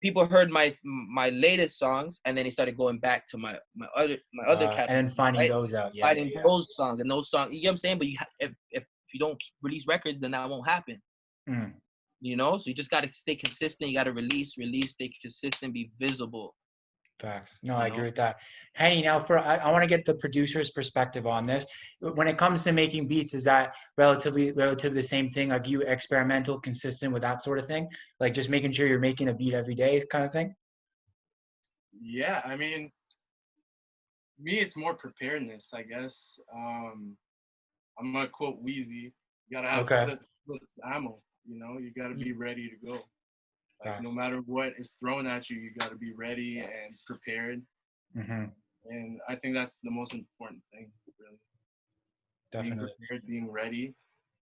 people 0.00 0.24
heard 0.24 0.50
my 0.50 0.72
my 0.84 1.30
latest 1.30 1.78
songs 1.78 2.20
and 2.24 2.36
then 2.36 2.44
he 2.44 2.50
started 2.50 2.76
going 2.76 2.98
back 2.98 3.26
to 3.28 3.38
my 3.38 3.56
my 3.76 3.86
other 3.96 4.16
my 4.34 4.44
other 4.52 4.66
uh, 4.66 4.86
and 4.88 5.08
then 5.08 5.08
finding 5.08 5.42
right? 5.42 5.50
those 5.50 5.74
out 5.74 5.94
yeah. 5.94 6.06
Finding 6.06 6.30
yeah, 6.34 6.42
those 6.42 6.74
songs 6.74 7.00
and 7.00 7.10
those 7.10 7.30
songs 7.30 7.52
you 7.52 7.62
know 7.62 7.68
what 7.68 7.72
i'm 7.72 7.76
saying? 7.76 7.98
But 7.98 8.08
you 8.08 8.18
if 8.38 8.52
if 8.70 8.84
you 9.12 9.20
don't 9.20 9.42
release 9.62 9.86
records 9.86 10.20
then 10.20 10.32
that 10.32 10.48
won't 10.48 10.68
happen. 10.68 11.00
Mm. 11.48 11.72
you 12.20 12.36
know? 12.36 12.58
So 12.58 12.68
you 12.68 12.74
just 12.74 12.90
got 12.90 13.02
to 13.02 13.12
stay 13.12 13.34
consistent 13.34 13.90
you 13.90 13.96
got 13.96 14.04
to 14.04 14.12
release 14.12 14.56
release 14.56 14.92
stay 14.92 15.12
consistent 15.22 15.72
be 15.72 15.90
visible 15.98 16.54
Facts. 17.20 17.58
No, 17.62 17.76
I 17.76 17.88
agree 17.88 18.04
with 18.04 18.14
that. 18.16 18.36
Henny, 18.72 19.02
now 19.02 19.20
for 19.20 19.38
I, 19.38 19.56
I 19.56 19.70
want 19.70 19.82
to 19.82 19.88
get 19.88 20.06
the 20.06 20.14
producer's 20.14 20.70
perspective 20.70 21.26
on 21.26 21.46
this. 21.46 21.66
When 22.00 22.26
it 22.26 22.38
comes 22.38 22.62
to 22.64 22.72
making 22.72 23.08
beats, 23.08 23.34
is 23.34 23.44
that 23.44 23.74
relatively 23.98 24.52
relatively 24.52 24.96
the 24.96 25.06
same 25.06 25.30
thing? 25.30 25.50
Like 25.50 25.68
you 25.68 25.82
experimental, 25.82 26.58
consistent 26.58 27.12
with 27.12 27.20
that 27.22 27.42
sort 27.42 27.58
of 27.58 27.66
thing? 27.66 27.88
Like 28.20 28.32
just 28.32 28.48
making 28.48 28.72
sure 28.72 28.86
you're 28.86 28.98
making 28.98 29.28
a 29.28 29.34
beat 29.34 29.52
every 29.52 29.74
day 29.74 30.02
kind 30.10 30.24
of 30.24 30.32
thing? 30.32 30.54
Yeah, 32.00 32.40
I 32.44 32.56
mean 32.56 32.90
me 34.38 34.58
it's 34.60 34.76
more 34.76 34.94
preparedness, 34.94 35.72
I 35.74 35.82
guess. 35.82 36.38
Um 36.54 37.16
I'm 37.98 38.14
gonna 38.14 38.28
quote 38.28 38.64
Weezy. 38.64 39.12
You 39.48 39.52
gotta 39.52 39.68
have 39.68 39.84
okay. 39.84 40.16
clips, 40.46 40.78
ammo, 40.90 41.18
you 41.46 41.58
know, 41.58 41.78
you 41.78 41.92
gotta 41.94 42.14
be 42.14 42.32
ready 42.32 42.70
to 42.70 42.86
go. 42.86 43.04
Like 43.84 44.02
no 44.02 44.12
matter 44.12 44.40
what 44.44 44.74
is 44.78 44.96
thrown 45.00 45.26
at 45.26 45.48
you, 45.48 45.58
you 45.58 45.70
got 45.78 45.90
to 45.90 45.96
be 45.96 46.12
ready 46.12 46.58
and 46.60 46.94
prepared. 47.06 47.62
Mm-hmm. 48.16 48.44
And 48.86 49.20
I 49.28 49.36
think 49.36 49.54
that's 49.54 49.80
the 49.82 49.90
most 49.90 50.12
important 50.14 50.62
thing, 50.72 50.90
really. 51.18 51.38
Definitely. 52.52 52.76
Being 52.76 52.96
prepared, 52.98 53.26
being 53.26 53.50
ready. 53.50 53.94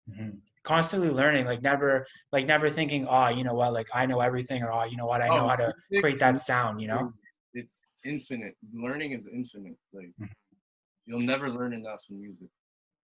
Mm-hmm. 0.10 0.38
Constantly 0.63 1.10
learning, 1.10 1.46
like 1.46 1.62
never, 1.62 2.06
like 2.32 2.46
never 2.46 2.70
thinking, 2.70 3.08
oh, 3.08 3.28
you 3.30 3.44
know 3.44 3.54
what, 3.54 3.74
like 3.74 3.88
I 3.94 4.06
know 4.06 4.20
everything, 4.20 4.63
or 4.63 4.72
oh, 4.72 4.84
you 4.86 4.98
know 4.98 5.06
what, 5.06 5.22
I 5.22 5.28
know 5.28 5.46
oh, 5.46 5.48
how 5.48 5.56
to 5.56 5.74
create 6.00 6.20
that 6.20 6.39
sound. 6.39 6.82
You 6.82 6.88
know, 6.88 7.12
it's 7.54 7.82
infinite. 8.06 8.56
Learning 8.74 9.12
is 9.12 9.30
infinite. 9.32 9.78
Like 9.94 10.08
mm-hmm. 10.08 10.26
you'll 11.06 11.22
never 11.22 11.50
learn 11.50 11.74
enough 11.74 12.04
in 12.10 12.20
music. 12.20 12.50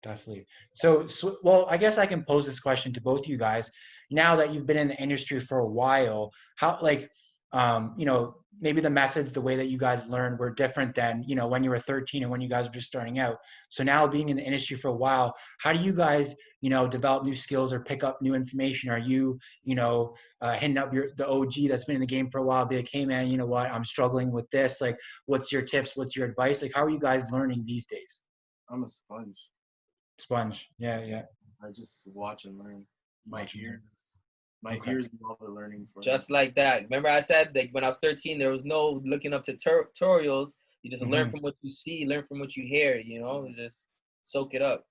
Definitely. 0.02 0.46
So, 0.72 1.06
so, 1.06 1.36
well, 1.42 1.66
I 1.68 1.76
guess 1.76 1.98
I 1.98 2.06
can 2.06 2.24
pose 2.24 2.46
this 2.46 2.60
question 2.60 2.92
to 2.94 3.00
both 3.00 3.20
of 3.20 3.26
you 3.26 3.36
guys 3.36 3.70
now 4.10 4.34
that 4.36 4.52
you've 4.52 4.66
been 4.66 4.76
in 4.76 4.88
the 4.88 4.96
industry 4.96 5.40
for 5.40 5.58
a 5.58 5.66
while, 5.66 6.32
how 6.56 6.78
like 6.80 7.10
um, 7.52 7.94
you 7.96 8.06
know, 8.06 8.36
maybe 8.60 8.80
the 8.80 8.90
methods, 8.90 9.32
the 9.32 9.40
way 9.40 9.56
that 9.56 9.68
you 9.68 9.78
guys 9.78 10.06
learned 10.06 10.38
were 10.38 10.50
different 10.50 10.94
than, 10.94 11.24
you 11.26 11.34
know, 11.34 11.48
when 11.48 11.64
you 11.64 11.70
were 11.70 11.78
13 11.78 12.22
and 12.22 12.30
when 12.30 12.40
you 12.40 12.48
guys 12.48 12.66
were 12.66 12.72
just 12.72 12.86
starting 12.86 13.18
out. 13.18 13.38
So 13.70 13.82
now 13.82 14.06
being 14.06 14.28
in 14.28 14.36
the 14.36 14.42
industry 14.42 14.76
for 14.76 14.88
a 14.88 14.94
while, 14.94 15.34
how 15.58 15.72
do 15.72 15.80
you 15.80 15.92
guys, 15.92 16.36
you 16.60 16.70
know, 16.70 16.86
develop 16.86 17.24
new 17.24 17.34
skills 17.34 17.72
or 17.72 17.80
pick 17.80 18.04
up 18.04 18.20
new 18.22 18.34
information? 18.34 18.90
Are 18.90 18.98
you, 18.98 19.38
you 19.64 19.74
know, 19.74 20.14
uh, 20.40 20.52
hitting 20.52 20.78
up 20.78 20.92
your, 20.92 21.08
the 21.16 21.26
OG 21.26 21.54
that's 21.68 21.84
been 21.84 21.96
in 21.96 22.00
the 22.00 22.06
game 22.06 22.30
for 22.30 22.38
a 22.38 22.44
while, 22.44 22.64
be 22.66 22.76
like, 22.76 22.90
hey 22.92 23.04
man, 23.04 23.30
you 23.30 23.36
know 23.36 23.46
what, 23.46 23.70
I'm 23.70 23.84
struggling 23.84 24.30
with 24.30 24.48
this. 24.50 24.80
Like, 24.80 24.96
what's 25.26 25.50
your 25.50 25.62
tips? 25.62 25.96
What's 25.96 26.14
your 26.14 26.28
advice? 26.28 26.62
Like, 26.62 26.72
how 26.74 26.84
are 26.84 26.90
you 26.90 27.00
guys 27.00 27.32
learning 27.32 27.64
these 27.66 27.86
days? 27.86 28.22
I'm 28.70 28.84
a 28.84 28.88
sponge. 28.88 29.48
Sponge. 30.20 30.70
Yeah. 30.78 31.02
Yeah. 31.02 31.22
I 31.62 31.68
just 31.68 32.08
watch 32.12 32.44
and 32.44 32.58
learn 32.58 32.84
my 33.26 33.46
ears. 33.54 34.18
My 34.62 34.76
okay. 34.76 34.92
ears 34.92 35.08
do 35.08 35.18
all 35.28 35.38
the 35.40 35.50
learning 35.50 35.86
for 35.92 36.02
Just 36.02 36.28
me. 36.28 36.34
like 36.34 36.54
that. 36.56 36.84
Remember 36.84 37.08
I 37.08 37.20
said 37.20 37.54
that 37.54 37.68
when 37.72 37.82
I 37.82 37.88
was 37.88 37.98
13, 38.02 38.38
there 38.38 38.50
was 38.50 38.64
no 38.64 39.00
looking 39.04 39.32
up 39.32 39.42
to 39.44 39.54
tutorials. 39.54 40.52
You 40.82 40.90
just 40.90 41.02
mm-hmm. 41.02 41.12
learn 41.12 41.30
from 41.30 41.40
what 41.40 41.54
you 41.62 41.70
see, 41.70 42.06
learn 42.06 42.24
from 42.28 42.40
what 42.40 42.56
you 42.56 42.64
hear, 42.66 42.96
you 42.96 43.20
know, 43.20 43.48
just 43.56 43.88
soak 44.22 44.54
it 44.54 44.62
up. 44.62 44.84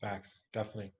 Facts, 0.00 0.42
definitely. 0.52 0.92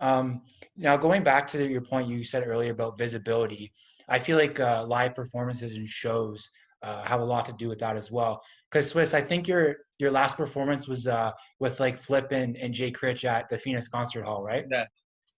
Um, 0.00 0.42
now, 0.76 0.96
going 0.96 1.22
back 1.22 1.46
to 1.48 1.68
your 1.68 1.82
point 1.82 2.08
you 2.08 2.24
said 2.24 2.46
earlier 2.46 2.72
about 2.72 2.98
visibility, 2.98 3.72
I 4.08 4.18
feel 4.18 4.38
like 4.38 4.58
uh, 4.58 4.84
live 4.84 5.14
performances 5.14 5.76
and 5.76 5.88
shows 5.88 6.48
uh, 6.82 7.02
have 7.04 7.20
a 7.20 7.24
lot 7.24 7.46
to 7.46 7.52
do 7.52 7.68
with 7.68 7.78
that 7.80 7.96
as 7.96 8.10
well. 8.10 8.42
Because 8.70 8.88
Swiss, 8.88 9.14
I 9.14 9.20
think 9.20 9.48
your 9.48 9.76
your 9.98 10.10
last 10.10 10.36
performance 10.36 10.88
was 10.88 11.06
uh, 11.06 11.32
with 11.58 11.78
like 11.78 11.98
Flip 11.98 12.32
and, 12.32 12.56
and 12.56 12.72
Jay 12.72 12.90
Critch 12.90 13.24
at 13.24 13.48
the 13.48 13.58
Phoenix 13.58 13.88
Concert 13.88 14.24
Hall, 14.24 14.42
right? 14.42 14.64
Yeah, 14.70 14.84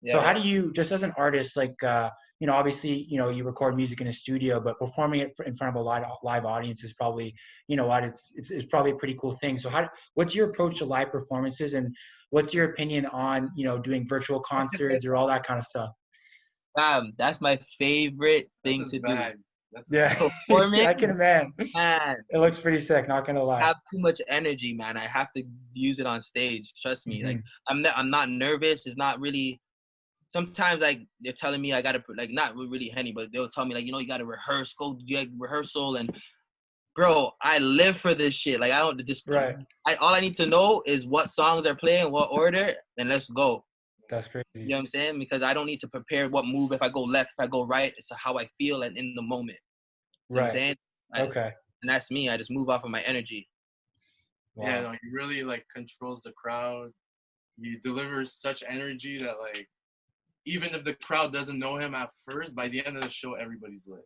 yeah 0.02 0.14
so 0.14 0.20
how 0.20 0.32
do 0.32 0.40
you, 0.40 0.72
just 0.72 0.92
as 0.92 1.02
an 1.02 1.12
artist, 1.16 1.56
like, 1.56 1.82
uh, 1.82 2.10
you 2.38 2.46
know, 2.46 2.54
obviously, 2.54 3.06
you 3.08 3.18
know, 3.18 3.28
you 3.28 3.44
record 3.44 3.76
music 3.76 4.00
in 4.00 4.08
a 4.08 4.12
studio, 4.12 4.60
but 4.60 4.78
performing 4.78 5.20
it 5.20 5.32
in 5.46 5.54
front 5.56 5.76
of 5.76 5.80
a 5.80 5.84
live 5.84 6.04
live 6.24 6.44
audience 6.44 6.82
is 6.82 6.92
probably, 6.92 7.34
you 7.68 7.76
know, 7.76 7.86
what 7.86 8.02
it's 8.02 8.32
it's, 8.34 8.50
it's 8.50 8.66
probably 8.66 8.90
a 8.90 8.96
pretty 8.96 9.14
cool 9.20 9.32
thing. 9.36 9.58
So, 9.58 9.70
how 9.70 9.88
what's 10.14 10.34
your 10.34 10.50
approach 10.50 10.78
to 10.78 10.84
live 10.84 11.12
performances, 11.12 11.74
and 11.74 11.94
what's 12.30 12.52
your 12.52 12.64
opinion 12.64 13.06
on 13.06 13.50
you 13.54 13.64
know 13.64 13.78
doing 13.78 14.08
virtual 14.08 14.40
concerts 14.48 15.06
or 15.06 15.14
all 15.14 15.28
that 15.28 15.46
kind 15.46 15.58
of 15.58 15.64
stuff? 15.64 15.90
Um, 16.76 17.12
that's 17.16 17.40
my 17.40 17.60
favorite 17.78 18.50
thing 18.64 18.88
to 18.90 18.98
bag. 18.98 19.34
do. 19.34 19.38
That's 19.72 19.90
yeah. 19.90 20.28
I 20.50 20.94
can 20.94 21.10
imagine. 21.10 21.54
Man, 21.74 22.16
it 22.30 22.38
looks 22.38 22.58
pretty 22.58 22.80
sick. 22.80 23.08
Not 23.08 23.26
gonna 23.26 23.42
lie. 23.42 23.60
I 23.60 23.66
have 23.66 23.76
too 23.90 23.98
much 23.98 24.20
energy, 24.28 24.74
man. 24.74 24.96
I 24.96 25.06
have 25.06 25.32
to 25.36 25.42
use 25.72 25.98
it 25.98 26.06
on 26.06 26.20
stage. 26.20 26.74
Trust 26.80 27.06
me. 27.06 27.18
Mm-hmm. 27.18 27.26
Like 27.26 27.40
I'm, 27.68 27.82
not, 27.82 27.96
I'm 27.96 28.10
not 28.10 28.28
nervous. 28.28 28.86
It's 28.86 28.96
not 28.96 29.20
really. 29.20 29.60
Sometimes 30.28 30.80
like 30.80 31.00
they're 31.20 31.34
telling 31.34 31.60
me 31.60 31.74
I 31.74 31.82
gotta 31.82 32.02
like 32.16 32.30
not 32.30 32.56
really 32.56 32.88
henny, 32.88 33.12
but 33.12 33.28
they'll 33.32 33.50
tell 33.50 33.66
me 33.66 33.74
like 33.74 33.84
you 33.84 33.92
know 33.92 33.98
you 33.98 34.06
gotta 34.06 34.24
rehearse, 34.24 34.74
go 34.74 34.94
do 35.06 35.26
rehearsal, 35.38 35.96
and 35.96 36.10
bro, 36.94 37.30
I 37.42 37.58
live 37.58 37.98
for 37.98 38.14
this 38.14 38.32
shit. 38.32 38.58
Like 38.58 38.72
I 38.72 38.78
don't 38.78 39.04
just 39.06 39.28
right. 39.28 39.56
I 39.86 39.94
all 39.96 40.14
I 40.14 40.20
need 40.20 40.34
to 40.36 40.46
know 40.46 40.82
is 40.86 41.06
what 41.06 41.28
songs 41.28 41.66
are 41.66 41.74
playing, 41.74 42.10
what 42.10 42.28
order, 42.30 42.74
and 42.96 43.10
let's 43.10 43.28
go. 43.28 43.62
That's 44.10 44.28
crazy. 44.28 44.44
You 44.54 44.68
know 44.68 44.76
what 44.76 44.80
I'm 44.80 44.86
saying? 44.88 45.18
Because 45.18 45.42
I 45.42 45.54
don't 45.54 45.66
need 45.66 45.80
to 45.80 45.88
prepare 45.88 46.28
what 46.28 46.46
move 46.46 46.72
if 46.72 46.82
I 46.82 46.88
go 46.88 47.02
left, 47.02 47.30
if 47.38 47.44
I 47.44 47.46
go 47.46 47.64
right. 47.64 47.92
It's 47.96 48.08
how 48.16 48.38
I 48.38 48.48
feel 48.58 48.82
and 48.82 48.96
in 48.96 49.14
the 49.14 49.22
moment. 49.22 49.58
You 50.28 50.36
right. 50.36 50.44
I'm 50.44 50.48
saying? 50.48 50.76
I, 51.14 51.22
okay. 51.22 51.50
And 51.82 51.90
that's 51.90 52.10
me. 52.10 52.28
I 52.28 52.36
just 52.36 52.50
move 52.50 52.68
off 52.68 52.84
of 52.84 52.90
my 52.90 53.00
energy. 53.02 53.48
Wow. 54.54 54.66
Yeah, 54.66 54.80
no, 54.82 54.90
he 54.90 55.10
really 55.12 55.42
like 55.42 55.64
controls 55.74 56.22
the 56.22 56.32
crowd. 56.32 56.90
He 57.60 57.76
delivers 57.82 58.34
such 58.34 58.62
energy 58.68 59.18
that 59.18 59.34
like 59.40 59.66
even 60.44 60.74
if 60.74 60.84
the 60.84 60.94
crowd 60.94 61.32
doesn't 61.32 61.58
know 61.58 61.76
him 61.76 61.94
at 61.94 62.10
first, 62.28 62.54
by 62.54 62.68
the 62.68 62.84
end 62.84 62.96
of 62.96 63.02
the 63.02 63.10
show, 63.10 63.34
everybody's 63.34 63.86
lit. 63.88 64.04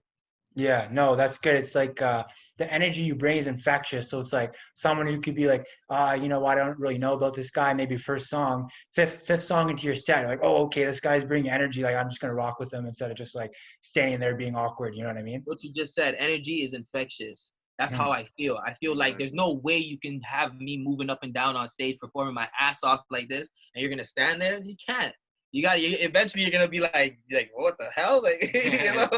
Yeah, 0.57 0.89
no, 0.91 1.17
that's 1.17 1.37
good. 1.37 1.55
It's 1.55 1.75
like 1.75 2.01
uh, 2.01 2.25
the 2.57 2.73
energy 2.73 3.03
you 3.03 3.15
bring 3.15 3.37
is 3.37 3.47
infectious. 3.47 4.09
So 4.09 4.21
it's 4.21 4.33
like 4.33 4.55
someone 4.75 5.07
who 5.07 5.21
could 5.21 5.35
be 5.35 5.47
like, 5.47 5.67
uh, 5.91 6.19
you 6.19 6.29
know, 6.29 6.47
I 6.47 6.55
don't 6.55 6.79
really 6.79 6.97
know 6.97 7.13
about 7.13 7.35
this 7.35 7.51
guy. 7.51 7.75
Maybe 7.75 7.99
first 7.99 8.31
song, 8.31 8.67
fifth 8.95 9.27
fifth 9.27 9.43
song 9.43 9.69
into 9.69 9.85
your 9.85 9.95
set, 9.95 10.21
you're 10.21 10.31
like, 10.31 10.41
oh, 10.43 10.65
okay, 10.65 10.85
this 10.85 10.99
guy's 10.99 11.25
bringing 11.25 11.51
energy. 11.51 11.83
Like 11.83 11.95
I'm 11.95 12.09
just 12.09 12.23
gonna 12.23 12.35
rock 12.35 12.59
with 12.59 12.71
them 12.71 12.87
instead 12.87 13.11
of 13.11 13.19
just 13.19 13.35
like 13.35 13.51
standing 13.83 14.19
there 14.19 14.35
being 14.35 14.57
awkward. 14.57 14.95
You 14.97 15.03
know 15.03 15.09
what 15.09 15.19
I 15.19 15.23
mean? 15.23 15.43
What 15.45 15.63
you 15.63 15.71
just 15.75 15.95
said, 15.95 16.15
energy 16.19 16.63
is 16.63 16.73
infectious. 16.73 17.53
That's 17.79 17.93
mm-hmm. 17.93 18.03
how 18.03 18.11
I 18.11 18.27
feel. 18.39 18.57
I 18.67 18.73
feel 18.81 18.97
like 18.97 19.19
there's 19.19 19.35
no 19.35 19.61
way 19.63 19.77
you 19.77 19.99
can 19.99 20.23
have 20.23 20.55
me 20.55 20.79
moving 20.83 21.11
up 21.11 21.19
and 21.23 21.35
down 21.35 21.57
on 21.57 21.69
stage 21.69 21.99
performing 22.01 22.33
my 22.33 22.49
ass 22.59 22.83
off 22.83 23.03
like 23.11 23.29
this, 23.29 23.51
and 23.75 23.83
you're 23.83 23.91
gonna 23.91 24.07
stand 24.07 24.41
there. 24.41 24.59
You 24.59 24.75
can't 24.89 25.13
you 25.53 25.63
got 25.63 25.81
you 25.81 25.97
eventually 26.01 26.43
you're 26.43 26.53
gonna 26.53 26.69
be 26.69 26.81
like 26.81 27.19
like 27.31 27.51
what 27.55 27.79
the 27.79 27.89
hell? 27.95 28.23
Like 28.27 28.51
you 28.55 28.95
know? 28.95 29.09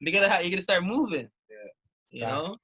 You're 0.00 0.12
gonna 0.12 0.28
have, 0.28 0.42
you're 0.42 0.50
gonna 0.50 0.62
start 0.62 0.84
moving. 0.84 1.28
Yeah. 1.50 1.70
You 2.10 2.20
That's, 2.20 2.48
know 2.48 2.56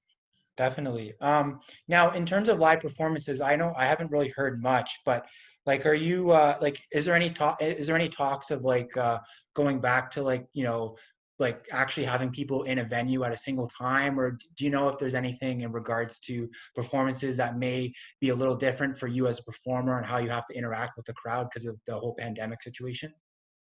definitely. 0.56 1.14
Um 1.20 1.61
now 1.88 2.12
in 2.12 2.26
terms 2.26 2.48
of 2.48 2.59
live 2.59 2.80
performances 2.80 3.40
i 3.40 3.56
know 3.56 3.72
i 3.76 3.87
haven't 3.87 4.11
really 4.11 4.28
heard 4.37 4.61
much 4.61 4.90
but 5.06 5.26
like 5.66 5.87
are 5.87 5.94
you 5.94 6.30
uh 6.30 6.59
like 6.61 6.80
is 6.92 7.04
there 7.04 7.14
any 7.14 7.30
talk 7.30 7.61
is 7.62 7.87
there 7.87 7.96
any 7.96 8.09
talks 8.09 8.50
of 8.50 8.62
like 8.62 8.94
uh 8.96 9.18
going 9.54 9.80
back 9.80 10.11
to 10.11 10.22
like 10.22 10.46
you 10.52 10.64
know 10.64 10.96
like 11.40 11.66
actually 11.72 12.05
having 12.05 12.31
people 12.31 12.64
in 12.64 12.79
a 12.79 12.85
venue 12.85 13.24
at 13.24 13.33
a 13.33 13.37
single 13.37 13.68
time 13.68 14.20
or 14.20 14.38
do 14.57 14.64
you 14.64 14.70
know 14.70 14.88
if 14.88 14.98
there's 14.98 15.14
anything 15.14 15.62
in 15.62 15.72
regards 15.72 16.18
to 16.20 16.48
performances 16.74 17.37
that 17.37 17.59
may 17.59 17.92
be 18.20 18.29
a 18.29 18.35
little 18.35 18.55
different 18.55 18.96
for 18.96 19.07
you 19.07 19.26
as 19.26 19.38
a 19.38 19.42
performer 19.42 19.96
and 19.96 20.07
how 20.07 20.18
you 20.18 20.29
have 20.29 20.46
to 20.46 20.55
interact 20.55 20.96
with 20.96 21.07
the 21.07 21.14
crowd 21.14 21.48
because 21.50 21.66
of 21.66 21.76
the 21.87 21.98
whole 21.98 22.14
pandemic 22.18 22.62
situation? 22.62 23.12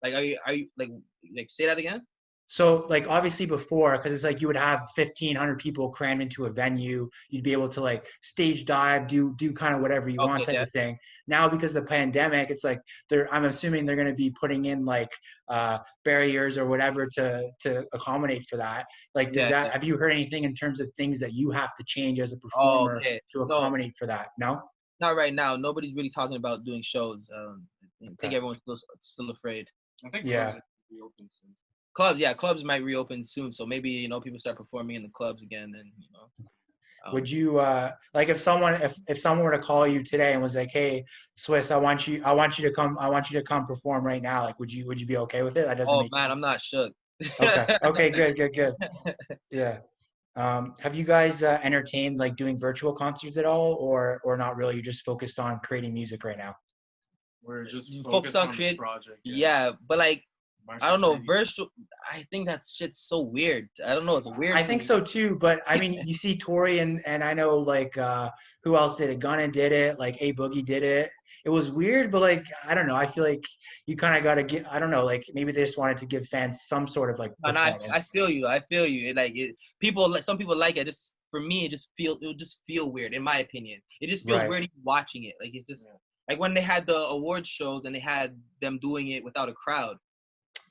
Like 0.02 0.14
are 0.14 0.22
you 0.22 0.38
are 0.46 0.54
you 0.54 0.68
like 0.78 0.90
like 1.36 1.50
say 1.50 1.66
that 1.66 1.78
again 1.78 2.06
so 2.48 2.86
like 2.88 3.06
obviously 3.08 3.44
before, 3.44 3.96
because 3.96 4.14
it's 4.14 4.24
like 4.24 4.40
you 4.40 4.46
would 4.46 4.56
have 4.56 4.88
fifteen 4.96 5.36
hundred 5.36 5.58
people 5.58 5.90
crammed 5.90 6.22
into 6.22 6.46
a 6.46 6.50
venue, 6.50 7.08
you'd 7.28 7.44
be 7.44 7.52
able 7.52 7.68
to 7.68 7.82
like 7.82 8.06
stage 8.22 8.64
dive, 8.64 9.06
do 9.06 9.34
do 9.36 9.52
kind 9.52 9.74
of 9.74 9.82
whatever 9.82 10.08
you 10.08 10.18
okay, 10.18 10.28
want 10.28 10.44
type 10.44 10.54
yeah. 10.54 10.62
of 10.62 10.70
thing. 10.70 10.98
Now 11.26 11.46
because 11.46 11.76
of 11.76 11.84
the 11.84 11.88
pandemic, 11.88 12.48
it's 12.48 12.64
like 12.64 12.80
they're 13.10 13.32
I'm 13.32 13.44
assuming 13.44 13.84
they're 13.84 13.96
gonna 13.96 14.14
be 14.14 14.30
putting 14.30 14.64
in 14.64 14.86
like 14.86 15.10
uh, 15.48 15.78
barriers 16.06 16.56
or 16.56 16.66
whatever 16.66 17.06
to 17.16 17.50
to 17.60 17.84
accommodate 17.92 18.46
for 18.48 18.56
that. 18.56 18.86
Like 19.14 19.32
does 19.32 19.42
yeah, 19.42 19.50
that 19.50 19.66
yeah. 19.66 19.72
have 19.72 19.84
you 19.84 19.98
heard 19.98 20.12
anything 20.12 20.44
in 20.44 20.54
terms 20.54 20.80
of 20.80 20.90
things 20.94 21.20
that 21.20 21.34
you 21.34 21.50
have 21.50 21.76
to 21.76 21.84
change 21.86 22.18
as 22.18 22.32
a 22.32 22.38
performer 22.38 22.94
oh, 22.94 22.96
okay. 22.96 23.20
to 23.32 23.42
accommodate 23.42 23.88
no, 23.88 23.92
for 23.98 24.06
that? 24.06 24.28
No? 24.38 24.62
Not 25.00 25.16
right 25.16 25.34
now. 25.34 25.54
Nobody's 25.54 25.94
really 25.94 26.10
talking 26.10 26.36
about 26.36 26.64
doing 26.64 26.80
shows. 26.82 27.20
Um, 27.36 27.66
I 28.02 28.06
think 28.06 28.18
okay. 28.24 28.36
everyone's 28.36 28.60
still 28.60 28.78
still 29.00 29.30
afraid. 29.30 29.68
I 30.06 30.08
think 30.08 30.24
yeah. 30.24 30.54
Open 31.98 32.06
soon 32.06 32.06
clubs, 32.06 32.20
yeah, 32.20 32.34
clubs 32.34 32.64
might 32.64 32.84
reopen 32.84 33.24
soon. 33.24 33.52
So 33.52 33.66
maybe 33.66 33.90
you 33.90 34.08
know 34.08 34.20
people 34.20 34.38
start 34.38 34.56
performing 34.56 34.96
in 34.96 35.02
the 35.02 35.10
clubs 35.10 35.42
again, 35.42 35.72
and 35.76 35.92
you 35.98 36.08
know. 36.12 36.48
Um, 37.06 37.14
would 37.14 37.30
you 37.30 37.60
uh 37.60 37.92
like 38.12 38.28
if 38.28 38.40
someone 38.40 38.74
if 38.82 38.94
if 39.08 39.18
someone 39.18 39.44
were 39.44 39.52
to 39.52 39.58
call 39.58 39.86
you 39.86 40.02
today 40.02 40.32
and 40.32 40.42
was 40.42 40.56
like, 40.56 40.70
hey, 40.70 41.04
Swiss, 41.36 41.70
I 41.70 41.76
want 41.76 42.06
you 42.08 42.22
I 42.24 42.32
want 42.32 42.58
you 42.58 42.68
to 42.68 42.74
come 42.74 42.98
I 42.98 43.08
want 43.08 43.30
you 43.30 43.38
to 43.38 43.44
come 43.44 43.66
perform 43.66 44.04
right 44.04 44.22
now. 44.22 44.44
Like, 44.44 44.58
would 44.58 44.72
you 44.72 44.86
would 44.86 45.00
you 45.00 45.06
be 45.06 45.16
okay 45.18 45.42
with 45.42 45.56
it? 45.56 45.66
That 45.66 45.78
doesn't. 45.78 45.94
Oh 45.94 46.08
man, 46.10 46.30
I'm 46.30 46.40
not 46.40 46.60
shook. 46.60 46.92
okay. 47.40 47.78
Okay. 47.84 48.10
Good. 48.10 48.36
Good. 48.36 48.54
Good. 48.54 48.74
Yeah. 49.50 49.78
Um, 50.36 50.74
have 50.80 50.94
you 50.94 51.02
guys 51.02 51.42
uh, 51.42 51.58
entertained 51.64 52.18
like 52.18 52.36
doing 52.36 52.60
virtual 52.60 52.92
concerts 52.92 53.38
at 53.38 53.44
all, 53.44 53.74
or 53.74 54.20
or 54.22 54.36
not 54.36 54.56
really? 54.56 54.74
You're 54.74 54.84
just 54.84 55.04
focused 55.04 55.40
on 55.40 55.58
creating 55.64 55.92
music 55.92 56.22
right 56.22 56.38
now. 56.38 56.54
We're 57.42 57.64
just 57.64 57.92
focused, 58.04 58.36
on, 58.36 58.48
on 58.48 58.54
create, 58.54 58.78
project. 58.78 59.20
Yeah. 59.24 59.34
yeah, 59.36 59.72
but 59.88 59.98
like 59.98 60.22
I 60.70 60.90
don't 60.90 61.00
know. 61.00 61.14
City. 61.14 61.24
Virtual. 61.26 61.68
I 62.12 62.26
think 62.30 62.46
that 62.46 62.62
shit's 62.66 63.00
so 63.00 63.20
weird. 63.20 63.68
I 63.84 63.94
don't 63.94 64.06
know. 64.06 64.16
It's 64.16 64.26
weird. 64.26 64.56
I 64.56 64.62
think 64.62 64.82
so 64.82 65.00
too. 65.00 65.36
But 65.36 65.62
I 65.66 65.78
mean, 65.78 65.94
you 66.04 66.14
see 66.14 66.36
Tory 66.36 66.80
and 66.80 67.00
and 67.06 67.22
I 67.24 67.34
know 67.34 67.56
like 67.56 67.96
uh 67.96 68.30
who 68.64 68.76
else 68.76 68.96
did 68.96 69.10
it? 69.10 69.20
Gunna 69.20 69.48
did 69.48 69.72
it. 69.72 69.98
Like 69.98 70.16
A 70.20 70.32
Boogie 70.34 70.64
did 70.64 70.82
it. 70.82 71.10
It 71.44 71.50
was 71.50 71.70
weird, 71.70 72.10
but 72.10 72.20
like 72.20 72.44
I 72.66 72.74
don't 72.74 72.86
know. 72.86 72.96
I 72.96 73.06
feel 73.06 73.24
like 73.24 73.44
you 73.86 73.96
kind 73.96 74.16
of 74.16 74.22
got 74.22 74.34
to 74.34 74.42
get. 74.42 74.70
I 74.70 74.78
don't 74.78 74.90
know. 74.90 75.04
Like 75.04 75.24
maybe 75.32 75.52
they 75.52 75.64
just 75.64 75.78
wanted 75.78 75.96
to 75.98 76.06
give 76.06 76.26
fans 76.26 76.64
some 76.66 76.86
sort 76.86 77.10
of 77.10 77.18
like. 77.18 77.32
And 77.44 77.56
I 77.56 77.78
I 77.90 78.00
feel 78.00 78.28
you. 78.28 78.46
I 78.46 78.60
feel 78.60 78.86
you. 78.86 79.10
It, 79.10 79.16
like 79.16 79.36
it, 79.36 79.56
people. 79.80 80.16
Some 80.20 80.36
people 80.36 80.56
like 80.56 80.76
it. 80.76 80.84
Just 80.84 81.14
for 81.30 81.40
me, 81.40 81.64
it 81.64 81.70
just 81.70 81.90
feel. 81.96 82.18
It 82.20 82.26
would 82.26 82.38
just 82.38 82.60
feel 82.66 82.92
weird, 82.92 83.14
in 83.14 83.22
my 83.22 83.38
opinion. 83.38 83.80
It 84.00 84.08
just 84.08 84.26
feels 84.26 84.40
right. 84.40 84.48
weird 84.48 84.68
watching 84.82 85.24
it. 85.24 85.34
Like 85.40 85.52
it's 85.54 85.66
just. 85.66 85.86
Yeah. 85.86 85.96
Like 86.28 86.38
when 86.38 86.52
they 86.52 86.60
had 86.60 86.86
the 86.86 86.98
award 87.06 87.46
shows 87.46 87.86
and 87.86 87.94
they 87.94 88.00
had 88.00 88.36
them 88.60 88.78
doing 88.82 89.08
it 89.12 89.24
without 89.24 89.48
a 89.48 89.54
crowd 89.54 89.96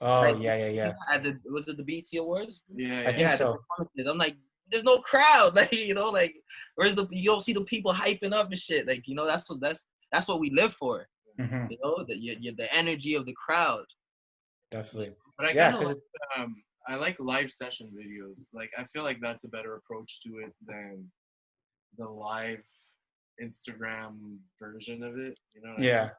Oh 0.01 0.21
like, 0.21 0.37
yeah, 0.39 0.55
yeah, 0.55 0.67
yeah. 0.67 0.93
At 1.11 1.23
the 1.23 1.39
was 1.51 1.67
it 1.67 1.77
the 1.77 1.83
BET 1.83 2.19
Awards? 2.19 2.63
Yeah, 2.73 3.03
I 3.07 3.13
think 3.13 3.31
so. 3.33 3.57
I'm 3.79 4.17
like, 4.17 4.35
there's 4.69 4.83
no 4.83 4.99
crowd, 4.99 5.55
like 5.55 5.71
you 5.71 5.93
know, 5.93 6.09
like 6.09 6.35
where's 6.75 6.95
the 6.95 7.07
you 7.09 7.25
don't 7.25 7.43
see 7.43 7.53
the 7.53 7.61
people 7.61 7.93
hyping 7.93 8.33
up 8.33 8.47
and 8.47 8.59
shit, 8.59 8.87
like 8.87 9.07
you 9.07 9.15
know 9.15 9.25
that's 9.25 9.49
what 9.49 9.59
that's 9.59 9.85
that's 10.11 10.27
what 10.27 10.39
we 10.39 10.51
live 10.51 10.73
for, 10.73 11.07
mm-hmm. 11.39 11.65
you 11.69 11.77
know, 11.83 12.03
the 12.07 12.15
you, 12.15 12.55
the 12.55 12.73
energy 12.73 13.15
of 13.15 13.25
the 13.25 13.33
crowd. 13.33 13.85
Definitely. 14.71 15.13
But 15.37 15.47
I 15.47 15.51
yeah, 15.51 15.71
kind 15.71 15.83
of 15.83 15.89
like, 15.89 15.97
um, 16.37 16.55
I 16.87 16.95
like 16.95 17.17
live 17.19 17.51
session 17.51 17.91
videos. 17.93 18.47
Like 18.53 18.71
I 18.77 18.83
feel 18.85 19.03
like 19.03 19.19
that's 19.21 19.43
a 19.43 19.49
better 19.49 19.75
approach 19.75 20.21
to 20.21 20.29
it 20.45 20.53
than 20.65 21.05
the 21.97 22.07
live 22.07 22.63
Instagram 23.41 24.37
version 24.59 25.03
of 25.03 25.17
it. 25.17 25.37
You 25.55 25.61
know? 25.63 25.75
yeah. 25.77 25.99
I 25.99 26.03
mean? 26.03 26.11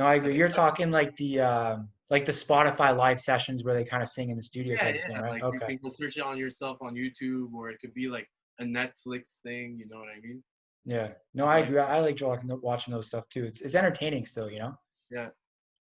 No, 0.00 0.06
I 0.06 0.14
agree. 0.14 0.34
You're 0.34 0.48
talking 0.48 0.90
like 0.90 1.14
the 1.16 1.40
uh, 1.40 1.76
like 2.08 2.24
the 2.24 2.32
Spotify 2.32 2.96
live 2.96 3.20
sessions 3.20 3.64
where 3.64 3.74
they 3.74 3.84
kind 3.84 4.02
of 4.02 4.08
sing 4.08 4.30
in 4.30 4.36
the 4.38 4.42
studio 4.42 4.72
yeah, 4.72 4.82
type 4.82 4.94
yeah. 4.94 5.06
thing, 5.08 5.16
right? 5.18 5.32
Like 5.32 5.42
okay. 5.42 5.72
you 5.74 5.78
can 5.78 5.90
search 5.90 6.16
it 6.16 6.22
on 6.22 6.38
yourself 6.38 6.78
on 6.80 6.94
YouTube, 6.94 7.52
or 7.52 7.68
it 7.68 7.78
could 7.82 7.92
be 7.92 8.08
like 8.08 8.26
a 8.60 8.64
Netflix 8.64 9.42
thing. 9.42 9.76
You 9.76 9.86
know 9.90 9.98
what 9.98 10.08
I 10.08 10.18
mean? 10.22 10.42
Yeah. 10.86 11.08
No, 11.34 11.44
I 11.44 11.58
agree. 11.58 11.78
I 11.80 12.00
like 12.00 12.18
watching 12.22 12.94
those 12.94 13.08
stuff 13.08 13.28
too. 13.28 13.44
It's 13.44 13.60
it's 13.60 13.74
entertaining 13.74 14.24
still, 14.24 14.50
you 14.50 14.60
know. 14.60 14.74
Yeah. 15.10 15.28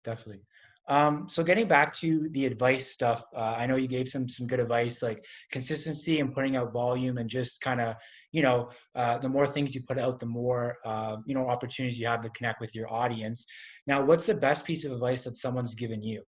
Definitely. 0.04 0.42
Um, 0.90 1.30
so 1.30 1.44
getting 1.44 1.68
back 1.68 1.94
to 1.98 2.28
the 2.30 2.48
advice 2.48 2.92
stuff, 2.92 3.24
uh, 3.36 3.56
I 3.56 3.68
know 3.68 3.76
you 3.76 3.88
gave 3.88 4.10
some 4.10 4.28
some 4.28 4.48
good 4.48 4.60
advice, 4.60 5.04
like 5.04 5.24
consistency 5.52 6.20
and 6.20 6.34
putting 6.34 6.56
out 6.56 6.74
volume, 6.74 7.20
and 7.20 7.30
just 7.30 7.62
kind 7.62 7.80
of, 7.80 7.96
you 8.32 8.42
know, 8.42 8.72
uh, 8.96 9.20
the 9.20 9.30
more 9.30 9.46
things 9.46 9.76
you 9.76 9.84
put 9.84 10.00
out, 10.00 10.20
the 10.20 10.26
more, 10.26 10.78
uh, 10.84 11.18
you 11.28 11.36
know, 11.36 11.48
opportunities 11.48 12.00
you 12.00 12.08
have 12.08 12.24
to 12.24 12.30
connect 12.32 12.60
with 12.60 12.74
your 12.74 12.92
audience. 12.92 13.46
Now, 13.86 14.04
what's 14.04 14.26
the 14.26 14.34
best 14.34 14.66
piece 14.66 14.84
of 14.84 14.92
advice 14.92 15.24
that 15.26 15.38
someone's 15.38 15.76
given 15.76 16.02
you? 16.02 16.24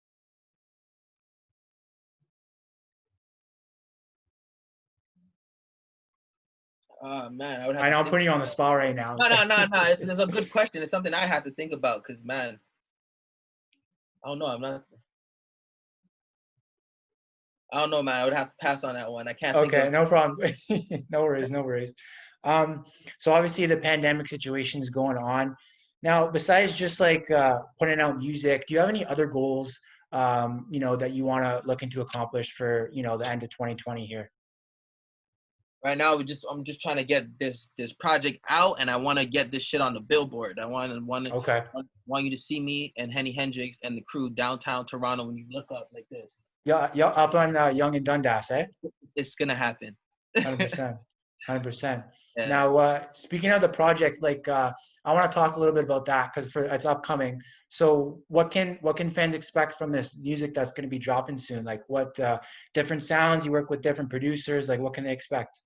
Oh 7.03 7.29
man, 7.29 7.61
I 7.61 7.67
would. 7.67 7.77
I 7.77 7.91
know 7.91 7.99
I'm 7.99 8.05
putting 8.05 8.25
you 8.25 8.31
on 8.31 8.39
the 8.39 8.47
spot 8.47 8.75
right 8.75 8.95
now. 8.95 9.17
No, 9.17 9.27
no, 9.29 9.43
no, 9.43 9.65
no. 9.65 9.83
It's, 9.83 10.03
it's 10.09 10.19
a 10.19 10.25
good 10.25 10.51
question. 10.51 10.81
It's 10.81 10.89
something 10.89 11.13
I 11.13 11.27
have 11.27 11.43
to 11.43 11.51
think 11.51 11.73
about 11.73 12.01
because 12.03 12.23
man, 12.23 12.59
I 14.27 14.31
don't 14.31 14.39
know. 14.39 14.47
I'm 14.47 14.59
not. 14.59 14.83
I 17.71 17.79
don't 17.79 17.91
know, 17.91 18.03
man. 18.03 18.15
I 18.15 18.23
would 18.25 18.33
have 18.33 18.49
to 18.49 18.55
pass 18.59 18.83
on 18.83 18.95
that 18.95 19.09
one. 19.09 19.25
I 19.25 19.31
can't. 19.31 19.55
Okay, 19.55 19.87
no 19.89 20.05
problem. 20.05 20.53
no 21.09 21.21
worries, 21.21 21.49
no 21.49 21.61
worries. 21.61 21.93
Um, 22.43 22.83
so 23.19 23.31
obviously 23.31 23.67
the 23.67 23.77
pandemic 23.77 24.27
situation 24.27 24.81
is 24.81 24.89
going 24.89 25.15
on. 25.17 25.55
Now, 26.03 26.29
besides 26.29 26.77
just 26.77 26.99
like 26.99 27.31
uh, 27.31 27.59
putting 27.79 28.01
out 28.01 28.17
music, 28.17 28.65
do 28.67 28.73
you 28.73 28.81
have 28.81 28.89
any 28.89 29.05
other 29.05 29.27
goals 29.27 29.79
um, 30.11 30.65
you 30.69 30.81
know, 30.81 30.97
that 30.97 31.13
you 31.13 31.23
want 31.23 31.45
to 31.45 31.65
looking 31.65 31.89
to 31.91 32.01
accomplish 32.01 32.51
for 32.51 32.89
you 32.91 33.03
know 33.03 33.17
the 33.17 33.29
end 33.29 33.43
of 33.43 33.49
2020 33.51 34.05
here? 34.05 34.29
Right 35.87 35.97
now, 35.97 36.17
we 36.17 36.25
just 36.25 36.45
I'm 36.51 36.65
just 36.65 36.81
trying 36.81 36.97
to 36.97 37.05
get 37.05 37.27
this 37.39 37.69
this 37.77 37.93
project 37.93 38.39
out, 38.49 38.75
and 38.81 38.91
I 38.91 38.97
want 38.97 39.19
to 39.19 39.25
get 39.25 39.51
this 39.53 39.63
shit 39.63 39.79
on 39.79 39.93
the 39.93 40.01
billboard. 40.01 40.59
I 40.59 40.65
want 40.65 40.91
want 41.05 41.31
Okay. 41.31 41.63
want, 42.05 42.25
you 42.25 42.29
to 42.29 42.35
see 42.35 42.59
me 42.59 42.91
and 42.97 43.09
Henny 43.09 43.31
Hendrix 43.31 43.77
and 43.83 43.95
the 43.95 44.01
crew 44.01 44.29
downtown 44.29 44.85
Toronto 44.85 45.25
when 45.25 45.37
you 45.37 45.45
look 45.49 45.71
up 45.71 45.87
like 45.93 46.05
this. 46.11 46.43
Yeah, 46.65 46.89
yeah, 46.93 47.07
up 47.07 47.35
on 47.35 47.55
uh, 47.55 47.67
Yonge 47.67 47.95
and 47.95 48.05
Dundas, 48.05 48.51
eh? 48.51 48.65
It's, 49.01 49.13
it's 49.15 49.35
gonna 49.35 49.55
happen. 49.55 49.95
Hundred 50.37 50.59
percent, 50.69 50.97
hundred 51.47 51.63
percent. 51.63 52.03
Now, 52.35 52.75
uh, 52.75 53.03
speaking 53.13 53.51
of 53.51 53.61
the 53.61 53.69
project, 53.69 54.21
like 54.21 54.45
uh, 54.49 54.73
I 55.05 55.13
want 55.13 55.31
to 55.31 55.33
talk 55.33 55.55
a 55.55 55.59
little 55.59 55.73
bit 55.73 55.85
about 55.85 56.03
that 56.07 56.33
because 56.35 56.51
for 56.51 56.63
it's 56.63 56.85
upcoming. 56.85 57.41
So, 57.69 58.19
what 58.27 58.51
can 58.51 58.77
what 58.81 58.97
can 58.97 59.09
fans 59.09 59.35
expect 59.35 59.77
from 59.77 59.93
this 59.93 60.17
music 60.17 60.53
that's 60.53 60.73
going 60.73 60.83
to 60.83 60.89
be 60.89 60.99
dropping 60.99 61.39
soon? 61.39 61.63
Like, 61.63 61.83
what 61.87 62.19
uh, 62.19 62.39
different 62.73 63.05
sounds? 63.05 63.45
You 63.45 63.53
work 63.53 63.69
with 63.69 63.81
different 63.81 64.09
producers. 64.09 64.67
Like, 64.67 64.81
what 64.81 64.93
can 64.93 65.05
they 65.05 65.13
expect? 65.13 65.61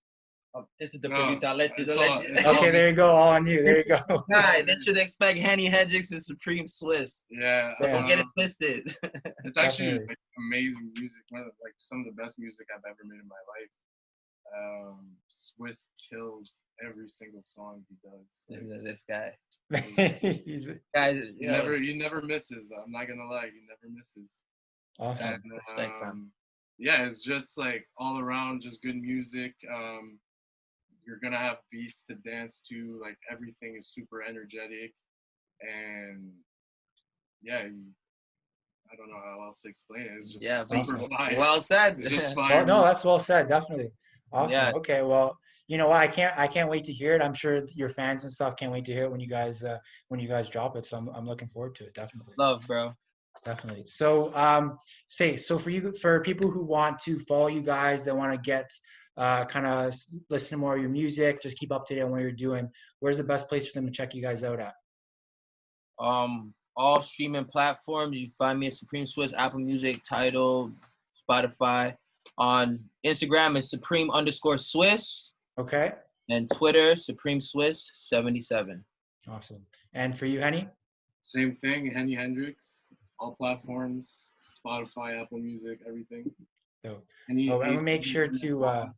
Oh, 0.53 0.65
this 0.79 0.93
is 0.93 0.99
the 0.99 1.07
No, 1.07 1.15
producer. 1.23 1.47
I'll 1.47 1.55
let 1.55 1.77
you. 1.77 1.85
it's 1.85 1.97
I'll 1.97 2.09
all- 2.11 2.23
you. 2.23 2.29
it's 2.33 2.45
all- 2.45 2.55
Okay, 2.57 2.71
there 2.71 2.89
you 2.89 2.95
go. 2.95 3.09
All 3.11 3.29
on 3.33 3.47
you. 3.47 3.63
There 3.63 3.77
you 3.77 3.85
go. 3.85 4.25
Guy, 4.31 4.61
they 4.63 4.75
should 4.83 4.97
expect 4.97 5.39
Henny 5.39 5.65
Hendrix 5.67 6.11
and 6.11 6.21
Supreme 6.21 6.67
Swiss. 6.67 7.21
Yeah, 7.29 7.73
Yeah. 7.79 7.91
Don't 7.93 8.07
get 8.07 8.19
it 8.19 8.25
um, 8.25 8.31
twisted. 8.37 8.93
it's 9.45 9.55
actually 9.57 9.99
like 9.99 10.17
amazing 10.37 10.91
music. 10.97 11.21
One 11.29 11.41
of 11.43 11.47
the, 11.47 11.53
like 11.63 11.73
some 11.77 11.99
of 12.01 12.05
the 12.05 12.21
best 12.21 12.37
music 12.37 12.67
I've 12.75 12.83
ever 12.85 12.97
made 13.05 13.21
in 13.21 13.27
my 13.29 13.35
life. 13.55 13.71
Um, 14.53 15.11
Swiss 15.29 15.87
kills 16.09 16.63
every 16.85 17.07
single 17.07 17.39
song 17.41 17.85
he 17.87 17.95
does. 18.03 18.45
this, 18.49 18.61
Like, 18.69 18.83
this 18.83 19.03
guy, 19.07 19.31
guys, 20.93 21.17
he 21.19 21.33
you 21.39 21.47
know, 21.47 21.57
never, 21.59 21.77
he 21.77 21.93
never 21.97 22.21
misses. 22.21 22.69
I'm 22.75 22.91
not 22.91 23.07
gonna 23.07 23.23
lie, 23.29 23.45
he 23.45 23.61
never 23.69 23.95
misses. 23.95 24.43
awesome. 24.99 25.41
And 25.77 25.91
um, 26.03 26.31
yeah, 26.77 27.05
it's 27.05 27.23
just 27.23 27.57
like 27.57 27.85
all 27.97 28.19
around, 28.19 28.61
just 28.61 28.81
good 28.81 28.97
music. 28.97 29.53
Um, 29.73 30.19
you're 31.05 31.19
gonna 31.23 31.37
have 31.37 31.57
beats 31.71 32.03
to 32.03 32.15
dance 32.15 32.61
to. 32.69 32.99
Like 33.01 33.17
everything 33.31 33.75
is 33.77 33.93
super 33.93 34.21
energetic, 34.21 34.93
and 35.61 36.31
yeah, 37.41 37.63
you, 37.63 37.83
I 38.91 38.95
don't 38.95 39.09
know 39.09 39.21
how 39.23 39.43
else 39.45 39.61
to 39.61 39.69
explain 39.69 40.03
it. 40.03 40.11
It's 40.17 40.33
just 40.33 40.43
yeah, 40.43 40.63
super 40.63 40.95
awesome. 40.95 41.09
fire. 41.09 41.35
well 41.37 41.61
said. 41.61 41.97
it's 41.99 42.09
just 42.09 42.27
Well, 42.35 42.47
fire. 42.47 42.65
no, 42.65 42.83
that's 42.83 43.03
well 43.03 43.19
said. 43.19 43.47
Definitely. 43.47 43.91
Awesome. 44.33 44.51
Yeah. 44.51 44.71
Okay. 44.75 45.01
Well, 45.01 45.37
you 45.67 45.77
know 45.77 45.87
what? 45.87 45.97
I 45.97 46.07
can't. 46.07 46.37
I 46.37 46.47
can't 46.47 46.69
wait 46.69 46.83
to 46.85 46.93
hear 46.93 47.15
it. 47.15 47.21
I'm 47.21 47.33
sure 47.33 47.63
your 47.73 47.89
fans 47.89 48.23
and 48.23 48.31
stuff 48.31 48.55
can't 48.55 48.71
wait 48.71 48.85
to 48.85 48.93
hear 48.93 49.05
it 49.05 49.11
when 49.11 49.19
you 49.19 49.27
guys 49.27 49.63
uh, 49.63 49.77
when 50.09 50.19
you 50.19 50.27
guys 50.27 50.49
drop 50.49 50.75
it. 50.75 50.85
So 50.85 50.97
I'm 50.97 51.09
I'm 51.09 51.25
looking 51.25 51.47
forward 51.47 51.75
to 51.75 51.85
it. 51.85 51.93
Definitely. 51.93 52.33
Love, 52.37 52.65
bro. 52.67 52.93
Definitely. 53.43 53.85
So, 53.85 54.35
um, 54.35 54.77
say 55.07 55.35
so 55.35 55.57
for 55.57 55.71
you 55.71 55.91
for 55.93 56.21
people 56.21 56.51
who 56.51 56.63
want 56.63 56.99
to 56.99 57.17
follow 57.19 57.47
you 57.47 57.61
guys, 57.61 58.05
that 58.05 58.15
want 58.15 58.31
to 58.31 58.37
get 58.37 58.69
uh, 59.17 59.45
kind 59.45 59.65
of 59.67 59.93
listen 60.29 60.49
to 60.51 60.57
more 60.57 60.75
of 60.75 60.81
your 60.81 60.89
music, 60.89 61.41
just 61.41 61.57
keep 61.57 61.71
up 61.71 61.85
to 61.87 61.95
date 61.95 62.01
on 62.01 62.11
what 62.11 62.21
you're 62.21 62.31
doing. 62.31 62.69
Where's 62.99 63.17
the 63.17 63.23
best 63.23 63.47
place 63.49 63.67
for 63.67 63.73
them 63.73 63.85
to 63.85 63.91
check 63.91 64.13
you 64.15 64.21
guys 64.21 64.43
out 64.43 64.59
at? 64.59 64.73
Um, 65.99 66.53
all 66.75 67.01
streaming 67.01 67.45
platforms. 67.45 68.17
You 68.17 68.29
find 68.37 68.59
me 68.59 68.67
at 68.67 68.73
Supreme 68.73 69.05
Swiss, 69.05 69.33
Apple 69.37 69.59
Music, 69.59 70.01
Tidal, 70.07 70.71
Spotify. 71.29 71.95
On 72.37 72.79
Instagram 73.05 73.57
is 73.57 73.69
Supreme 73.69 74.09
underscore 74.11 74.57
Swiss, 74.57 75.31
Okay. 75.59 75.93
and 76.29 76.49
Twitter 76.53 76.95
Supreme 76.95 77.41
Swiss 77.41 77.89
seventy 77.93 78.39
seven. 78.39 78.85
Awesome. 79.29 79.65
And 79.93 80.17
for 80.17 80.27
you, 80.27 80.39
Henny? 80.39 80.67
Same 81.23 81.51
thing, 81.51 81.91
Henny 81.93 82.13
Hendrix, 82.15 82.93
all 83.19 83.35
platforms, 83.35 84.33
Spotify, 84.51 85.21
Apple 85.21 85.39
Music, 85.39 85.79
everything. 85.87 86.31
So, 86.85 87.01
Henny, 87.27 87.49
oh, 87.49 87.61
I'm 87.61 87.71
gonna 87.71 87.81
make 87.81 88.03
sure 88.03 88.27
to. 88.27 88.65
Uh, 88.65 88.89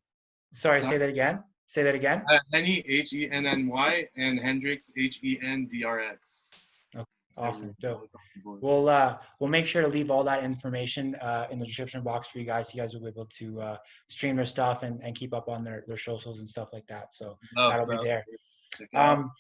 sorry, 0.54 0.82
say 0.82 0.98
that 0.98 1.10
again. 1.10 1.44
Say 1.68 1.84
that 1.84 1.96
again. 1.96 2.24
Uh, 2.30 2.40
Henny 2.54 2.84
H 2.88 3.14
E 3.14 3.30
N 3.32 3.46
N 3.46 3.68
Y 3.68 4.08
and 4.16 4.40
Hendrix 4.40 4.92
H 4.98 5.20
E 5.24 5.40
N 5.42 5.68
D 5.72 5.84
R 5.84 6.00
X. 6.00 6.78
Okay, 6.96 7.06
awesome, 7.38 7.76
dope. 7.80 7.98
all 7.98 8.04
across 8.04 8.24
the 8.36 8.42
board. 8.44 8.60
We'll 8.62 8.90
uh, 8.90 9.18
we'll 9.40 9.50
make 9.50 9.66
sure 9.66 9.82
to 9.82 9.88
leave 9.88 10.12
all 10.12 10.24
that 10.24 10.44
information 10.44 11.16
uh, 11.16 11.48
in 11.50 11.60
the 11.60 11.66
description 11.66 12.04
box 12.04 12.28
for 12.28 12.40
you 12.40 12.46
guys. 12.46 12.74
You 12.74 12.82
guys 12.82 12.94
will 12.94 13.02
be 13.02 13.08
able 13.08 13.26
to 13.26 13.62
uh, 13.62 13.78
stream 14.08 14.36
their 14.36 14.46
stuff 14.46 14.84
and, 14.84 15.02
and 15.04 15.16
keep 15.16 15.34
up 15.34 15.50
on 15.50 15.64
their, 15.64 15.84
their 15.88 15.98
socials 15.98 16.40
and 16.40 16.48
stuff 16.48 16.70
like 16.74 16.86
that. 16.88 17.14
So 17.14 17.38
that'll 17.56 17.88
be 17.88 17.98
there. 18.04 18.24
Check 18.78 18.90
it 18.92 18.98
out. 18.98 19.18
Um, 19.18 19.32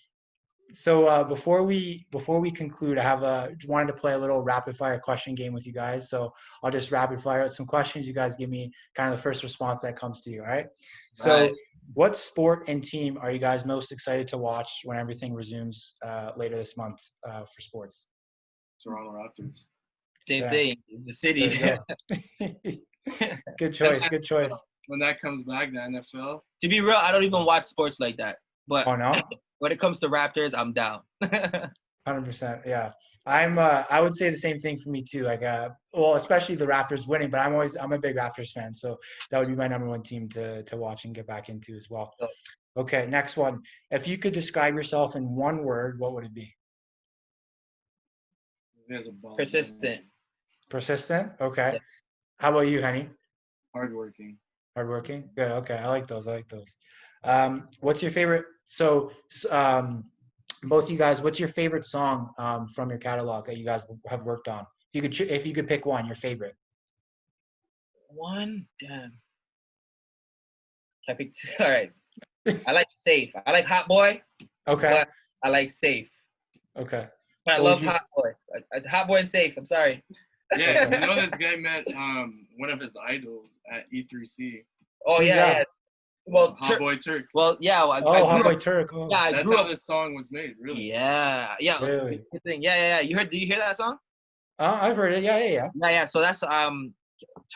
so 0.70 1.05
uh, 1.05 1.24
before 1.24 1.64
we 1.64 2.05
before 2.11 2.39
we 2.39 2.49
conclude, 2.51 2.97
I 2.97 3.03
have 3.03 3.24
a 3.24 3.51
wanted 3.68 3.88
to 3.88 3.93
play 3.93 4.14
a 4.14 4.18
little 4.18 4.41
rapid 4.41 4.76
fire 4.76 4.99
question 4.99 5.36
game 5.36 5.53
with 5.53 5.66
you 5.68 5.74
guys. 5.74 6.09
So 6.09 6.32
I'll 6.64 6.72
just 6.72 6.91
rapid 6.91 7.22
fire 7.22 7.41
out 7.43 7.53
some 7.53 7.66
questions. 7.66 8.07
You 8.07 8.14
guys 8.14 8.36
give 8.38 8.49
me 8.49 8.72
kind 8.95 9.11
of 9.11 9.18
the 9.18 9.22
first 9.22 9.43
response 9.43 9.82
that 9.82 9.95
comes 9.95 10.22
to 10.22 10.32
you. 10.32 10.41
All 10.41 10.47
right. 10.47 10.66
So 11.14 11.32
Right. 11.41 11.51
what 11.93 12.16
sport 12.16 12.66
and 12.68 12.84
team 12.84 13.18
are 13.20 13.32
you 13.32 13.39
guys 13.39 13.66
most 13.66 13.91
excited 13.91 14.28
to 14.30 14.38
watch 14.38 14.70
when 14.84 14.97
everything 14.97 15.34
resumes 15.34 15.95
uh, 16.05 16.32
later 16.38 16.55
this 16.55 16.76
month 16.78 16.99
uh, 17.28 17.41
for 17.45 17.61
sports? 17.61 18.07
Toronto 18.82 19.11
Raptors. 19.22 19.68
Same 20.22 20.43
Yeah. 20.43 20.49
thing. 20.51 20.78
The 21.05 21.14
city. 21.14 21.47
There 21.49 21.80
you 22.39 22.49
go. 22.72 22.74
good 23.59 23.74
choice. 23.74 24.07
Good 24.09 24.24
choice. 24.24 24.57
When 24.88 24.99
that 24.99 25.22
comes 25.22 25.43
back, 25.43 25.72
the 25.72 25.80
NFL. 25.80 26.39
to 26.61 26.68
be 26.68 26.82
real, 26.82 26.95
I 26.97 27.11
don't 27.11 27.24
even 27.24 27.45
watch 27.45 27.66
sports 27.66 27.99
like 27.99 28.18
that. 28.18 28.38
But 28.68 28.88
Oh 28.88 28.95
no. 28.95 29.14
when 29.64 29.72
it 29.72 29.80
comes 29.80 30.01
to 30.01 30.09
Raptors, 30.09 30.53
I'm 30.53 30.74
down. 30.74 30.99
Hundred 32.05 32.26
percent, 32.26 32.64
yeah. 32.66 32.91
I'm. 33.26 33.57
Uh, 33.57 33.84
I 33.89 34.01
would 34.01 34.14
say 34.14 34.30
the 34.30 34.38
same 34.38 34.59
thing 34.59 34.78
for 34.78 34.89
me 34.89 35.01
too. 35.01 35.24
Like, 35.24 35.41
uh, 35.41 35.70
well, 35.93 36.16
especially 36.16 36.55
the 36.55 36.66
Raptors 36.66 37.07
winning, 37.07 37.30
but 37.30 37.39
I'm 37.39 37.53
always. 37.53 37.78
I'm 37.78 37.93
a 37.93 37.97
big 37.97 38.18
Raptors 38.18 38.51
fan, 38.51 38.74
so 38.74 38.99
that 39.32 39.39
would 39.39 39.47
be 39.47 39.55
my 39.55 39.70
number 39.70 39.88
one 39.88 40.03
team 40.03 40.28
to 40.32 40.64
to 40.64 40.76
watch 40.76 41.05
and 41.05 41.16
get 41.16 41.28
back 41.28 41.47
into 41.47 41.78
as 41.78 41.89
well. 41.89 42.14
Sure. 42.20 42.28
Okay, 42.76 43.05
next 43.07 43.38
one. 43.38 43.61
If 43.89 44.05
you 44.05 44.18
could 44.18 44.34
describe 44.34 44.76
yourself 44.76 45.16
in 45.16 45.34
one 45.34 45.64
word, 45.64 45.97
what 45.97 46.14
would 46.14 46.26
it 46.26 46.34
be? 46.34 46.53
He 48.89 48.93
has 48.95 49.07
a 49.07 49.14
bomb. 49.14 49.38
Persistent. 49.38 50.01
Persistent. 50.70 51.32
Okay. 51.39 51.72
Yeah. 51.76 51.80
How 52.38 52.49
about 52.49 52.68
you, 52.68 52.82
Henny? 52.82 53.07
Hardworking. 53.74 54.38
Hardworking. 54.76 55.30
Good. 55.38 55.51
Okay, 55.51 55.76
I 55.76 55.88
like 55.88 56.07
those. 56.07 56.28
I 56.28 56.34
like 56.34 56.49
those. 56.49 56.76
Um, 57.24 57.70
what's 57.80 58.01
your 58.01 58.11
favorite? 58.11 58.43
So, 58.66 59.11
um, 59.49 60.05
both 60.64 60.89
you 60.89 60.97
guys, 60.97 61.22
what's 61.22 61.39
your 61.39 61.49
favorite 61.49 61.86
song 61.86 62.32
um, 62.38 62.68
from 62.68 62.89
your 62.89 62.97
catalog 62.99 63.45
that 63.45 63.57
you 63.57 63.66
guys 63.66 63.86
have 64.07 64.24
worked 64.24 64.47
on? 64.47 64.66
If 64.93 64.95
you 64.95 65.01
could, 65.01 65.22
if 65.32 65.45
you 65.45 65.53
could 65.53 65.68
pick 65.68 65.86
one, 65.86 66.05
your 66.05 66.16
favorite. 66.16 66.55
One 68.09 68.68
damn. 68.80 69.11
Can 71.05 71.09
I 71.09 71.14
pick 71.16 71.34
two? 71.34 71.49
All 71.64 71.70
right. 71.72 71.91
I 72.68 72.72
like 72.72 72.88
safe. 72.91 73.32
I 73.45 73.51
like 73.51 73.66
Hot 73.66 73.88
Boy. 73.88 74.22
Okay. 74.68 74.89
But 74.89 75.09
I 75.43 75.49
like 75.49 75.70
safe. 75.70 76.09
Okay. 76.78 77.07
But 77.45 77.55
I 77.55 77.59
What 77.59 77.64
love 77.72 77.84
you- 77.84 77.89
Hot 77.89 78.01
Boy. 78.16 78.30
Hot 78.89 79.07
Boy 79.07 79.18
and 79.18 79.30
safe. 79.30 79.57
I'm 79.57 79.66
sorry. 79.66 80.03
Yeah, 80.55 80.84
you 81.01 81.05
know 81.07 81.16
this 81.16 81.36
guy 81.36 81.55
met 81.55 81.84
um 81.95 82.45
one 82.57 82.70
of 82.70 82.80
his 82.80 82.95
idols 82.95 83.57
at 83.72 83.91
E3C. 83.91 84.64
Oh 85.07 85.18
Who's 85.20 85.28
yeah, 85.28 85.36
yeah. 85.57 85.64
Well, 86.26 86.55
Hot 86.59 86.71
Tur- 86.74 86.80
Boy 86.80 86.95
Turk. 86.95 87.26
well, 87.34 87.57
yeah. 87.59 87.84
I, 87.84 88.01
Oh, 88.01 88.11
I 88.13 88.19
Hot 88.21 88.36
grew 88.36 88.43
Boy 88.51 88.53
up, 88.55 88.59
Turk. 88.61 88.89
Oh. 88.93 89.07
yeah, 89.11 89.19
I 89.21 89.32
That's 89.34 89.49
how 89.51 89.61
up. 89.61 89.67
this 89.67 89.86
song 89.86 90.15
was 90.15 90.32
made, 90.32 90.53
really. 90.59 90.84
Yeah, 90.84 91.55
yeah. 91.59 91.84
Really? 91.84 92.17
good- 92.17 92.26
good 92.32 92.43
thing. 92.43 92.63
Yeah, 92.63 92.76
yeah, 92.76 92.88
yeah. 92.95 92.99
You 93.01 93.17
heard? 93.17 93.30
Did 93.30 93.39
you 93.39 93.47
hear 93.47 93.57
that 93.57 93.78
song? 93.78 93.97
Uh, 94.59 94.80
I've 94.82 94.95
heard 94.95 95.13
it. 95.13 95.24
Yeah, 95.24 95.38
yeah, 95.39 95.51
yeah. 95.51 95.69
Yeah, 95.76 95.89
yeah. 95.89 96.05
So 96.05 96.21
that's 96.21 96.43
um, 96.43 96.93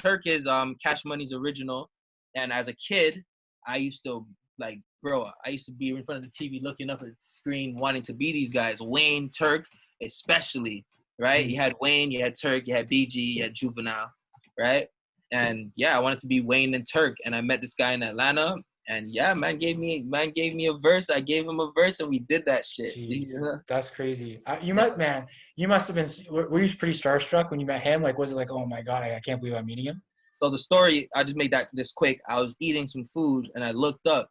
Turk 0.01 0.27
is 0.27 0.47
um 0.47 0.75
Cash 0.83 1.05
Money's 1.05 1.31
original, 1.33 1.89
and 2.35 2.51
as 2.51 2.67
a 2.67 2.73
kid, 2.73 3.23
I 3.65 3.77
used 3.77 4.03
to 4.05 4.25
like, 4.59 4.79
bro, 5.03 5.29
I 5.45 5.49
used 5.49 5.65
to 5.67 5.71
be 5.71 5.89
in 5.89 6.03
front 6.03 6.23
of 6.23 6.29
the 6.29 6.31
TV 6.31 6.61
looking 6.61 6.89
up 6.89 7.01
at 7.01 7.07
the 7.07 7.15
screen, 7.19 7.77
wanting 7.79 8.01
to 8.03 8.13
be 8.13 8.31
these 8.33 8.51
guys. 8.51 8.81
Wayne 8.81 9.29
Turk, 9.29 9.65
especially, 10.03 10.85
right? 11.19 11.45
You 11.45 11.57
had 11.57 11.73
Wayne, 11.79 12.11
you 12.11 12.21
had 12.23 12.35
Turk, 12.39 12.67
you 12.67 12.73
had 12.73 12.89
BG, 12.89 13.13
you 13.15 13.43
had 13.43 13.53
Juvenile, 13.53 14.11
right? 14.59 14.87
And 15.31 15.71
yeah, 15.75 15.95
I 15.95 15.99
wanted 15.99 16.19
to 16.21 16.27
be 16.27 16.41
Wayne 16.41 16.73
and 16.73 16.87
Turk, 16.91 17.17
and 17.25 17.35
I 17.35 17.41
met 17.41 17.61
this 17.61 17.75
guy 17.75 17.91
in 17.93 18.03
Atlanta. 18.03 18.55
And 18.89 19.11
yeah, 19.11 19.33
man 19.33 19.57
gave 19.59 19.77
me 19.77 20.03
man 20.07 20.31
gave 20.31 20.55
me 20.55 20.67
a 20.67 20.73
verse. 20.73 21.09
I 21.09 21.19
gave 21.19 21.45
him 21.45 21.59
a 21.59 21.71
verse, 21.75 21.99
and 21.99 22.09
we 22.09 22.19
did 22.19 22.45
that 22.45 22.65
shit. 22.65 22.95
Jeez. 22.95 23.61
That's 23.67 23.89
crazy. 23.89 24.39
Uh, 24.45 24.57
you 24.61 24.73
must, 24.73 24.97
man. 24.97 25.27
You 25.57 25.67
must 25.67 25.87
have 25.87 25.95
been. 25.95 26.07
Were 26.31 26.47
were 26.47 26.61
you 26.61 26.75
pretty 26.77 26.97
starstruck 26.97 27.51
when 27.51 27.59
you 27.59 27.65
met 27.65 27.81
him? 27.81 28.01
Like, 28.01 28.17
was 28.17 28.31
it 28.31 28.35
like, 28.35 28.49
oh 28.49 28.65
my 28.65 28.81
god, 28.81 29.03
I, 29.03 29.15
I 29.15 29.19
can't 29.19 29.41
believe 29.41 29.55
I'm 29.55 29.65
meeting 29.65 29.85
him? 29.85 30.01
So 30.41 30.49
the 30.49 30.57
story, 30.57 31.09
I 31.15 31.23
just 31.23 31.35
make 31.35 31.51
that 31.51 31.67
this 31.73 31.91
quick. 31.91 32.21
I 32.29 32.39
was 32.39 32.55
eating 32.61 32.87
some 32.87 33.03
food 33.05 33.49
and 33.55 33.63
I 33.63 33.71
looked 33.71 34.07
up, 34.07 34.29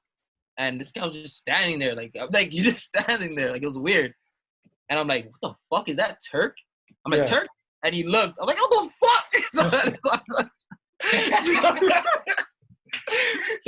and 0.58 0.80
this 0.80 0.92
guy 0.92 1.06
was 1.06 1.16
just 1.16 1.36
standing 1.36 1.78
there, 1.78 1.94
like 1.94 2.12
I'm 2.18 2.28
like, 2.32 2.52
you 2.52 2.62
just 2.72 2.86
standing 2.86 3.34
there, 3.34 3.52
like 3.52 3.62
it 3.62 3.68
was 3.68 3.78
weird. 3.78 4.12
And 4.88 4.98
I'm 4.98 5.08
like, 5.08 5.30
what 5.40 5.50
the 5.50 5.76
fuck 5.76 5.88
is 5.88 5.96
that 5.96 6.18
Turk? 6.30 6.56
I'm 7.04 7.12
like 7.12 7.28
Yeah. 7.28 7.40
Turk, 7.40 7.48
and 7.84 7.94
he 7.94 8.04
looked. 8.04 8.38
I'm 8.40 8.46
like, 8.46 8.58
what 8.58 8.70
the 8.70 8.90
fuck? 9.06 9.92
so, 10.02 10.10
so, 10.10 10.34
like 10.34 10.48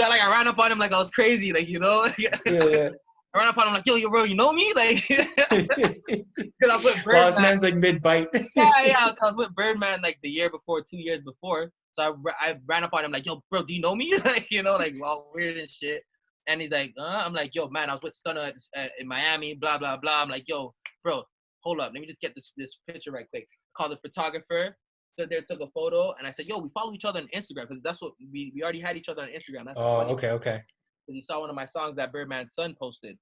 I 0.01 0.29
ran 0.31 0.49
up 0.49 0.59
on 0.59 0.73
him 0.73 0.79
like 0.79 0.93
I 0.93 0.99
was 0.99 1.11
crazy, 1.11 1.53
like 1.53 1.69
you 1.69 1.79
know. 1.79 2.09
Yeah, 2.19 2.37
yeah. 2.47 2.89
I 3.35 3.39
ran 3.39 3.49
up 3.49 3.59
on 3.59 3.69
him 3.69 3.75
like, 3.75 3.87
yo, 3.87 3.97
yo, 3.97 4.09
bro, 4.09 4.25
you 4.25 4.35
know 4.35 4.53
me? 4.53 4.73
Like, 4.75 5.05
because 5.07 6.71
I 6.71 6.75
was 6.77 6.85
with 6.85 7.05
well, 7.07 7.27
Birdman. 7.31 7.43
man's 7.43 7.63
like 7.63 7.77
mid 7.77 8.03
bite. 8.03 8.29
yeah, 8.57 8.71
yeah. 8.85 9.07
'cause 9.09 9.17
I 9.23 9.27
was 9.27 9.37
with 9.37 9.55
Birdman 9.55 10.01
like 10.03 10.19
the 10.23 10.31
year 10.31 10.51
before, 10.51 10.83
two 10.83 10.97
years 10.97 11.21
before. 11.25 11.71
So 11.93 12.17
I, 12.41 12.51
I 12.51 12.57
ran 12.67 12.85
up 12.85 12.91
on 12.95 13.05
him 13.05 13.13
like, 13.13 13.27
yo, 13.27 13.43
bro, 13.51 13.63
do 13.65 13.75
you 13.75 13.81
know 13.81 13.95
me? 13.95 14.17
like, 14.25 14.51
you 14.51 14.63
know, 14.63 14.77
like 14.77 14.95
all 15.05 15.31
weird 15.35 15.59
and 15.59 15.71
shit. 15.71 16.03
And 16.47 16.61
he's 16.63 16.71
like, 16.71 16.95
uh, 16.99 17.05
I'm 17.05 17.35
like, 17.35 17.55
yo, 17.55 17.69
man, 17.69 17.91
I 17.91 17.95
was 17.95 18.03
with 18.03 18.15
Stunner 18.15 18.41
at, 18.41 18.55
at, 18.75 18.93
in 18.99 19.07
Miami, 19.07 19.55
blah 19.55 19.77
blah 19.79 19.99
blah. 19.99 20.23
I'm 20.23 20.31
like, 20.31 20.45
yo, 20.49 20.73
bro, 21.05 21.23
hold 21.63 21.81
up, 21.81 21.93
let 21.93 22.01
me 22.01 22.07
just 22.07 22.21
get 22.23 22.35
this 22.35 22.53
this 22.57 22.79
picture 22.89 23.13
right 23.13 23.29
quick. 23.31 23.47
Call 23.77 23.91
the 23.91 23.99
photographer. 23.99 24.75
Stood 25.19 25.31
there, 25.31 25.43
took 25.43 25.61
a 25.61 25.67
photo, 25.75 26.15
and 26.17 26.29
I 26.29 26.31
said, 26.31 26.47
yo, 26.47 26.59
we 26.59 26.69
follow 26.69 26.93
each 26.93 27.05
other 27.05 27.19
on 27.19 27.27
Instagram 27.35 27.67
because 27.69 27.83
that's 27.83 28.01
what 28.01 28.13
we 28.33 28.53
we 28.55 28.63
already 28.63 28.79
had 28.79 28.97
each 28.97 29.09
other 29.09 29.23
on 29.23 29.29
Instagram. 29.29 29.65
That's 29.65 29.77
oh, 29.77 30.03
okay, 30.13 30.31
okay. 30.31 30.63
because 31.05 31.17
he 31.17 31.23
saw 31.23 31.41
one 31.41 31.51
of 31.51 31.57
my 31.57 31.65
songs 31.65 31.97
that 31.97 32.13
Birdman's 32.13 32.55
son 32.55 32.77
posted, 32.81 33.19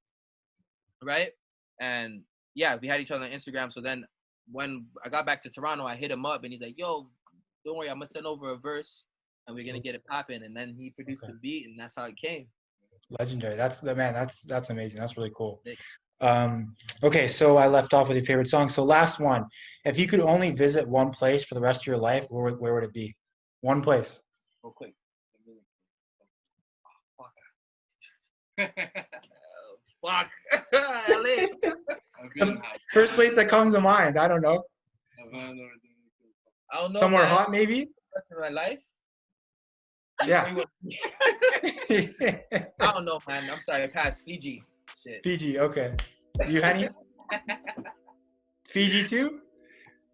right? 1.03 1.31
And 1.81 2.21
yeah, 2.55 2.77
we 2.79 2.87
had 2.87 3.01
each 3.01 3.11
other 3.13 3.25
on 3.25 3.31
Instagram. 3.31 3.73
So 3.73 3.81
then 3.81 4.05
when 4.53 4.85
I 5.07 5.09
got 5.09 5.25
back 5.25 5.43
to 5.45 5.49
Toronto, 5.49 5.87
I 5.87 5.97
hit 5.97 6.11
him 6.11 6.27
up 6.27 6.45
and 6.45 6.53
he's 6.53 6.61
like, 6.61 6.77
"Yo, 6.77 7.09
don't 7.65 7.79
worry, 7.79 7.89
I'm 7.89 7.97
gonna 7.97 8.09
send 8.09 8.27
over 8.27 8.51
a 8.51 8.57
verse 8.57 9.07
and 9.47 9.57
we're 9.57 9.65
gonna 9.65 9.81
get 9.81 9.95
it 9.95 10.05
popping." 10.05 10.43
And 10.43 10.55
then 10.55 10.75
he 10.79 10.91
produced 10.91 11.25
Okay. 11.25 11.33
the 11.33 11.39
beat, 11.39 11.67
and 11.67 11.81
that's 11.81 11.95
how 11.97 12.05
it 12.05 12.17
came. 12.19 12.47
Legendary. 13.19 13.57
That's 13.57 13.81
the 13.81 13.95
man. 13.95 14.13
That's 14.13 14.43
that's 14.43 14.69
amazing. 14.69 15.01
That's 15.01 15.17
really 15.17 15.33
cool. 15.35 15.63
Thanks. 16.21 16.35
Um, 16.55 16.75
okay, 17.03 17.29
so 17.29 17.57
I 17.57 17.67
left 17.67 17.95
off 17.95 18.09
with 18.09 18.17
your 18.17 18.25
favorite 18.27 18.49
song. 18.49 18.69
So 18.69 18.85
last 18.85 19.21
one. 19.21 19.45
If 19.85 19.99
you 19.99 20.07
could 20.07 20.21
only 20.21 20.51
visit 20.53 20.87
one 20.89 21.11
place 21.11 21.45
for 21.45 21.55
the 21.55 21.61
rest 21.61 21.83
of 21.83 21.87
your 21.87 21.99
life, 21.99 22.27
where 22.31 22.45
would- 22.45 22.61
where 22.61 22.75
would 22.75 22.85
it 22.85 22.93
be? 22.93 23.15
One 23.61 23.81
place. 23.83 24.23
Real 24.63 24.73
quick. 24.73 24.95
Fuck. 27.17 27.33
LA. 30.83 30.93
I've 31.13 32.31
been 32.35 32.49
in 32.49 32.49
Havana- 32.49 32.63
First 32.93 33.15
place 33.15 33.35
that 33.37 33.49
comes 33.49 33.75
to 33.75 33.81
mind. 33.81 34.19
I 34.19 34.29
don't 34.29 34.41
know. 34.41 34.63
Havana 35.19 35.49
or 35.51 35.53
Dominican 35.53 35.73
I 36.73 36.81
don't 36.81 36.93
know. 36.93 37.01
Somewhere 37.01 37.23
man. 37.25 37.37
hot, 37.37 37.51
maybe. 37.51 37.91
Rest 38.15 38.27
of 38.33 38.39
my 38.41 38.49
life. 38.49 38.79
Yeah. 40.25 40.45
I 42.81 42.93
don't 42.93 43.05
know, 43.05 43.19
man. 43.29 43.51
I'm 43.51 43.61
sorry. 43.61 43.85
I 43.85 43.87
passed 43.89 44.25
Fiji. 44.25 44.63
Shit. 45.07 45.23
Fiji. 45.23 45.59
Okay. 45.59 45.95
You, 46.49 46.61
Henny? 46.61 46.89
Fiji 48.69 49.05
too? 49.05 49.41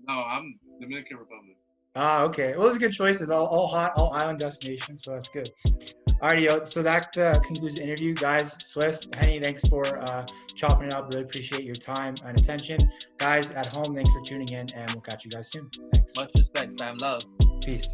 No, 0.07 0.15
I'm 0.15 0.59
Dominican 0.81 1.19
Republic. 1.19 1.57
Ah, 1.95 2.23
okay. 2.23 2.55
Well, 2.57 2.69
those 2.69 2.77
are 2.77 2.81
good 2.81 2.93
choices. 2.93 3.31
All, 3.31 3.47
all 3.47 3.67
hot, 3.69 3.93
all 3.97 4.13
island 4.13 4.39
destinations, 4.39 5.05
so 5.05 5.13
that's 5.13 5.29
good. 5.29 5.51
Alrighty, 6.23 6.43
yo, 6.43 6.65
so 6.65 6.83
that 6.83 7.17
uh, 7.19 7.39
concludes 7.41 7.75
the 7.77 7.83
interview, 7.83 8.15
guys. 8.15 8.57
Swiss, 8.65 9.09
Henny, 9.17 9.41
thanks 9.41 9.63
for 9.69 9.99
uh, 10.09 10.25
chopping 10.55 10.87
it 10.87 10.95
up. 10.95 11.13
Really 11.13 11.25
appreciate 11.25 11.65
your 11.65 11.75
time 11.75 12.15
and 12.25 12.39
attention. 12.39 12.79
Guys 13.19 13.51
at 13.51 13.67
home, 13.73 13.95
thanks 13.95 14.11
for 14.11 14.23
tuning 14.23 14.49
in, 14.49 14.73
and 14.75 14.91
we'll 14.93 15.03
catch 15.03 15.25
you 15.25 15.31
guys 15.31 15.51
soon. 15.51 15.69
Thanks. 15.93 16.15
Much 16.17 16.31
respect, 16.37 16.79
fam. 16.79 16.97
Love. 16.99 17.25
Peace. 17.61 17.89